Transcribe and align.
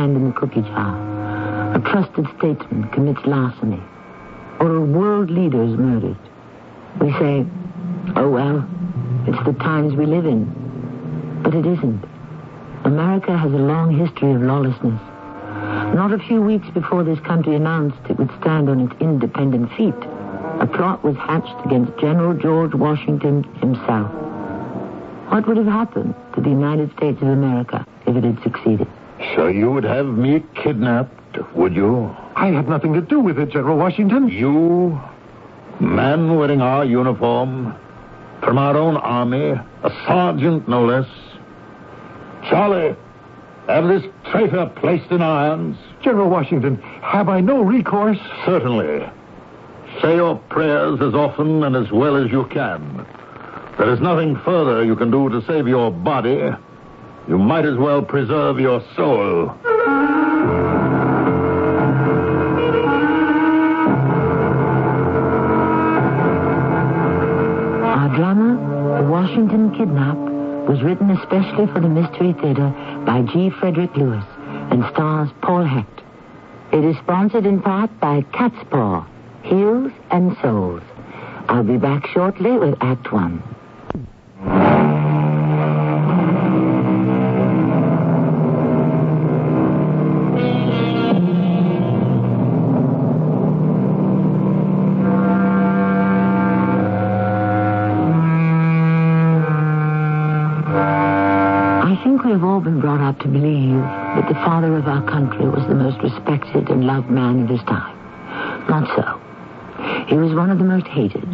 hand 0.00 0.16
in 0.16 0.24
the 0.28 0.32
cookie 0.32 0.62
jar, 0.62 0.96
a 1.76 1.80
trusted 1.80 2.26
statesman 2.38 2.88
commits 2.88 3.20
larceny, 3.26 3.82
or 4.58 4.76
a 4.76 4.80
world 4.80 5.30
leader 5.30 5.62
is 5.62 5.76
murdered. 5.76 6.16
We 7.02 7.12
say, 7.12 7.44
oh 8.16 8.30
well, 8.30 8.66
it's 9.28 9.44
the 9.44 9.52
times 9.62 9.92
we 9.92 10.06
live 10.06 10.24
in. 10.24 10.48
But 11.42 11.54
it 11.54 11.66
isn't. 11.66 12.02
America 12.84 13.36
has 13.36 13.52
a 13.52 13.56
long 13.72 13.94
history 13.94 14.32
of 14.32 14.40
lawlessness. 14.40 15.00
Not 15.94 16.12
a 16.12 16.18
few 16.18 16.40
weeks 16.40 16.68
before 16.70 17.04
this 17.04 17.20
country 17.20 17.54
announced 17.54 17.98
it 18.08 18.16
would 18.16 18.30
stand 18.40 18.70
on 18.70 18.80
its 18.80 18.94
independent 19.00 19.70
feet, 19.76 20.00
a 20.60 20.66
plot 20.66 21.04
was 21.04 21.16
hatched 21.16 21.66
against 21.66 21.92
General 21.98 22.32
George 22.32 22.72
Washington 22.72 23.44
himself. 23.60 24.10
What 25.28 25.46
would 25.46 25.58
have 25.58 25.66
happened 25.66 26.14
to 26.34 26.40
the 26.40 26.48
United 26.48 26.90
States 26.96 27.20
of 27.20 27.28
America 27.28 27.86
if 28.06 28.16
it 28.16 28.24
had 28.24 28.42
succeeded? 28.42 28.88
So 29.34 29.48
you 29.48 29.70
would 29.70 29.84
have 29.84 30.06
me 30.06 30.42
kidnapped, 30.54 31.54
would 31.54 31.74
you? 31.74 32.14
I 32.36 32.48
had 32.48 32.68
nothing 32.68 32.94
to 32.94 33.00
do 33.00 33.20
with 33.20 33.38
it, 33.38 33.50
General 33.50 33.76
Washington. 33.76 34.28
You, 34.28 35.00
man 35.78 36.36
wearing 36.36 36.60
our 36.60 36.84
uniform, 36.84 37.74
from 38.42 38.58
our 38.58 38.76
own 38.76 38.96
army, 38.96 39.50
a 39.82 39.90
sergeant 40.06 40.68
no 40.68 40.84
less. 40.84 41.06
Charlie, 42.48 42.96
have 43.66 43.86
this 43.86 44.02
traitor 44.30 44.66
placed 44.76 45.10
in 45.10 45.20
irons? 45.20 45.76
General 46.02 46.30
Washington, 46.30 46.76
have 47.02 47.28
I 47.28 47.40
no 47.40 47.60
recourse? 47.60 48.18
Certainly. 48.46 49.06
Say 50.00 50.16
your 50.16 50.36
prayers 50.48 51.00
as 51.02 51.14
often 51.14 51.62
and 51.62 51.76
as 51.76 51.90
well 51.92 52.16
as 52.16 52.30
you 52.30 52.46
can. 52.46 53.06
There 53.76 53.92
is 53.92 54.00
nothing 54.00 54.36
further 54.44 54.84
you 54.84 54.96
can 54.96 55.10
do 55.10 55.28
to 55.28 55.44
save 55.46 55.68
your 55.68 55.90
body. 55.90 56.50
You 57.30 57.38
might 57.38 57.64
as 57.64 57.76
well 57.76 58.02
preserve 58.02 58.58
your 58.58 58.82
soul. 58.96 59.50
Our 67.86 68.08
drama, 68.16 68.98
The 69.00 69.08
Washington 69.08 69.70
Kidnap, 69.76 70.16
was 70.68 70.82
written 70.82 71.10
especially 71.12 71.68
for 71.68 71.78
the 71.78 71.88
Mystery 71.88 72.32
Theater 72.32 72.70
by 73.06 73.22
G. 73.32 73.50
Frederick 73.50 73.96
Lewis 73.96 74.24
and 74.72 74.84
stars 74.92 75.30
Paul 75.40 75.62
Hecht. 75.62 76.02
It 76.72 76.84
is 76.84 76.96
sponsored 76.96 77.46
in 77.46 77.62
part 77.62 77.90
by 78.00 78.22
Catspaw, 78.32 79.06
Heels 79.44 79.92
and 80.10 80.36
Soles. 80.42 80.82
I'll 81.48 81.62
be 81.62 81.76
back 81.76 82.08
shortly 82.08 82.58
with 82.58 82.76
Act 82.80 83.12
One. 83.12 83.40
To 103.20 103.28
believe 103.28 103.76
that 103.76 104.28
the 104.28 104.34
father 104.34 104.76
of 104.76 104.86
our 104.86 105.02
country 105.08 105.48
was 105.48 105.66
the 105.66 105.74
most 105.74 105.98
respected 106.02 106.68
and 106.70 106.86
loved 106.86 107.10
man 107.10 107.42
of 107.42 107.48
his 107.48 107.60
time. 107.62 107.96
Not 108.68 108.88
so. 108.96 109.20
He 110.08 110.16
was 110.16 110.34
one 110.34 110.50
of 110.50 110.58
the 110.58 110.64
most 110.64 110.86
hated. 110.86 111.28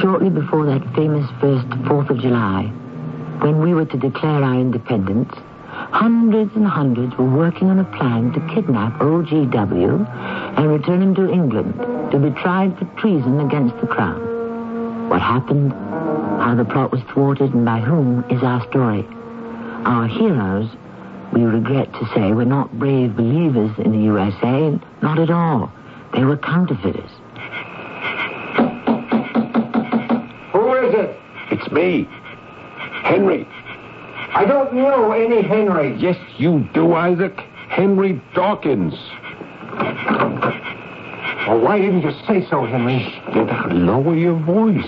Shortly 0.00 0.30
before 0.30 0.66
that 0.66 0.82
famous 0.94 1.28
first 1.40 1.68
4th 1.86 2.10
of 2.10 2.20
July, 2.20 2.64
when 3.42 3.60
we 3.60 3.74
were 3.74 3.84
to 3.84 3.96
declare 3.96 4.42
our 4.42 4.54
independence, 4.54 5.32
hundreds 5.92 6.54
and 6.54 6.66
hundreds 6.66 7.16
were 7.16 7.28
working 7.28 7.68
on 7.68 7.78
a 7.78 7.84
plan 7.96 8.32
to 8.32 8.54
kidnap 8.54 8.98
OGW 9.00 10.58
and 10.58 10.68
return 10.68 11.02
him 11.02 11.14
to 11.14 11.30
England 11.30 11.74
to 12.12 12.18
be 12.18 12.30
tried 12.40 12.78
for 12.78 12.84
treason 13.00 13.40
against 13.40 13.76
the 13.80 13.86
crown. 13.86 15.08
What 15.08 15.20
happened, 15.20 15.72
how 15.72 16.54
the 16.56 16.64
plot 16.64 16.90
was 16.90 17.02
thwarted, 17.12 17.54
and 17.54 17.64
by 17.64 17.80
whom 17.80 18.24
is 18.30 18.42
our 18.42 18.66
story. 18.68 19.06
Our 19.86 20.08
heroes, 20.08 20.68
we 21.32 21.44
regret 21.44 21.92
to 21.92 22.06
say, 22.12 22.32
were 22.32 22.44
not 22.44 22.76
brave 22.76 23.14
believers 23.14 23.70
in 23.78 23.92
the 23.92 23.98
USA. 23.98 24.80
Not 25.00 25.20
at 25.20 25.30
all. 25.30 25.70
They 26.12 26.24
were 26.24 26.36
counterfeiters. 26.36 27.08
Who 30.52 30.74
is 30.74 30.92
it? 30.92 31.16
It's 31.52 31.70
me, 31.70 32.08
Henry. 33.04 33.46
I 34.34 34.44
don't 34.44 34.74
know 34.74 35.12
any 35.12 35.42
Henry. 35.42 35.94
Yes, 35.94 36.18
you 36.36 36.68
do, 36.74 36.94
Isaac. 36.94 37.38
Henry 37.68 38.20
Dawkins. 38.34 38.94
Well, 41.46 41.60
why 41.60 41.78
didn't 41.78 42.02
you 42.02 42.10
say 42.26 42.44
so, 42.50 42.64
Henry? 42.66 43.22
Lower 43.70 44.16
your 44.16 44.34
voice. 44.40 44.84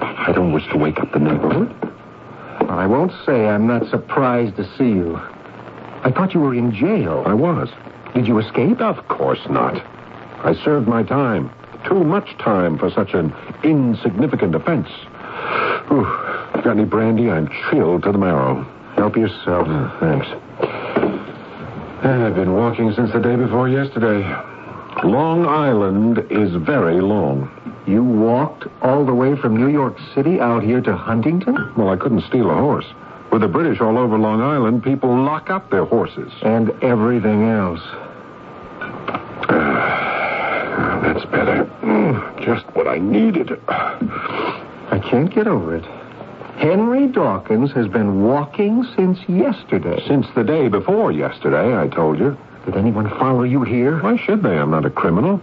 I 0.00 0.30
don't 0.32 0.52
wish 0.52 0.68
to 0.68 0.78
wake 0.78 1.00
up 1.00 1.10
the 1.10 1.18
neighborhood. 1.18 1.87
I 2.68 2.86
won't 2.86 3.12
say 3.24 3.46
I'm 3.46 3.66
not 3.66 3.88
surprised 3.88 4.56
to 4.56 4.64
see 4.76 4.88
you. 4.88 5.16
I 5.16 6.12
thought 6.14 6.34
you 6.34 6.40
were 6.40 6.54
in 6.54 6.74
jail. 6.74 7.22
I 7.26 7.34
was. 7.34 7.68
Did 8.14 8.26
you 8.26 8.38
escape? 8.38 8.80
Of 8.80 9.08
course 9.08 9.40
not. 9.48 9.82
I 10.44 10.54
served 10.64 10.86
my 10.86 11.02
time. 11.02 11.50
Too 11.86 12.04
much 12.04 12.36
time 12.38 12.78
for 12.78 12.90
such 12.90 13.14
an 13.14 13.34
insignificant 13.64 14.54
offense. 14.54 14.88
Ooh, 15.90 16.04
got 16.62 16.68
any 16.68 16.84
brandy? 16.84 17.30
I'm 17.30 17.48
chilled 17.70 18.02
to 18.02 18.12
the 18.12 18.18
marrow. 18.18 18.64
Help 18.96 19.16
yourself. 19.16 19.66
Oh, 19.68 19.96
thanks. 20.00 20.26
I've 22.04 22.34
been 22.34 22.54
walking 22.54 22.92
since 22.94 23.12
the 23.12 23.20
day 23.20 23.36
before 23.36 23.68
yesterday. 23.68 24.47
Long 25.04 25.46
Island 25.46 26.18
is 26.30 26.54
very 26.56 27.00
long. 27.00 27.50
You 27.86 28.02
walked 28.02 28.64
all 28.82 29.04
the 29.06 29.14
way 29.14 29.36
from 29.36 29.56
New 29.56 29.68
York 29.68 29.96
City 30.14 30.40
out 30.40 30.62
here 30.62 30.80
to 30.82 30.96
Huntington? 30.96 31.72
Well, 31.76 31.88
I 31.88 31.96
couldn't 31.96 32.22
steal 32.22 32.50
a 32.50 32.54
horse. 32.54 32.86
With 33.30 33.42
the 33.42 33.48
British 33.48 33.80
all 33.80 33.96
over 33.98 34.18
Long 34.18 34.40
Island, 34.40 34.82
people 34.82 35.14
lock 35.22 35.50
up 35.50 35.70
their 35.70 35.84
horses. 35.84 36.32
And 36.42 36.70
everything 36.82 37.44
else. 37.44 37.80
That's 41.02 41.24
better. 41.26 41.64
Mm, 41.82 42.44
Just 42.44 42.66
what 42.74 42.88
I 42.88 42.98
needed. 42.98 43.58
I 43.68 45.00
can't 45.10 45.32
get 45.32 45.46
over 45.46 45.76
it. 45.76 45.84
Henry 46.58 47.06
Dawkins 47.06 47.70
has 47.72 47.86
been 47.86 48.24
walking 48.24 48.84
since 48.96 49.18
yesterday. 49.28 50.02
Since 50.08 50.26
the 50.34 50.42
day 50.42 50.68
before 50.68 51.12
yesterday, 51.12 51.76
I 51.78 51.86
told 51.88 52.18
you. 52.18 52.36
Did 52.64 52.76
anyone 52.76 53.08
follow 53.10 53.42
you 53.44 53.62
here? 53.62 53.98
Why 53.98 54.16
should 54.16 54.42
they? 54.42 54.58
I'm 54.58 54.70
not 54.70 54.84
a 54.84 54.90
criminal. 54.90 55.40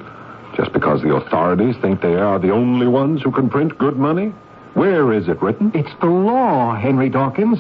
Just 0.56 0.72
because 0.74 1.02
the 1.02 1.16
authorities 1.16 1.76
think 1.82 2.02
they 2.02 2.16
are 2.16 2.40
the 2.40 2.52
only 2.52 2.88
ones 2.88 3.22
who 3.22 3.32
can 3.32 3.50
print 3.50 3.78
good 3.78 3.98
money? 3.98 4.34
Where 4.74 5.12
is 5.12 5.28
it 5.28 5.42
written? 5.42 5.72
It's 5.74 5.94
the 6.00 6.08
law, 6.08 6.76
Henry 6.76 7.10
Dawkins. 7.10 7.60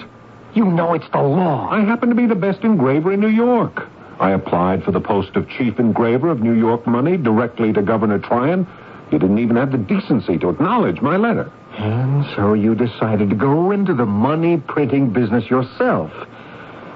You 0.53 0.65
know 0.65 0.93
it's 0.93 1.09
the 1.11 1.21
law. 1.21 1.69
I 1.69 1.81
happen 1.81 2.09
to 2.09 2.15
be 2.15 2.27
the 2.27 2.35
best 2.35 2.61
engraver 2.63 3.11
in 3.11 3.19
New 3.19 3.27
York. 3.27 3.87
I 4.19 4.31
applied 4.31 4.83
for 4.83 4.91
the 4.91 5.01
post 5.01 5.35
of 5.35 5.49
chief 5.49 5.79
engraver 5.79 6.29
of 6.29 6.41
New 6.41 6.53
York 6.53 6.87
money 6.87 7.17
directly 7.17 7.73
to 7.73 7.81
Governor 7.81 8.19
Tryon. 8.19 8.65
He 9.11 9.17
didn't 9.17 9.39
even 9.39 9.57
have 9.57 9.71
the 9.71 9.77
decency 9.77 10.37
to 10.37 10.49
acknowledge 10.49 11.01
my 11.01 11.17
letter. 11.17 11.51
And 11.77 12.25
so 12.35 12.53
you 12.53 12.75
decided 12.75 13.29
to 13.29 13.35
go 13.35 13.71
into 13.71 13.93
the 13.93 14.05
money 14.05 14.57
printing 14.57 15.11
business 15.11 15.49
yourself. 15.49 16.11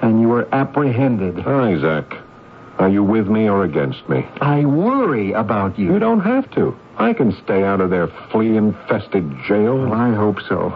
And 0.00 0.22
you 0.22 0.28
were 0.28 0.48
apprehended. 0.54 1.46
Isaac, 1.46 2.14
are 2.80 2.88
you 2.88 3.04
with 3.04 3.28
me 3.28 3.46
or 3.46 3.62
against 3.62 4.08
me? 4.08 4.26
I 4.40 4.64
worry 4.64 5.32
about 5.32 5.78
you. 5.78 5.92
You 5.92 5.98
don't 5.98 6.20
have 6.20 6.50
to. 6.52 6.74
I 6.96 7.12
can 7.12 7.32
stay 7.44 7.62
out 7.62 7.82
of 7.82 7.90
their 7.90 8.08
flea-infested 8.30 9.30
jail. 9.46 9.76
Well, 9.76 9.92
I 9.92 10.14
hope 10.14 10.38
so. 10.48 10.72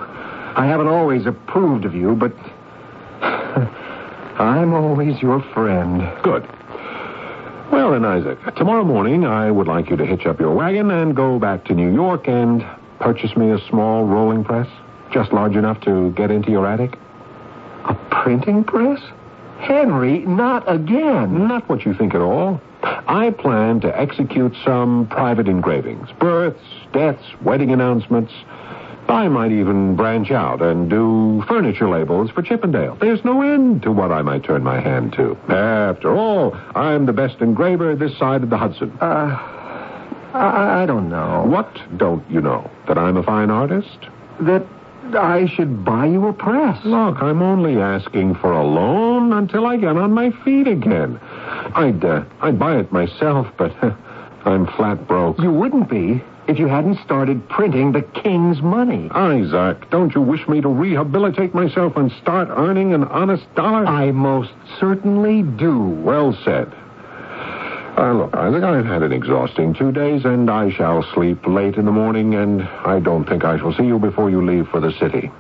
I 0.57 0.67
haven't 0.67 0.89
always 0.89 1.25
approved 1.25 1.87
of 1.87 1.95
you, 1.95 2.15
but 2.15 2.35
I'm 4.41 4.75
always 4.75 5.23
your 5.23 5.41
friend. 5.55 6.03
Good. 6.23 6.47
Well, 7.73 7.93
then, 7.93 8.05
Isaac, 8.05 8.39
tomorrow 8.55 8.85
morning 8.85 9.25
I 9.25 9.51
would 9.51 9.67
like 9.67 9.89
you 9.89 9.97
to 9.97 10.05
hitch 10.05 10.27
up 10.27 10.39
your 10.39 10.55
wagon 10.55 10.91
and 10.91 11.17
go 11.17 11.39
back 11.39 11.65
to 11.65 11.75
New 11.75 11.93
York 11.93 12.29
and 12.29 12.65
purchase 13.01 13.35
me 13.35 13.51
a 13.51 13.59
small 13.71 14.05
rolling 14.05 14.45
press, 14.45 14.69
just 15.11 15.33
large 15.33 15.57
enough 15.57 15.81
to 15.83 16.11
get 16.13 16.31
into 16.31 16.51
your 16.51 16.67
attic. 16.67 16.99
A 17.87 17.95
printing 18.11 18.63
press? 18.63 19.01
Henry, 19.65 20.19
not 20.21 20.71
again. 20.71 21.49
Not 21.49 21.69
what 21.69 21.85
you 21.87 21.95
think 21.95 22.15
at 22.15 22.21
all. 22.21 22.61
I 22.83 23.31
plan 23.31 23.81
to 23.81 23.99
execute 23.99 24.55
some 24.63 25.07
private 25.09 25.49
engravings, 25.49 26.11
births, 26.21 26.61
deaths, 26.93 27.25
wedding 27.43 27.73
announcements. 27.73 28.33
I 29.09 29.29
might 29.29 29.53
even 29.53 29.97
branch 29.97 30.31
out 30.31 30.61
and 30.61 30.89
do 30.91 31.43
furniture 31.49 31.89
labels 31.89 32.31
for 32.31 32.43
Chippendale. 32.43 32.97
There's 33.01 33.25
no 33.25 33.41
end 33.43 33.83
to 33.83 33.93
what 33.93 34.13
I 34.13 34.23
might 34.23 34.45
turn 34.45 34.63
my 34.63 34.81
hand 34.81 35.15
to. 35.15 35.37
After 35.49 36.15
all, 36.15 36.55
I'm 36.75 37.07
the 37.07 37.13
best 37.13 37.41
engraver 37.41 37.95
this 37.97 38.17
side 38.19 38.43
of 38.43 38.51
the 38.51 38.59
Hudson. 38.59 38.97
Uh, 39.01 39.37
I, 40.35 40.83
I 40.83 40.87
don't 40.87 41.09
know. 41.09 41.45
What 41.47 41.71
don't 41.97 42.29
you 42.31 42.41
know? 42.41 42.71
That 42.87 42.99
I'm 42.99 43.17
a 43.17 43.23
fine 43.23 43.51
artist? 43.51 43.99
That 44.41 44.67
I 45.13 45.47
should 45.55 45.85
buy 45.85 46.07
you 46.07 46.27
a 46.27 46.33
press. 46.33 46.85
Look, 46.85 47.23
I'm 47.23 47.43
only 47.43 47.81
asking 47.81 48.37
for 48.37 48.53
a 48.53 48.65
loan 48.65 49.33
until 49.33 49.67
I 49.67 49.77
get 49.77 49.97
on 49.97 50.13
my 50.13 50.31
feet 50.45 50.67
again. 50.67 51.19
I'd, 51.23 52.05
uh, 52.05 52.25
I'd 52.41 52.59
buy 52.59 52.79
it 52.79 52.91
myself, 52.93 53.47
but 53.57 53.73
I'm 54.45 54.67
flat 54.67 55.07
broke. 55.07 55.39
You 55.39 55.53
wouldn't 55.53 55.89
be 55.89 56.23
if 56.47 56.59
you 56.59 56.69
hadn't 56.69 56.99
started 57.05 57.49
printing 57.49 57.93
the 57.93 58.03
king's 58.03 58.61
money. 58.61 59.09
Isaac, 59.11 59.91
don't 59.91 60.15
you 60.15 60.21
wish 60.21 60.47
me 60.49 60.61
to 60.61 60.69
rehabilitate 60.69 61.55
myself 61.55 61.97
and 61.97 62.13
start 62.21 62.49
earning 62.51 62.93
an 62.93 63.05
honest 63.05 63.53
dollar? 63.55 63.87
I 63.87 64.11
most 64.13 64.53
certainly 64.79 65.43
do. 65.43 65.79
Well 65.79 66.37
said. 66.45 66.73
Uh, 67.97 68.13
look, 68.13 68.35
Isaac, 68.35 68.65
I've 68.65 68.85
had 68.85 69.03
an 69.03 69.13
exhausting 69.13 69.73
two 69.73 69.93
days, 69.93 70.25
and 70.25 70.51
I 70.51 70.71
shall 70.71 71.05
sleep 71.15 71.47
late 71.47 71.77
in 71.77 71.85
the 71.85 71.93
morning, 71.93 72.35
and 72.35 72.63
I 72.63 72.99
don't 72.99 73.25
think 73.25 73.45
I 73.45 73.57
shall 73.57 73.73
see 73.73 73.85
you 73.85 74.01
before 74.01 74.31
you 74.31 74.45
leave 74.45 74.67
for 74.69 74.81
the 74.81 74.93
city. 74.99 75.31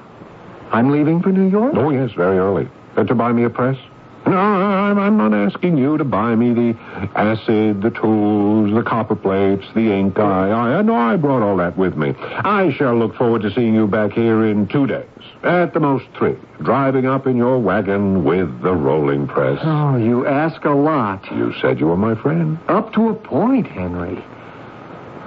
I'm 0.71 0.91
leaving 0.91 1.21
for 1.21 1.31
New 1.33 1.49
York? 1.49 1.75
Oh, 1.77 1.91
yes, 1.91 2.12
very 2.12 2.39
early. 2.39 2.69
Uh, 2.97 3.05
to 3.05 3.15
buy 3.15 3.33
me 3.33 3.43
a 3.43 3.51
press? 3.51 3.77
No, 4.26 4.38
I'm, 4.38 4.99
I'm 4.99 5.17
not 5.17 5.35
asking 5.35 5.76
you 5.76 5.99
to 5.99 6.05
buy 6.05 6.35
me 6.35 6.55
the 6.55 6.79
acid, 7.15 7.82
the 7.82 7.91
tools, 7.91 8.73
the 8.75 8.82
copper 8.82 9.17
plates, 9.17 9.65
the 9.75 9.93
ink. 9.93 10.19
I, 10.19 10.50
I, 10.50 10.75
uh, 10.76 10.82
no, 10.82 10.94
I 10.94 11.17
brought 11.17 11.43
all 11.43 11.56
that 11.59 11.76
with 11.76 11.97
me. 11.97 12.15
I 12.19 12.73
shall 12.73 12.97
look 12.97 13.15
forward 13.17 13.43
to 13.43 13.53
seeing 13.55 13.75
you 13.75 13.87
back 13.87 14.12
here 14.12 14.47
in 14.47 14.67
two 14.69 14.87
days. 14.87 15.06
At 15.43 15.75
the 15.75 15.81
most 15.81 16.06
three. 16.17 16.37
Driving 16.62 17.06
up 17.06 17.26
in 17.26 17.37
your 17.37 17.59
wagon 17.59 18.25
with 18.25 18.62
the 18.62 18.73
rolling 18.73 19.26
press. 19.26 19.59
Oh, 19.62 19.97
you 19.97 20.27
ask 20.27 20.65
a 20.65 20.70
lot. 20.70 21.31
You 21.31 21.53
said 21.61 21.79
you 21.79 21.87
were 21.87 21.97
my 21.97 22.15
friend. 22.15 22.59
Up 22.69 22.94
to 22.94 23.11
a 23.11 23.15
point, 23.15 23.67
Henry. 23.67 24.25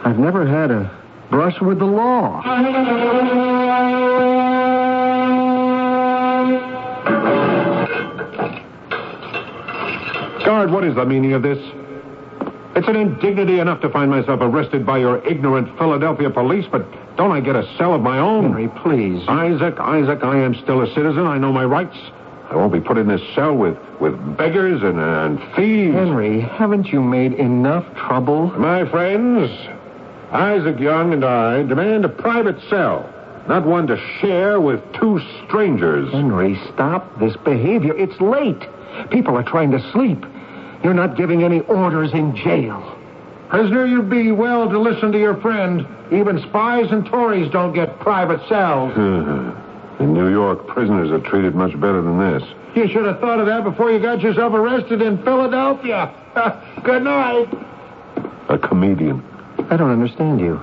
I've 0.03 0.17
never 0.17 0.47
had 0.47 0.71
a 0.71 0.91
brush 1.29 1.59
with 1.61 1.79
the 1.79 1.85
law. 1.85 2.41
Guard, 10.47 10.71
what 10.71 10.85
is 10.85 10.95
the 10.95 11.03
meaning 11.05 11.33
of 11.33 11.41
this? 11.41 11.57
It's 12.73 12.87
an 12.87 12.95
indignity 12.95 13.59
enough 13.59 13.81
to 13.81 13.89
find 13.89 14.09
myself 14.09 14.39
arrested 14.41 14.85
by 14.85 14.97
your 14.97 15.17
ignorant 15.27 15.77
Philadelphia 15.77 16.29
police, 16.29 16.65
but 16.71 16.85
don't 17.17 17.33
I 17.33 17.41
get 17.41 17.57
a 17.57 17.67
cell 17.77 17.93
of 17.93 17.99
my 17.99 18.19
own? 18.19 18.43
Henry, 18.43 18.69
please. 18.81 19.21
Isaac, 19.27 19.77
Isaac, 19.77 20.23
I 20.23 20.37
am 20.37 20.55
still 20.55 20.83
a 20.83 20.87
citizen. 20.93 21.27
I 21.27 21.37
know 21.37 21.51
my 21.51 21.65
rights. 21.65 21.97
I 22.49 22.55
won't 22.55 22.71
be 22.71 22.79
put 22.79 22.97
in 22.97 23.09
this 23.09 23.19
cell 23.35 23.55
with, 23.55 23.77
with 23.99 24.13
beggars 24.37 24.83
and, 24.83 24.97
and 24.97 25.37
thieves. 25.57 25.93
Henry, 25.93 26.39
haven't 26.39 26.87
you 26.93 27.01
made 27.01 27.33
enough 27.33 27.83
trouble? 27.97 28.47
My 28.51 28.89
friends, 28.89 29.51
Isaac 30.31 30.79
Young 30.79 31.11
and 31.11 31.25
I 31.25 31.63
demand 31.63 32.05
a 32.05 32.09
private 32.09 32.61
cell, 32.69 33.13
not 33.49 33.65
one 33.65 33.85
to 33.87 33.97
share 34.21 34.61
with 34.61 34.79
two 34.93 35.19
strangers. 35.45 36.09
Henry, 36.13 36.57
stop 36.73 37.19
this 37.19 37.35
behavior. 37.35 37.93
It's 37.97 38.17
late. 38.21 38.65
People 39.11 39.37
are 39.37 39.43
trying 39.43 39.71
to 39.71 39.91
sleep. 39.91 40.25
You're 40.83 40.93
not 40.93 41.17
giving 41.17 41.43
any 41.43 41.61
orders 41.61 42.11
in 42.13 42.35
jail. 42.35 42.97
Prisoner, 43.49 43.85
you'd 43.85 44.09
be 44.09 44.31
well 44.31 44.69
to 44.69 44.79
listen 44.79 45.11
to 45.11 45.19
your 45.19 45.39
friend. 45.41 45.87
Even 46.11 46.41
spies 46.49 46.91
and 46.91 47.05
Tories 47.05 47.51
don't 47.51 47.73
get 47.73 47.99
private 47.99 48.45
cells. 48.47 48.93
in 49.99 50.13
New 50.13 50.29
York, 50.29 50.67
prisoners 50.67 51.11
are 51.11 51.19
treated 51.19 51.55
much 51.55 51.79
better 51.79 52.01
than 52.01 52.19
this. 52.19 52.43
You 52.75 52.87
should 52.89 53.05
have 53.05 53.19
thought 53.19 53.39
of 53.39 53.47
that 53.47 53.63
before 53.63 53.91
you 53.91 53.99
got 53.99 54.21
yourself 54.21 54.53
arrested 54.53 55.01
in 55.01 55.17
Philadelphia. 55.23 56.13
Good 56.83 57.03
night. 57.03 57.47
A 58.49 58.57
comedian. 58.57 59.23
I 59.69 59.77
don't 59.77 59.91
understand 59.91 60.39
you. 60.39 60.61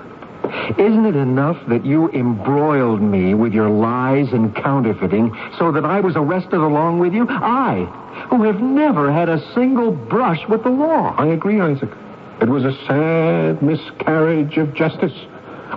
Isn't 0.79 1.06
it 1.06 1.17
enough 1.17 1.56
that 1.69 1.85
you 1.85 2.11
embroiled 2.11 3.00
me 3.00 3.35
with 3.35 3.52
your 3.52 3.70
lies 3.70 4.32
and 4.32 4.55
counterfeiting 4.55 5.35
so 5.58 5.73
that 5.73 5.85
I 5.85 6.00
was 6.00 6.17
arrested 6.17 6.61
along 6.61 6.99
with 6.99 7.12
you? 7.12 7.26
I, 7.29 7.85
who 8.31 8.43
have 8.43 8.61
never 8.61 9.12
had 9.12 9.29
a 9.29 9.43
single 9.55 9.91
brush 9.91 10.46
with 10.49 10.62
the 10.62 10.70
law. 10.70 11.14
I 11.17 11.26
agree, 11.26 11.61
Isaac. 11.61 11.91
It 12.41 12.49
was 12.49 12.64
a 12.64 12.75
sad 12.87 13.62
miscarriage 13.62 14.56
of 14.58 14.75
justice. 14.75 15.14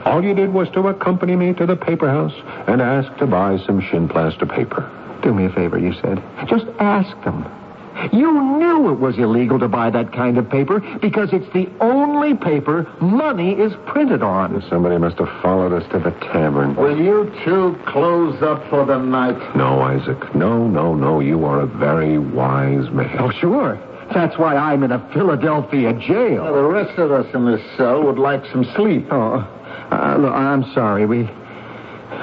All 0.05 0.23
you 0.23 0.33
did 0.33 0.53
was 0.53 0.69
to 0.69 0.87
accompany 0.87 1.35
me 1.35 1.53
to 1.53 1.65
the 1.65 1.75
paper 1.75 2.09
house 2.09 2.33
and 2.67 2.81
ask 2.81 3.15
to 3.17 3.27
buy 3.27 3.57
some 3.65 3.81
shin 3.81 4.07
plaster 4.07 4.45
paper. 4.45 4.89
Do 5.23 5.33
me 5.33 5.45
a 5.45 5.49
favor, 5.49 5.77
you 5.77 5.93
said. 5.93 6.23
Just 6.47 6.65
ask 6.79 7.09
them. 7.23 7.45
You 8.13 8.31
knew 8.57 8.91
it 8.91 8.99
was 8.99 9.17
illegal 9.17 9.59
to 9.59 9.67
buy 9.67 9.89
that 9.89 10.13
kind 10.13 10.38
of 10.38 10.49
paper 10.49 10.79
because 11.01 11.29
it's 11.33 11.51
the 11.53 11.67
only 11.81 12.35
paper 12.35 12.91
money 13.01 13.53
is 13.53 13.73
printed 13.88 14.21
on. 14.21 14.63
Somebody 14.69 14.97
must 14.97 15.17
have 15.17 15.29
followed 15.41 15.73
us 15.73 15.89
to 15.91 15.99
the 15.99 16.11
tavern. 16.31 16.75
Will 16.75 16.99
you 16.99 17.31
two 17.44 17.77
close 17.88 18.41
up 18.41 18.67
for 18.69 18.85
the 18.85 18.97
night? 18.97 19.38
No, 19.55 19.81
Isaac. 19.81 20.35
No, 20.35 20.67
no, 20.67 20.94
no. 20.94 21.19
You 21.19 21.45
are 21.45 21.61
a 21.61 21.65
very 21.65 22.17
wise 22.17 22.89
man. 22.91 23.15
Oh, 23.19 23.31
sure. 23.31 23.79
That's 24.13 24.38
why 24.38 24.55
I'm 24.55 24.83
in 24.83 24.91
a 24.91 25.09
Philadelphia 25.13 25.93
jail. 25.93 26.43
Well, 26.43 26.53
the 26.53 26.63
rest 26.63 26.97
of 26.97 27.11
us 27.11 27.25
in 27.33 27.45
this 27.45 27.61
cell 27.75 28.03
would 28.03 28.17
like 28.17 28.45
some 28.51 28.63
sleep. 28.75 29.07
Oh, 29.11 29.39
uh, 29.91 30.17
look, 30.17 30.33
I'm 30.33 30.63
sorry. 30.73 31.05
We 31.05 31.29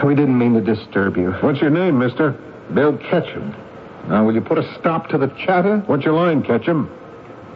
we 0.05 0.15
didn't 0.15 0.39
mean 0.39 0.55
to 0.55 0.61
disturb 0.61 1.17
you. 1.17 1.33
What's 1.33 1.61
your 1.61 1.71
name, 1.71 1.99
mister? 1.99 2.31
Bill 2.73 2.97
Ketchum. 2.97 3.55
Now, 4.09 4.25
will 4.25 4.35
you 4.35 4.41
put 4.41 4.59
a 4.59 4.79
stop 4.79 5.09
to 5.09 5.19
the 5.19 5.29
chatter? 5.29 5.79
What's 5.87 6.05
your 6.05 6.15
line, 6.15 6.43
Ketchum? 6.43 6.91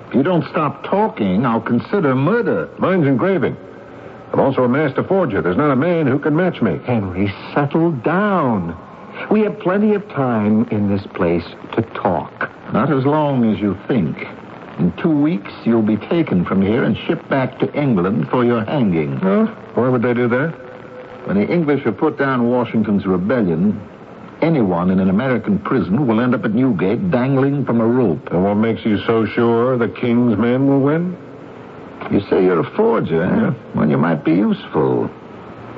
If 0.08 0.14
you 0.14 0.22
don't 0.22 0.48
stop 0.48 0.84
talking, 0.84 1.44
I'll 1.44 1.60
consider 1.60 2.14
murder. 2.14 2.70
Mine's 2.78 3.06
engraving. 3.06 3.56
I'm 4.32 4.40
also 4.40 4.64
a 4.64 4.68
master 4.68 5.04
forger. 5.04 5.42
There's 5.42 5.56
not 5.56 5.70
a 5.70 5.76
man 5.76 6.06
who 6.06 6.18
can 6.18 6.34
match 6.34 6.62
me. 6.62 6.78
Henry, 6.84 7.32
settle 7.54 7.92
down. 7.92 8.76
We 9.30 9.40
have 9.42 9.58
plenty 9.60 9.94
of 9.94 10.08
time 10.08 10.66
in 10.70 10.88
this 10.88 11.06
place 11.14 11.44
to 11.74 11.82
talk. 11.94 12.50
Not 12.72 12.92
as 12.92 13.04
long 13.04 13.52
as 13.52 13.60
you 13.60 13.76
think. 13.86 14.16
In 14.78 14.92
two 15.02 15.10
weeks, 15.10 15.52
you'll 15.64 15.82
be 15.82 15.96
taken 15.96 16.44
from 16.44 16.62
here 16.62 16.84
and 16.84 16.96
shipped 16.96 17.28
back 17.28 17.58
to 17.58 17.72
England 17.74 18.28
for 18.30 18.44
your 18.44 18.64
hanging. 18.64 19.16
Huh? 19.16 19.46
Why 19.74 19.88
would 19.88 20.02
they 20.02 20.14
do 20.14 20.28
that? 20.28 20.54
When 21.26 21.36
the 21.36 21.52
English 21.52 21.84
have 21.84 21.98
put 21.98 22.16
down 22.16 22.48
Washington's 22.48 23.04
rebellion, 23.04 23.80
anyone 24.42 24.90
in 24.90 25.00
an 25.00 25.10
American 25.10 25.58
prison 25.58 26.06
will 26.06 26.20
end 26.20 26.34
up 26.34 26.44
at 26.44 26.52
Newgate 26.52 27.10
dangling 27.10 27.64
from 27.64 27.80
a 27.80 27.86
rope. 27.86 28.28
And 28.30 28.44
what 28.44 28.54
makes 28.54 28.84
you 28.84 28.98
so 29.06 29.26
sure 29.26 29.76
the 29.76 29.88
king's 29.88 30.36
men 30.38 30.66
will 30.68 30.80
win? 30.80 31.16
You 32.10 32.20
say 32.30 32.44
you're 32.44 32.60
a 32.60 32.76
forger, 32.76 33.22
eh? 33.24 33.54
Well, 33.74 33.88
you 33.88 33.98
might 33.98 34.24
be 34.24 34.32
useful. 34.32 35.10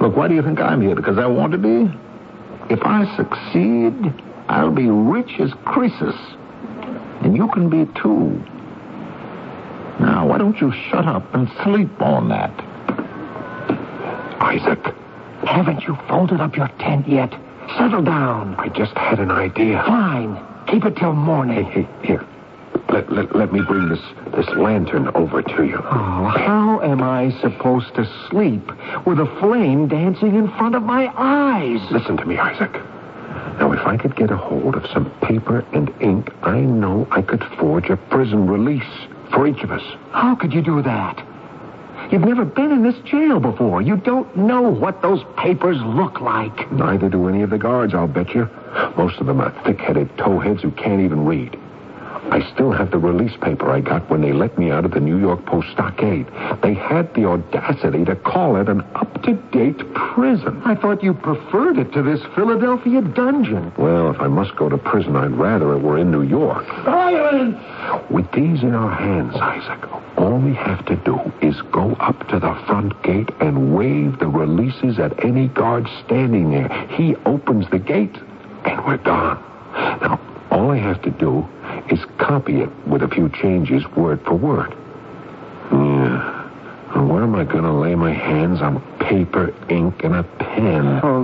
Look, 0.00 0.16
why 0.16 0.28
do 0.28 0.34
you 0.34 0.42
think 0.42 0.60
I'm 0.60 0.80
here? 0.80 0.94
Because 0.94 1.18
I 1.18 1.26
want 1.26 1.52
to 1.52 1.58
be? 1.58 1.90
If 2.72 2.80
I 2.82 3.04
succeed, 3.16 3.94
I'll 4.48 4.70
be 4.70 4.88
rich 4.88 5.40
as 5.40 5.52
Croesus. 5.64 6.16
And 7.22 7.36
you 7.36 7.48
can 7.48 7.68
be 7.68 7.84
too. 8.00 8.42
Now, 10.00 10.26
why 10.26 10.38
don't 10.38 10.58
you 10.60 10.72
shut 10.90 11.06
up 11.06 11.34
and 11.34 11.48
sleep 11.62 12.00
on 12.00 12.28
that? 12.28 12.50
Isaac, 14.40 14.94
Haven't 15.44 15.82
you 15.84 15.96
folded 16.08 16.40
up 16.40 16.56
your 16.56 16.68
tent 16.78 17.08
yet? 17.08 17.34
Settle 17.76 18.02
down. 18.02 18.54
I 18.56 18.68
just 18.68 18.96
had 18.96 19.18
an 19.20 19.30
idea. 19.30 19.82
Fine. 19.86 20.38
Keep 20.66 20.84
it 20.84 20.96
till 20.96 21.12
morning. 21.12 21.64
Hey, 21.64 21.88
here. 22.02 22.26
Let, 22.88 23.12
let, 23.12 23.34
let 23.34 23.52
me 23.52 23.60
bring 23.60 23.88
this, 23.88 24.00
this 24.34 24.48
lantern 24.56 25.08
over 25.14 25.42
to 25.42 25.64
you. 25.64 25.76
Oh, 25.76 26.24
how 26.36 26.80
am 26.82 27.02
I 27.02 27.30
supposed 27.40 27.94
to 27.94 28.04
sleep 28.28 28.70
with 29.06 29.20
a 29.20 29.26
flame 29.40 29.88
dancing 29.88 30.34
in 30.34 30.48
front 30.56 30.74
of 30.74 30.82
my 30.82 31.12
eyes? 31.16 31.80
Listen 31.90 32.16
to 32.16 32.24
me, 32.24 32.36
Isaac. 32.38 32.72
Now, 33.60 33.72
if 33.72 33.86
I 33.86 33.96
could 33.96 34.16
get 34.16 34.30
a 34.30 34.36
hold 34.36 34.74
of 34.74 34.86
some 34.92 35.10
paper 35.20 35.64
and 35.72 35.92
ink, 36.00 36.30
I 36.42 36.60
know 36.60 37.06
I 37.10 37.22
could 37.22 37.44
forge 37.58 37.90
a 37.90 37.96
prison 37.96 38.48
release 38.48 38.82
for 39.32 39.46
each 39.46 39.62
of 39.62 39.70
us. 39.70 39.82
How 40.10 40.34
could 40.34 40.52
you 40.52 40.62
do 40.62 40.82
that? 40.82 41.24
You've 42.10 42.22
never 42.22 42.44
been 42.44 42.72
in 42.72 42.82
this 42.82 42.98
jail 43.04 43.38
before. 43.38 43.82
You 43.82 43.96
don't 43.96 44.36
know 44.36 44.62
what 44.62 45.00
those 45.00 45.22
papers 45.36 45.76
look 45.82 46.20
like. 46.20 46.70
Neither 46.72 47.08
do 47.08 47.28
any 47.28 47.42
of 47.42 47.50
the 47.50 47.58
guards, 47.58 47.94
I'll 47.94 48.08
bet 48.08 48.34
you. 48.34 48.48
Most 48.96 49.18
of 49.20 49.26
them 49.26 49.40
are 49.40 49.52
thick-headed 49.64 50.16
towheads 50.16 50.60
who 50.60 50.72
can't 50.72 51.00
even 51.00 51.24
read. 51.24 51.56
I 52.30 52.48
still 52.54 52.70
have 52.70 52.92
the 52.92 52.98
release 52.98 53.36
paper 53.42 53.70
I 53.70 53.80
got 53.80 54.08
when 54.08 54.20
they 54.22 54.32
let 54.32 54.56
me 54.56 54.70
out 54.70 54.84
of 54.84 54.92
the 54.92 55.00
New 55.00 55.18
York 55.18 55.44
Post 55.46 55.68
stockade. 55.72 56.26
They 56.62 56.74
had 56.74 57.12
the 57.14 57.24
audacity 57.24 58.04
to 58.04 58.14
call 58.14 58.54
it 58.54 58.68
an 58.68 58.82
up-to-date 58.94 59.94
prison. 59.94 60.62
I 60.64 60.76
thought 60.76 61.02
you 61.02 61.12
preferred 61.12 61.78
it 61.78 61.92
to 61.92 62.02
this 62.02 62.20
Philadelphia 62.36 63.02
dungeon. 63.02 63.72
Well, 63.76 64.10
if 64.10 64.20
I 64.20 64.28
must 64.28 64.54
go 64.54 64.68
to 64.68 64.78
prison, 64.78 65.16
I'd 65.16 65.32
rather 65.32 65.72
it 65.74 65.78
were 65.78 65.98
in 65.98 66.12
New 66.12 66.22
York. 66.22 66.66
Silence! 66.84 67.58
With 68.10 68.30
these 68.30 68.62
in 68.62 68.74
our 68.74 68.94
hands, 68.94 69.34
Isaac, 69.34 69.90
all 70.16 70.38
we 70.38 70.54
have 70.54 70.86
to 70.86 70.96
do 70.96 71.18
is 71.42 71.60
go 71.72 71.94
up 71.94 72.28
to 72.28 72.38
the 72.38 72.54
front 72.66 73.02
gate 73.02 73.30
and 73.40 73.74
wave 73.74 74.20
the 74.20 74.28
releases 74.28 75.00
at 75.00 75.24
any 75.24 75.48
guard 75.48 75.88
standing 76.04 76.52
there. 76.52 76.68
He 76.90 77.16
opens 77.26 77.68
the 77.70 77.80
gate, 77.80 78.16
and 78.64 78.84
we're 78.86 78.98
gone. 78.98 79.42
Now, 80.00 80.20
all 80.50 80.70
I 80.70 80.78
have 80.78 81.02
to 81.02 81.10
do 81.10 81.48
is 81.90 82.04
copy 82.18 82.60
it 82.60 82.70
with 82.86 83.02
a 83.02 83.08
few 83.08 83.28
changes, 83.28 83.84
word 83.96 84.20
for 84.24 84.34
word. 84.34 84.74
Yeah. 85.72 86.40
Where 87.06 87.22
am 87.22 87.34
I 87.34 87.44
going 87.44 87.64
to 87.64 87.72
lay 87.72 87.94
my 87.94 88.12
hands 88.12 88.60
on 88.60 88.80
paper, 88.98 89.54
ink, 89.68 90.02
and 90.02 90.14
a 90.16 90.22
pen? 90.22 91.00
Oh, 91.02 91.22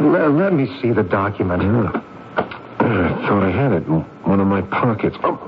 let, 0.00 0.30
let 0.32 0.52
me 0.52 0.66
see 0.80 0.90
the 0.92 1.02
document. 1.02 1.62
I 1.62 3.26
thought 3.28 3.42
I 3.42 3.50
had 3.50 3.72
it 3.72 3.86
in 3.86 4.00
one 4.24 4.40
of 4.40 4.46
my 4.46 4.62
pockets. 4.62 5.16
Oh, 5.22 5.38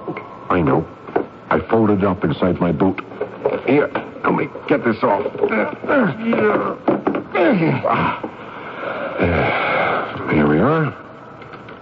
I 0.51 0.61
know. 0.61 0.87
I 1.51 1.61
folded 1.71 2.01
it 2.01 2.05
up 2.05 2.25
inside 2.25 2.61
my 2.61 2.73
boot. 2.73 3.01
Here, 3.67 3.89
let 4.23 4.35
me 4.35 4.49
get 4.69 4.85
this 4.85 5.03
off. 5.03 5.27
Ah. 5.89 6.13
Here 10.31 10.47
we 10.49 10.59
are. 10.59 10.93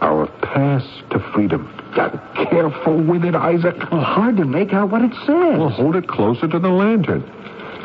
Our 0.01 0.27
pass 0.43 0.85
to 1.11 1.19
freedom. 1.33 1.82
Careful 1.95 3.03
with 3.03 3.25
it, 3.25 3.35
Isaac. 3.35 3.77
Well, 3.91 4.01
hard 4.03 4.37
to 4.39 4.45
make 4.45 4.73
out 4.73 4.91
what 4.91 5.03
it 5.03 5.13
says. 5.27 5.59
Well, 5.59 5.69
hold 5.69 5.97
it 5.97 6.09
closer 6.09 6.49
to 6.49 6.59
the 6.59 6.69
lantern. 6.69 7.23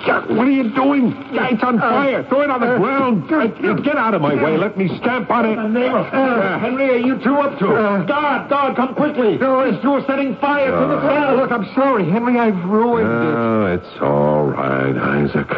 What 0.07 0.47
are 0.47 0.51
you 0.51 0.73
doing? 0.75 1.11
It's 1.31 1.63
on 1.63 1.79
uh, 1.79 1.81
fire. 1.81 2.23
Throw 2.29 2.41
it 2.41 2.49
on 2.49 2.61
the 2.61 2.75
uh, 2.75 2.77
ground. 2.77 3.31
Uh, 3.31 3.73
get 3.81 3.97
out 3.97 4.13
of 4.13 4.21
my 4.21 4.35
way. 4.41 4.55
Let 4.55 4.77
me 4.77 4.87
stamp 4.99 5.29
on 5.29 5.45
it. 5.45 5.57
Uh, 5.57 6.59
Henry, 6.59 6.91
are 6.91 6.97
you 6.97 7.21
two 7.23 7.35
up 7.35 7.59
to 7.59 7.65
it? 7.71 8.07
guard, 8.07 8.49
guard, 8.49 8.75
come 8.75 8.95
quickly. 8.95 9.37
No, 9.37 9.69
these 9.69 9.81
two 9.81 9.93
are 9.93 10.05
setting 10.05 10.37
fire 10.37 10.71
to 10.71 10.87
the 10.87 10.99
ground. 11.01 11.37
Look, 11.37 11.51
I'm 11.51 11.65
sorry, 11.73 12.09
Henry. 12.09 12.39
I've 12.39 12.63
ruined 12.65 13.09
it. 13.09 13.35
Oh, 13.35 13.65
it's 13.73 14.01
all 14.01 14.45
right, 14.45 14.95
Isaac. 14.95 15.49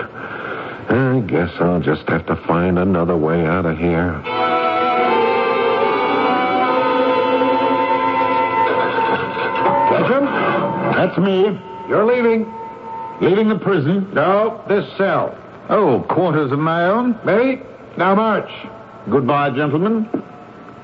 I 0.89 1.19
guess 1.27 1.51
I'll 1.59 1.81
just 1.81 2.07
have 2.09 2.25
to 2.27 2.35
find 2.47 2.79
another 2.79 3.17
way 3.17 3.45
out 3.45 3.65
of 3.65 3.77
here. 3.77 4.19
That's 10.96 11.17
me. 11.17 11.60
You're 11.88 12.05
leaving. 12.05 12.51
Leaving 13.22 13.50
the 13.50 13.60
prison? 13.60 14.13
No, 14.13 14.63
this 14.67 14.86
cell. 14.98 15.38
Oh, 15.69 16.05
quarters 16.10 16.51
of 16.51 16.60
my 16.60 16.86
own? 16.86 17.19
Maybe. 17.25 17.62
Now 17.98 18.15
march. 18.15 18.50
Goodbye, 19.10 19.51
gentlemen. 19.51 20.08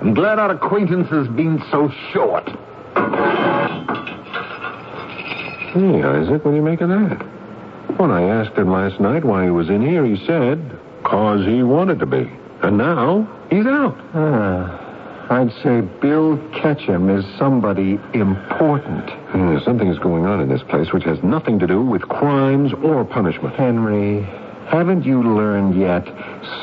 I'm 0.02 0.14
glad 0.14 0.40
our 0.40 0.52
acquaintance 0.52 1.08
has 1.10 1.28
been 1.30 1.64
so 1.72 1.90
short. 2.12 2.48
Hey, 5.74 6.04
Isaac, 6.04 6.46
what 6.46 6.52
do 6.52 6.56
you 6.56 6.62
make 6.62 6.82
of 6.82 6.90
that? 6.90 7.26
When 7.98 8.12
I 8.12 8.24
asked 8.24 8.58
him 8.58 8.72
last 8.72 9.00
night 9.00 9.24
why 9.24 9.46
he 9.46 9.50
was 9.50 9.70
in 9.70 9.82
here, 9.82 10.06
he 10.06 10.24
said, 10.26 10.78
cause 11.04 11.46
he 11.46 11.64
wanted 11.64 12.00
to 12.00 12.06
be. 12.06 12.30
And 12.62 12.78
now, 12.78 13.28
he's 13.50 13.66
out. 13.66 13.98
Ah, 14.14 14.85
I'd 15.30 15.52
say 15.64 15.82
Bill 15.82 16.38
Ketchum 16.62 17.10
is 17.10 17.26
somebody 17.38 18.00
important. 18.14 19.10
Hmm, 19.10 19.58
something 19.64 19.88
is 19.88 19.98
going 20.00 20.26
on 20.26 20.40
in 20.40 20.50
this 20.50 20.62
place 20.64 20.94
which 20.94 21.04
has 21.04 21.22
nothing 21.24 21.60
to 21.60 21.68
do 21.68 21.82
with 21.82 22.04
crimes 22.04 22.72
or 22.84 23.04
punishment. 23.04 23.56
Henry, 23.56 24.22
haven't 24.68 25.04
you 25.04 25.24
learned 25.24 25.80
yet? 25.80 26.06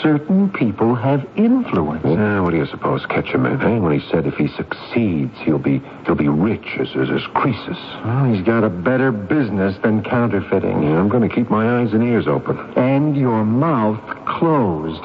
Certain 0.00 0.50
people 0.50 0.94
have 0.94 1.26
influence. 1.36 2.04
Yeah, 2.04 2.40
what 2.40 2.50
do 2.50 2.56
you 2.56 2.66
suppose 2.66 3.04
Ketchum 3.06 3.42
meant, 3.42 3.62
eh? 3.62 3.78
When 3.78 3.98
he 3.98 4.10
said 4.10 4.26
if 4.26 4.34
he 4.34 4.48
succeeds, 4.48 5.36
he'll 5.38 5.58
be 5.58 5.82
he'll 6.04 6.14
be 6.14 6.28
rich 6.28 6.66
as, 6.78 6.88
as, 6.96 7.10
as 7.10 7.22
Croesus. 7.34 7.78
Well, 8.04 8.32
he's 8.32 8.44
got 8.44 8.64
a 8.64 8.70
better 8.70 9.10
business 9.12 9.76
than 9.82 10.02
counterfeiting. 10.04 10.82
Yeah, 10.82 10.98
I'm 10.98 11.08
going 11.08 11.28
to 11.28 11.34
keep 11.34 11.50
my 11.50 11.80
eyes 11.80 11.92
and 11.92 12.02
ears 12.02 12.26
open. 12.26 12.58
And 12.76 13.16
your 13.16 13.44
mouth 13.44 14.00
closed. 14.26 15.02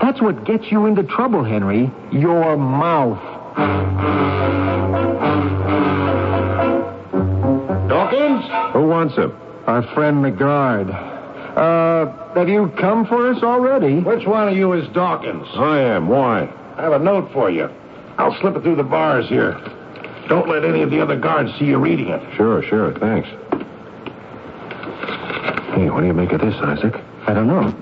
That's 0.00 0.20
what 0.20 0.44
gets 0.44 0.70
you 0.70 0.86
into 0.86 1.02
trouble, 1.02 1.44
Henry. 1.44 1.90
Your 2.10 2.56
mouth. 2.56 3.20
Dawkins? 7.88 8.44
Who 8.72 8.86
wants 8.88 9.14
him? 9.14 9.32
Our 9.66 9.82
friend 9.94 10.24
the 10.24 10.30
guard. 10.30 10.90
Uh, 10.90 12.34
have 12.34 12.48
you 12.48 12.72
come 12.80 13.06
for 13.06 13.30
us 13.30 13.42
already? 13.42 14.00
Which 14.00 14.26
one 14.26 14.48
of 14.48 14.56
you 14.56 14.72
is 14.72 14.88
Dawkins? 14.88 15.46
I 15.54 15.80
am. 15.80 16.08
Why? 16.08 16.48
I 16.76 16.82
have 16.82 16.92
a 16.92 16.98
note 16.98 17.30
for 17.32 17.50
you. 17.50 17.68
I'll 18.18 18.38
slip 18.40 18.56
it 18.56 18.62
through 18.62 18.76
the 18.76 18.82
bars 18.82 19.28
here. 19.28 19.52
Don't 20.28 20.48
let 20.48 20.64
any 20.64 20.82
of 20.82 20.90
the 20.90 21.00
other 21.00 21.16
guards 21.16 21.50
see 21.58 21.66
you 21.66 21.78
reading 21.78 22.08
it. 22.08 22.22
Sure, 22.36 22.62
sure. 22.62 22.92
Thanks. 22.98 23.28
Hey, 25.74 25.90
what 25.90 26.00
do 26.00 26.06
you 26.06 26.14
make 26.14 26.32
of 26.32 26.40
this, 26.40 26.54
Isaac? 26.56 26.94
I 27.26 27.34
don't 27.34 27.46
know. 27.46 27.74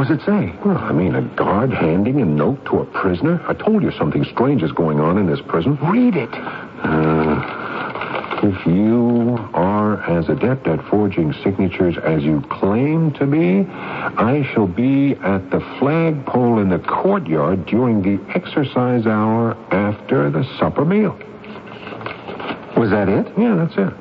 What's 0.00 0.12
it 0.12 0.24
say? 0.24 0.50
Well, 0.64 0.78
I 0.78 0.92
mean, 0.92 1.14
a 1.14 1.20
guard 1.20 1.74
handing 1.74 2.22
a 2.22 2.24
note 2.24 2.64
to 2.64 2.78
a 2.78 2.86
prisoner? 2.86 3.44
I 3.46 3.52
told 3.52 3.82
you 3.82 3.90
something 3.90 4.24
strange 4.24 4.62
is 4.62 4.72
going 4.72 4.98
on 4.98 5.18
in 5.18 5.26
this 5.26 5.42
prison. 5.46 5.76
Read 5.76 6.16
it. 6.16 6.30
Uh, 6.32 8.40
if 8.42 8.66
you 8.66 9.36
are 9.52 10.02
as 10.04 10.30
adept 10.30 10.66
at 10.68 10.82
forging 10.88 11.34
signatures 11.44 11.98
as 12.02 12.22
you 12.22 12.40
claim 12.50 13.12
to 13.12 13.26
be, 13.26 13.66
I 13.68 14.50
shall 14.54 14.66
be 14.66 15.16
at 15.16 15.50
the 15.50 15.60
flagpole 15.78 16.60
in 16.60 16.70
the 16.70 16.78
courtyard 16.78 17.66
during 17.66 18.00
the 18.00 18.18
exercise 18.34 19.06
hour 19.06 19.54
after 19.70 20.30
the 20.30 20.44
supper 20.58 20.86
meal. 20.86 21.12
Was 22.74 22.88
that 22.88 23.10
it? 23.10 23.30
Yeah, 23.36 23.54
that's 23.54 23.76
it. 23.76 23.92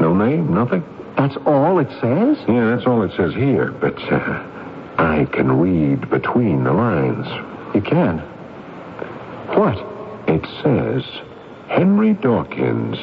No 0.00 0.14
name, 0.14 0.54
nothing. 0.54 0.84
That's 1.16 1.36
all 1.46 1.80
it 1.80 1.90
says? 2.00 2.38
Yeah, 2.46 2.76
that's 2.76 2.86
all 2.86 3.02
it 3.02 3.10
says 3.16 3.34
here, 3.34 3.72
but 3.72 3.98
uh, 4.04 4.51
I 4.98 5.26
can 5.32 5.60
read 5.60 6.08
between 6.10 6.64
the 6.64 6.72
lines. 6.72 7.26
You 7.74 7.80
can. 7.80 8.18
What? 9.56 9.78
It 10.28 10.44
says, 10.62 11.04
Henry 11.68 12.14
Dawkins, 12.14 12.96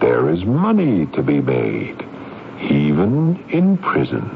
there 0.00 0.30
is 0.30 0.44
money 0.44 1.06
to 1.06 1.22
be 1.22 1.40
made, 1.40 2.00
even 2.70 3.42
in 3.50 3.76
prison. 3.78 4.30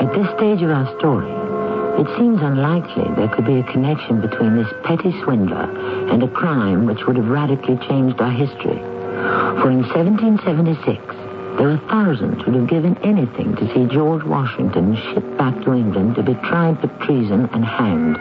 At 0.00 0.12
this 0.14 0.28
stage 0.36 0.62
of 0.62 0.70
our 0.70 0.98
story, 0.98 1.43
it 1.96 2.08
seems 2.18 2.42
unlikely 2.42 3.04
there 3.14 3.28
could 3.28 3.46
be 3.46 3.60
a 3.60 3.72
connection 3.72 4.20
between 4.20 4.56
this 4.56 4.72
petty 4.82 5.12
swindler 5.22 5.70
and 6.10 6.22
a 6.22 6.28
crime 6.28 6.86
which 6.86 7.06
would 7.06 7.16
have 7.16 7.28
radically 7.28 7.76
changed 7.88 8.20
our 8.20 8.32
history. 8.32 8.78
For 9.62 9.70
in 9.70 9.86
1776, 9.86 11.00
there 11.56 11.68
were 11.68 11.80
thousands 11.88 12.42
who 12.42 12.50
would 12.50 12.60
have 12.62 12.68
given 12.68 12.98
anything 13.04 13.54
to 13.56 13.72
see 13.72 13.86
George 13.94 14.24
Washington 14.24 14.96
shipped 14.96 15.38
back 15.38 15.54
to 15.62 15.72
England 15.72 16.16
to 16.16 16.22
be 16.22 16.34
tried 16.34 16.80
for 16.80 16.88
treason 17.06 17.48
and 17.52 17.64
hanged. 17.64 18.16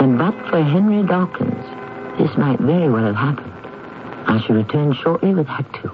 And 0.00 0.16
but 0.16 0.34
for 0.48 0.62
Henry 0.62 1.02
Dawkins, 1.06 1.64
this 2.18 2.34
might 2.38 2.58
very 2.60 2.88
well 2.88 3.04
have 3.04 3.14
happened. 3.14 3.52
I 4.26 4.42
shall 4.46 4.56
return 4.56 4.94
shortly 4.94 5.34
with 5.34 5.48
Act 5.48 5.76
Two. 5.82 5.92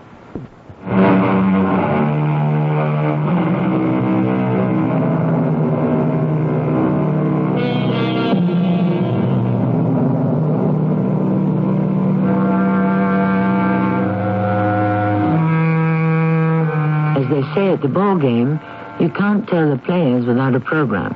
Say 17.54 17.68
at 17.72 17.82
the 17.82 17.88
ball 17.88 18.16
game, 18.18 18.60
you 19.00 19.08
can't 19.10 19.48
tell 19.48 19.70
the 19.70 19.78
players 19.78 20.24
without 20.26 20.54
a 20.54 20.60
program. 20.60 21.14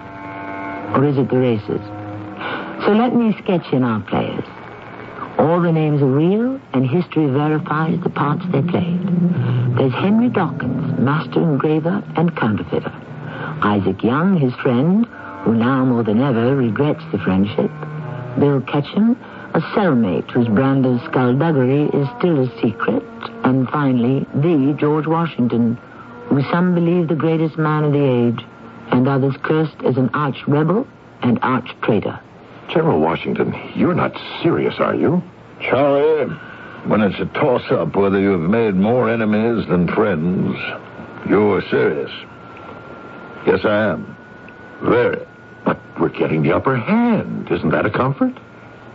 Or 0.94 1.04
is 1.04 1.18
it 1.18 1.28
the 1.30 1.38
races? 1.38 1.80
So 2.84 2.92
let 2.92 3.14
me 3.14 3.36
sketch 3.42 3.72
in 3.72 3.82
our 3.82 4.00
players. 4.00 4.44
All 5.38 5.60
the 5.60 5.72
names 5.72 6.00
are 6.00 6.06
real, 6.06 6.60
and 6.72 6.88
history 6.88 7.26
verifies 7.26 8.00
the 8.02 8.10
parts 8.10 8.44
they 8.52 8.62
played. 8.62 9.02
There's 9.76 9.92
Henry 9.92 10.30
Dawkins, 10.30 10.98
master 10.98 11.42
engraver 11.42 12.02
and 12.16 12.34
counterfeiter. 12.36 12.92
Isaac 13.62 14.02
Young, 14.02 14.38
his 14.38 14.54
friend, 14.62 15.06
who 15.44 15.54
now 15.54 15.84
more 15.84 16.02
than 16.02 16.22
ever 16.22 16.56
regrets 16.56 17.02
the 17.12 17.18
friendship. 17.18 17.70
Bill 18.38 18.60
Ketchum, 18.62 19.16
a 19.54 19.60
cellmate 19.74 20.30
whose 20.30 20.48
brand 20.48 20.84
of 20.86 21.00
skullduggery 21.04 21.84
is 21.84 22.08
still 22.18 22.42
a 22.42 22.60
secret. 22.60 23.02
And 23.44 23.68
finally, 23.68 24.26
the 24.34 24.74
George 24.78 25.06
Washington, 25.06 25.78
who 26.28 26.42
some 26.50 26.74
believe 26.74 27.08
the 27.08 27.14
greatest 27.14 27.56
man 27.56 27.84
of 27.84 27.92
the 27.92 28.04
age, 28.04 28.44
and 28.90 29.08
others 29.08 29.34
cursed 29.42 29.76
as 29.84 29.96
an 29.96 30.10
arch 30.14 30.46
rebel 30.46 30.86
and 31.22 31.38
arch 31.42 31.68
traitor. 31.82 32.20
General 32.68 33.00
Washington, 33.00 33.54
you're 33.74 33.94
not 33.94 34.16
serious, 34.42 34.74
are 34.78 34.94
you? 34.94 35.22
Charlie, 35.60 36.32
when 36.86 37.00
it's 37.00 37.18
a 37.18 37.26
toss-up 37.26 37.96
whether 37.96 38.20
you've 38.20 38.48
made 38.50 38.74
more 38.74 39.10
enemies 39.10 39.66
than 39.68 39.88
friends, 39.88 40.56
you're 41.28 41.62
serious. 41.70 42.10
Yes, 43.46 43.64
I 43.64 43.92
am. 43.92 44.16
Very. 44.82 45.24
But 45.64 45.78
we're 45.98 46.08
getting 46.08 46.42
the 46.42 46.52
upper 46.52 46.76
hand. 46.76 47.48
Isn't 47.50 47.70
that 47.70 47.86
a 47.86 47.90
comfort? 47.90 48.36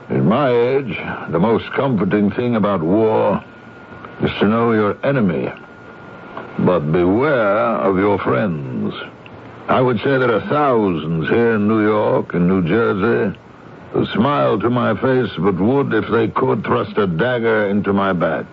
In 0.10 0.26
my 0.26 0.52
age, 0.52 0.98
the 1.32 1.40
most 1.40 1.72
comforting 1.74 2.32
thing 2.32 2.56
about 2.56 2.82
war 2.84 3.44
is 4.22 4.32
to 4.40 4.48
know 4.48 4.74
your 4.74 4.98
enemy. 5.06 5.50
But 6.60 6.92
beware 6.92 7.78
of 7.78 7.98
your 7.98 8.20
friends. 8.20 8.94
I 9.68 9.82
would 9.82 9.98
say 9.98 10.18
there 10.18 10.36
are 10.36 10.48
thousands 10.50 11.30
here 11.30 11.56
in 11.56 11.68
New 11.68 11.84
York 11.84 12.34
and 12.34 12.48
New 12.48 12.68
Jersey 12.68 13.38
who 13.92 14.06
smile 14.08 14.60
to 14.60 14.70
my 14.70 14.94
face, 14.96 15.32
but 15.38 15.60
would, 15.60 15.94
if 15.94 16.10
they 16.12 16.28
could, 16.30 16.64
thrust 16.64 16.98
a 16.98 17.08
dagger 17.08 17.68
into 17.68 17.92
my 17.92 18.14
back. 18.14 18.46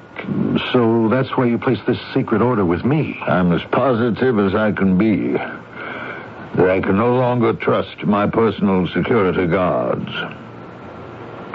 So 0.73 1.09
that's 1.09 1.29
why 1.37 1.47
you 1.47 1.59
placed 1.59 1.87
this 1.87 1.99
secret 2.13 2.43
order 2.43 2.65
with 2.65 2.85
me. 2.85 3.19
I'm 3.23 3.53
as 3.53 3.63
positive 3.71 4.39
as 4.39 4.55
I 4.55 4.73
can 4.73 4.99
be 4.99 5.33
that 5.33 6.71
I 6.71 6.81
can 6.81 6.97
no 6.97 7.15
longer 7.15 7.53
trust 7.53 8.05
my 8.05 8.27
personal 8.27 8.89
security 8.89 9.47
guards. 9.47 10.11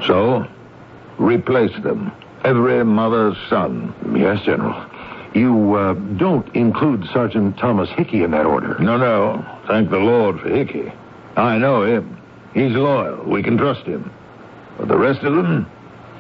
So, 0.07 0.47
replace 1.17 1.77
them. 1.83 2.12
Every 2.45 2.85
mother's 2.85 3.38
son. 3.50 3.93
Yes, 4.15 4.43
General. 4.45 4.85
You 5.34 5.75
uh, 5.75 5.94
don't 5.94 6.48
include 6.56 7.08
Sergeant 7.12 7.58
Thomas 7.58 7.90
Hickey 7.90 8.24
in 8.24 8.32
that 8.32 8.46
order. 8.46 8.78
No, 8.80 8.98
no. 8.98 9.44
Thank 9.68 9.90
the 9.90 9.98
Lord 9.98 10.40
for 10.40 10.50
Hickey. 10.50 10.92
I 11.36 11.58
know 11.58 11.84
him. 11.84 12.22
He's 12.54 12.74
loyal. 12.74 13.24
We 13.25 13.42
can 13.42 13.58
trust 13.58 13.86
him. 13.86 14.12
But 14.78 14.88
the 14.88 14.98
rest 14.98 15.24
of 15.24 15.36
them, 15.36 15.66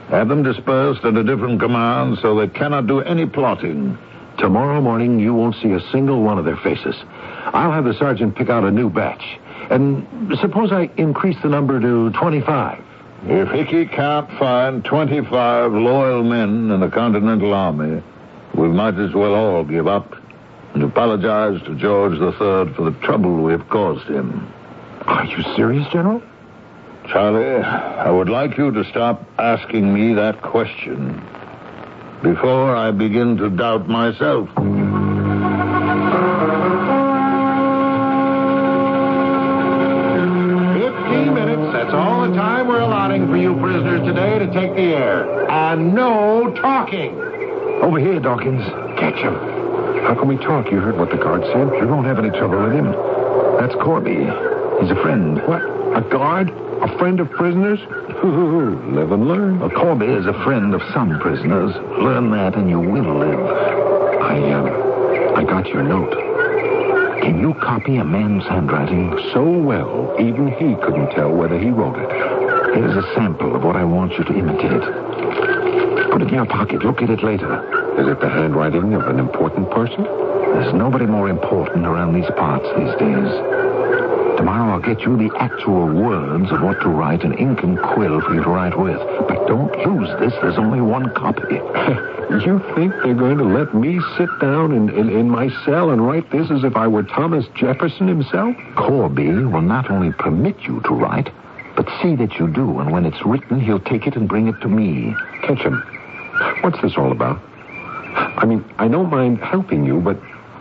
have 0.09 0.27
them 0.27 0.43
dispersed 0.43 1.03
under 1.03 1.23
different 1.23 1.59
commands 1.59 2.21
so 2.21 2.35
they 2.35 2.47
cannot 2.47 2.87
do 2.87 3.01
any 3.01 3.25
plotting. 3.25 3.97
Tomorrow 4.39 4.81
morning, 4.81 5.19
you 5.19 5.33
won't 5.33 5.55
see 5.61 5.71
a 5.71 5.91
single 5.91 6.23
one 6.23 6.39
of 6.39 6.45
their 6.45 6.57
faces. 6.57 6.95
I'll 7.45 7.71
have 7.71 7.85
the 7.85 7.93
sergeant 7.93 8.35
pick 8.35 8.49
out 8.49 8.63
a 8.63 8.71
new 8.71 8.89
batch. 8.89 9.23
And 9.69 10.35
suppose 10.41 10.71
I 10.71 10.89
increase 10.97 11.37
the 11.43 11.49
number 11.49 11.79
to 11.79 12.09
25. 12.11 12.83
If 13.25 13.49
Hickey 13.49 13.85
can't 13.85 14.27
find 14.39 14.83
25 14.83 15.71
loyal 15.71 16.23
men 16.23 16.71
in 16.71 16.79
the 16.79 16.89
Continental 16.89 17.53
Army, 17.53 18.01
we 18.53 18.67
might 18.67 18.97
as 18.99 19.13
well 19.13 19.33
all 19.33 19.63
give 19.63 19.87
up 19.87 20.15
and 20.73 20.83
apologize 20.83 21.61
to 21.63 21.75
George 21.75 22.13
III 22.13 22.73
for 22.73 22.89
the 22.89 22.97
trouble 23.01 23.43
we 23.43 23.51
have 23.51 23.67
caused 23.69 24.07
him. 24.07 24.51
Are 25.01 25.25
you 25.25 25.43
serious, 25.55 25.87
General? 25.91 26.21
Charlie, 27.07 27.61
I 27.63 28.09
would 28.09 28.29
like 28.29 28.57
you 28.57 28.71
to 28.71 28.83
stop 28.85 29.23
asking 29.37 29.93
me 29.93 30.13
that 30.13 30.41
question 30.41 31.21
before 32.23 32.75
I 32.75 32.91
begin 32.91 33.35
to 33.37 33.49
doubt 33.49 33.89
myself. 33.89 34.47
Fifteen 40.73 41.33
minutes, 41.33 41.73
that's 41.73 41.93
all 41.93 42.27
the 42.27 42.33
time 42.35 42.67
we're 42.67 42.79
allotting 42.79 43.27
for 43.27 43.35
you 43.35 43.55
prisoners 43.59 44.07
today 44.07 44.39
to 44.39 44.45
take 44.53 44.73
the 44.75 44.95
air. 44.95 45.49
And 45.49 45.93
no 45.93 46.53
talking. 46.55 47.32
Over 47.83 47.99
here, 47.99 48.17
Dawkins. 48.19 48.63
Catch 48.97 49.19
him. 49.19 49.33
How 50.07 50.15
can 50.15 50.29
we 50.29 50.37
talk? 50.37 50.71
You 50.71 50.79
heard 50.79 50.97
what 50.97 51.11
the 51.11 51.17
guard 51.17 51.41
said. 51.51 51.67
You 51.81 51.87
won't 51.87 52.07
have 52.07 52.17
any 52.17 52.29
trouble 52.29 52.63
with 52.63 52.71
him. 52.71 52.91
That's 53.59 53.75
Corby. 53.75 54.23
He's 54.79 54.89
a 54.89 54.95
friend. 55.03 55.37
What? 55.45 55.61
A 55.61 56.01
guard? 56.09 56.49
A 56.49 56.97
friend 56.97 57.19
of 57.19 57.29
prisoners? 57.31 57.79
Live 58.23 59.11
and 59.11 59.27
learn. 59.27 59.59
Well, 59.59 59.69
Corby 59.69 60.05
is 60.05 60.25
a 60.25 60.33
friend 60.45 60.73
of 60.73 60.81
some 60.93 61.19
prisoners. 61.19 61.75
Learn 61.99 62.31
that 62.31 62.55
and 62.55 62.69
you 62.69 62.79
will 62.79 63.19
live. 63.19 63.39
I, 63.39 64.51
um, 64.53 65.35
I 65.35 65.43
got 65.43 65.67
your 65.67 65.83
note. 65.83 66.13
Can 67.21 67.39
you 67.39 67.53
copy 67.55 67.97
a 67.97 68.05
man's 68.05 68.43
handwriting? 68.45 69.11
So 69.33 69.43
well, 69.43 70.15
even 70.19 70.47
he 70.47 70.75
couldn't 70.83 71.11
tell 71.11 71.31
whether 71.33 71.59
he 71.59 71.69
wrote 71.69 71.99
it. 71.99 72.09
Here's 72.75 72.95
a 72.95 73.13
sample 73.13 73.55
of 73.55 73.63
what 73.63 73.75
I 73.75 73.83
want 73.83 74.13
you 74.13 74.23
to 74.23 74.33
imitate. 74.33 76.11
Put 76.11 76.21
it 76.21 76.27
in 76.27 76.33
your 76.33 76.45
pocket. 76.45 76.83
Look 76.83 77.01
at 77.01 77.09
it 77.09 77.23
later. 77.23 77.72
Is 77.97 78.07
it 78.07 78.19
the 78.19 78.29
handwriting 78.29 78.93
of 78.95 79.07
an 79.07 79.19
important 79.19 79.69
person? 79.69 80.03
There's 80.03 80.73
nobody 80.73 81.05
more 81.05 81.29
important 81.29 81.85
around 81.85 82.13
these 82.13 82.29
parts 82.37 82.65
these 82.75 82.95
days. 82.97 83.29
Tomorrow 84.37 84.73
I'll 84.73 84.81
get 84.81 85.01
you 85.01 85.15
the 85.15 85.31
actual 85.37 85.85
words 85.85 86.51
of 86.51 86.61
what 86.61 86.81
to 86.81 86.89
write, 86.89 87.23
an 87.23 87.37
ink 87.37 87.61
and 87.61 87.79
quill 87.79 88.19
for 88.21 88.33
you 88.33 88.43
to 88.43 88.49
write 88.49 88.77
with. 88.77 88.97
But 89.27 89.45
don't 89.47 89.71
lose 89.85 90.09
this. 90.19 90.33
There's 90.41 90.57
only 90.57 90.81
one 90.81 91.13
copy. 91.13 91.53
you 92.45 92.59
think 92.75 92.93
they're 93.03 93.13
going 93.13 93.37
to 93.37 93.43
let 93.43 93.75
me 93.75 93.99
sit 94.17 94.29
down 94.41 94.71
in, 94.71 94.89
in, 94.89 95.09
in 95.09 95.29
my 95.29 95.49
cell 95.63 95.91
and 95.91 96.05
write 96.05 96.31
this 96.31 96.49
as 96.49 96.63
if 96.63 96.75
I 96.75 96.87
were 96.87 97.03
Thomas 97.03 97.45
Jefferson 97.55 98.07
himself? 98.07 98.55
Corby 98.75 99.29
will 99.29 99.61
not 99.61 99.91
only 99.91 100.11
permit 100.13 100.59
you 100.61 100.81
to 100.81 100.93
write, 100.93 101.29
but 101.75 101.87
see 102.01 102.15
that 102.15 102.33
you 102.39 102.47
do. 102.47 102.79
And 102.79 102.91
when 102.91 103.05
it's 103.05 103.23
written, 103.25 103.61
he'll 103.61 103.79
take 103.79 104.07
it 104.07 104.15
and 104.15 104.27
bring 104.27 104.47
it 104.47 104.59
to 104.61 104.67
me. 104.67 105.15
Catch 105.43 105.59
him. 105.59 105.81
What's 106.61 106.81
this 106.81 106.97
all 106.97 107.11
about? 107.11 107.39
I 108.15 108.45
mean, 108.45 108.63
I 108.77 108.87
don't 108.87 109.09
mind 109.09 109.39
helping 109.39 109.85
you, 109.85 109.99
but 109.99 110.17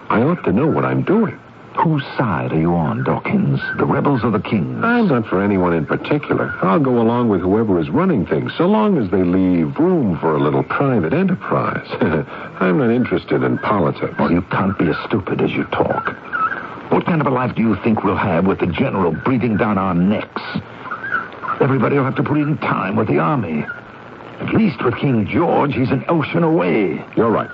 I 0.08 0.22
ought 0.22 0.44
to 0.44 0.52
know 0.52 0.66
what 0.66 0.84
I'm 0.84 1.02
doing. 1.02 1.38
Whose 1.76 2.04
side 2.18 2.52
are 2.52 2.60
you 2.60 2.74
on, 2.74 3.02
Dawkins? 3.02 3.58
The 3.78 3.86
rebels 3.86 4.22
or 4.22 4.30
the 4.30 4.40
kings? 4.40 4.84
I'm 4.84 5.08
not 5.08 5.26
for 5.26 5.42
anyone 5.42 5.72
in 5.72 5.86
particular. 5.86 6.54
I'll 6.60 6.78
go 6.78 7.00
along 7.00 7.30
with 7.30 7.40
whoever 7.40 7.80
is 7.80 7.88
running 7.88 8.26
things, 8.26 8.52
so 8.58 8.66
long 8.66 8.98
as 8.98 9.10
they 9.10 9.22
leave 9.22 9.78
room 9.78 10.18
for 10.18 10.36
a 10.36 10.38
little 10.38 10.62
private 10.62 11.14
enterprise. 11.14 11.86
I'm 12.60 12.76
not 12.78 12.90
interested 12.90 13.42
in 13.42 13.56
politics. 13.58 14.14
Well, 14.18 14.30
you 14.30 14.42
can't 14.42 14.78
be 14.78 14.88
as 14.88 14.96
stupid 15.06 15.40
as 15.40 15.50
you 15.52 15.64
talk. 15.64 16.14
What 16.92 17.06
kind 17.06 17.22
of 17.22 17.26
a 17.26 17.30
life 17.30 17.54
do 17.54 17.62
you 17.62 17.76
think 17.82 18.04
we'll 18.04 18.16
have 18.16 18.46
with 18.46 18.60
the 18.60 18.66
general 18.66 19.12
breathing 19.12 19.56
down 19.56 19.78
our 19.78 19.94
necks? 19.94 20.42
Everybody 21.60 21.96
will 21.96 22.04
have 22.04 22.16
to 22.16 22.22
put 22.22 22.36
in 22.36 22.58
time 22.58 22.96
with 22.96 23.08
the 23.08 23.18
army. 23.18 23.64
At 24.42 24.54
least 24.54 24.82
with 24.84 24.96
King 24.96 25.26
George, 25.26 25.72
he's 25.72 25.90
an 25.90 26.04
ocean 26.08 26.42
away. 26.42 27.02
You're 27.16 27.30
right. 27.30 27.50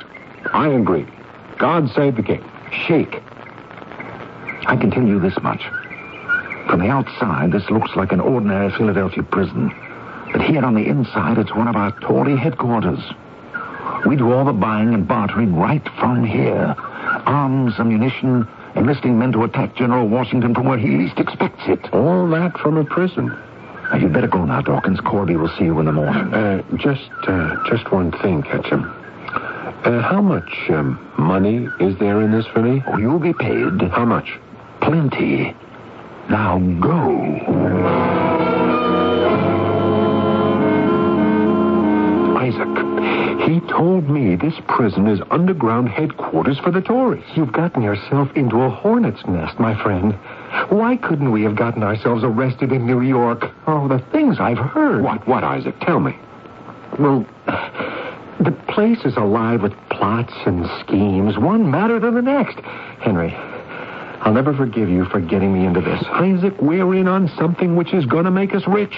I 0.55 0.69
agree. 0.69 1.07
God 1.59 1.91
save 1.91 2.17
the 2.17 2.23
king. 2.23 2.43
Shake. 2.87 3.15
I 4.67 4.77
can 4.81 4.91
tell 4.91 5.07
you 5.07 5.21
this 5.21 5.37
much. 5.43 5.63
From 6.67 6.81
the 6.81 6.89
outside, 6.89 7.53
this 7.53 7.69
looks 7.69 7.95
like 7.95 8.13
an 8.13 8.21
ordinary 8.21 8.71
Philadelphia 8.71 9.23
prison. 9.23 9.71
But 10.33 10.43
here 10.43 10.65
on 10.65 10.75
the 10.75 10.87
inside, 10.87 11.37
it's 11.37 11.55
one 11.55 11.69
of 11.69 11.77
our 11.77 11.93
Tory 12.01 12.37
headquarters. 12.37 13.01
We 14.07 14.17
do 14.17 14.33
all 14.33 14.47
the 14.47 14.53
buying 14.53 14.95
and 14.95 15.07
bartering 15.07 15.57
right 15.57 15.87
from 16.01 16.25
here. 16.25 16.75
Arms, 16.79 17.75
ammunition, 17.79 18.49
enlisting 18.77 19.19
men 19.19 19.33
to 19.33 19.45
attack 19.45 19.77
General 19.77 20.09
Washington 20.09 20.55
from 20.55 20.67
where 20.67 20.79
he 20.79 20.89
least 20.89 21.19
expects 21.19 21.65
it. 21.67 21.93
All 21.93 22.29
that 22.31 22.57
from 22.59 22.79
a 22.79 22.85
prison. 22.85 23.37
Now, 23.91 23.97
you'd 23.97 24.13
better 24.13 24.29
go 24.29 24.45
now, 24.45 24.61
Dawkins. 24.61 25.01
Corby 25.01 25.37
will 25.37 25.49
see 25.59 25.65
you 25.65 25.79
in 25.79 25.87
the 25.87 25.93
morning. 25.93 26.35
Uh, 26.35 26.63
just, 26.77 27.11
uh, 27.27 27.57
just 27.71 27.91
one 27.91 28.13
thing, 28.21 28.43
Ketchum. 28.43 28.85
Uh, 29.85 30.03
how 30.03 30.21
much 30.21 30.51
um, 30.71 30.99
money 31.17 31.69
is 31.81 31.97
there 31.99 32.21
in 32.21 32.33
this 32.33 32.47
for 32.47 32.61
me? 32.61 32.83
Oh, 32.87 32.99
you'll 32.99 33.19
be 33.19 33.33
paid. 33.33 33.81
How 33.91 34.05
much? 34.05 34.39
Plenty. 34.81 35.55
Now 36.29 36.59
go. 36.81 36.99
Isaac, 42.37 43.49
he 43.49 43.61
told 43.71 44.11
me 44.11 44.37
this 44.37 44.55
prison 44.69 45.07
is 45.07 45.21
underground 45.31 45.89
headquarters 45.89 46.59
for 46.59 46.71
the 46.71 46.81
Tories. 46.83 47.25
You've 47.35 47.53
gotten 47.53 47.83
yourself 47.83 48.29
into 48.35 48.61
a 48.61 48.69
hornet's 48.69 49.25
nest, 49.27 49.59
my 49.59 49.81
friend. 49.83 50.19
Why 50.71 50.97
couldn't 50.97 51.31
we 51.31 51.43
have 51.43 51.57
gotten 51.57 51.83
ourselves 51.83 52.25
arrested 52.25 52.73
in 52.73 52.87
New 52.87 53.01
York? 53.01 53.51
Oh, 53.67 53.89
the 53.89 53.99
things 54.13 54.39
I've 54.41 54.59
heard. 54.59 55.03
What, 55.03 55.27
what, 55.27 55.45
Isaac? 55.45 55.79
Tell 55.81 56.01
me. 56.01 56.17
Well, 56.99 57.27
the 58.41 58.57
place 58.69 59.05
is 59.05 59.17
alive 59.17 59.63
with 59.63 59.73
plots 59.91 60.33
and 60.47 60.67
schemes, 60.81 61.37
one 61.39 61.71
madder 61.71 62.01
than 62.01 62.15
the 62.15 62.23
next. 62.23 62.59
Henry, 63.01 63.35
I'll 64.21 64.33
never 64.33 64.55
forgive 64.55 64.89
you 64.89 65.05
for 65.07 65.21
getting 65.21 65.53
me 65.53 65.67
into 65.67 65.81
this. 65.81 66.03
Isaac, 66.09 66.55
we're 66.61 66.95
in 66.95 67.09
on 67.09 67.29
something 67.37 67.77
which 67.77 67.93
is 67.93 68.05
going 68.07 68.25
to 68.25 68.31
make 68.31 68.55
us 68.55 68.67
rich. 68.67 68.95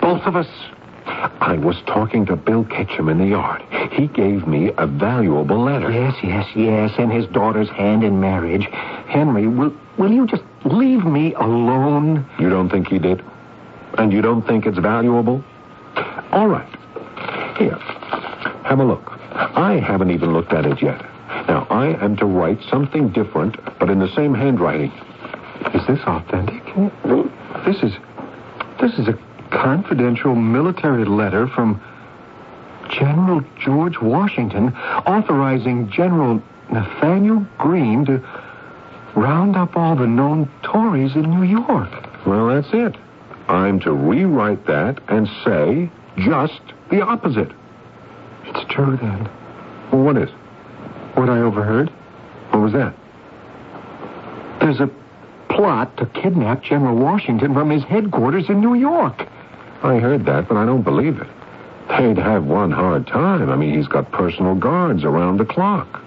Both 0.00 0.22
of 0.22 0.36
us. 0.36 0.48
I 1.06 1.56
was 1.56 1.76
talking 1.86 2.26
to 2.26 2.36
Bill 2.36 2.64
Ketchum 2.64 3.08
in 3.08 3.18
the 3.18 3.26
yard. 3.26 3.62
He 3.92 4.08
gave 4.08 4.46
me 4.46 4.72
a 4.76 4.86
valuable 4.86 5.62
letter. 5.62 5.90
Yes, 5.90 6.16
yes, 6.22 6.46
yes, 6.56 6.92
and 6.98 7.12
his 7.12 7.26
daughter's 7.26 7.68
hand 7.70 8.02
in 8.02 8.18
marriage. 8.20 8.66
Henry, 9.06 9.46
will, 9.46 9.72
will 9.98 10.12
you 10.12 10.26
just 10.26 10.42
leave 10.66 11.04
me 11.04 11.34
alone? 11.34 12.26
You 12.38 12.50
don't 12.50 12.68
think 12.68 12.88
he 12.88 12.98
did? 12.98 13.22
And 13.98 14.12
you 14.12 14.20
don't 14.20 14.46
think 14.46 14.66
it's 14.66 14.78
valuable? 14.78 15.42
All 16.32 16.48
right. 16.48 16.68
Here, 17.56 17.78
have 18.64 18.80
a 18.80 18.84
look. 18.84 19.12
I 19.32 19.80
haven't 19.84 20.10
even 20.10 20.32
looked 20.32 20.52
at 20.52 20.66
it 20.66 20.82
yet. 20.82 21.00
Now, 21.48 21.66
I 21.70 21.88
am 22.04 22.16
to 22.16 22.26
write 22.26 22.62
something 22.70 23.10
different, 23.10 23.56
but 23.78 23.90
in 23.90 23.98
the 23.98 24.12
same 24.14 24.34
handwriting. 24.34 24.92
Is 25.74 25.86
this 25.86 26.00
authentic? 26.06 26.62
This 27.64 27.82
is. 27.82 27.92
This 28.80 28.98
is 28.98 29.08
a 29.08 29.18
confidential 29.50 30.34
military 30.34 31.06
letter 31.06 31.46
from 31.48 31.80
General 32.90 33.42
George 33.58 34.00
Washington 34.00 34.74
authorizing 35.06 35.90
General 35.90 36.42
Nathaniel 36.70 37.46
Greene 37.58 38.04
to 38.04 38.22
round 39.16 39.56
up 39.56 39.76
all 39.76 39.96
the 39.96 40.06
known 40.06 40.48
Tories 40.62 41.14
in 41.14 41.22
New 41.22 41.42
York. 41.42 41.90
Well, 42.26 42.48
that's 42.48 42.72
it. 42.72 42.96
I'm 43.48 43.80
to 43.80 43.92
rewrite 43.92 44.66
that 44.66 45.00
and 45.08 45.28
say 45.44 45.90
just 46.18 46.60
the 46.90 47.00
opposite. 47.00 47.50
It's 48.44 48.72
true 48.72 48.96
then. 48.96 49.28
Well, 49.90 50.02
what 50.02 50.16
is? 50.16 50.30
What 51.14 51.30
I 51.30 51.38
overheard? 51.38 51.88
What 52.50 52.60
was 52.60 52.72
that? 52.72 52.94
There's 54.60 54.80
a 54.80 54.90
plot 55.48 55.96
to 55.96 56.06
kidnap 56.06 56.62
General 56.62 56.96
Washington 56.96 57.54
from 57.54 57.70
his 57.70 57.84
headquarters 57.84 58.48
in 58.48 58.60
New 58.60 58.74
York. 58.74 59.26
I 59.82 59.98
heard 59.98 60.26
that, 60.26 60.48
but 60.48 60.56
I 60.56 60.66
don't 60.66 60.82
believe 60.82 61.18
it. 61.18 61.28
They'd 61.88 62.18
have 62.18 62.44
one 62.44 62.72
hard 62.72 63.06
time. 63.06 63.48
I 63.48 63.56
mean, 63.56 63.74
he's 63.74 63.86
got 63.86 64.10
personal 64.10 64.54
guards 64.56 65.04
around 65.04 65.38
the 65.38 65.44
clock. 65.44 66.02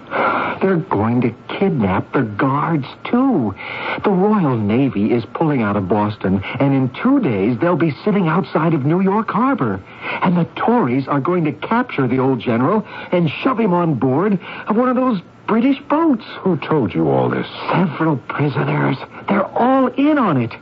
They're 0.60 0.76
going 0.76 1.22
to 1.22 1.34
kidnap 1.48 2.12
the 2.12 2.22
guards, 2.22 2.86
too. 3.04 3.54
The 4.04 4.10
Royal 4.10 4.56
Navy 4.56 5.12
is 5.12 5.24
pulling 5.32 5.62
out 5.62 5.76
of 5.76 5.88
Boston, 5.88 6.42
and 6.44 6.74
in 6.74 6.90
two 7.02 7.20
days 7.20 7.58
they'll 7.58 7.76
be 7.76 7.94
sitting 8.04 8.28
outside 8.28 8.74
of 8.74 8.84
New 8.84 9.00
York 9.00 9.30
Harbor. 9.30 9.82
And 10.22 10.36
the 10.36 10.44
Tories 10.56 11.08
are 11.08 11.20
going 11.20 11.44
to 11.44 11.52
capture 11.52 12.06
the 12.06 12.18
old 12.18 12.40
general 12.40 12.86
and 13.10 13.30
shove 13.30 13.58
him 13.58 13.72
on 13.72 13.94
board 13.94 14.38
of 14.66 14.76
one 14.76 14.88
of 14.88 14.96
those 14.96 15.20
British 15.46 15.80
boats. 15.88 16.24
Who 16.40 16.56
told 16.58 16.94
you 16.94 17.08
all 17.08 17.28
this? 17.28 17.46
Several 17.72 18.16
prisoners. 18.16 18.96
They're 19.28 19.46
all 19.46 19.88
in 19.88 20.18
on 20.18 20.40
it. 20.40 20.54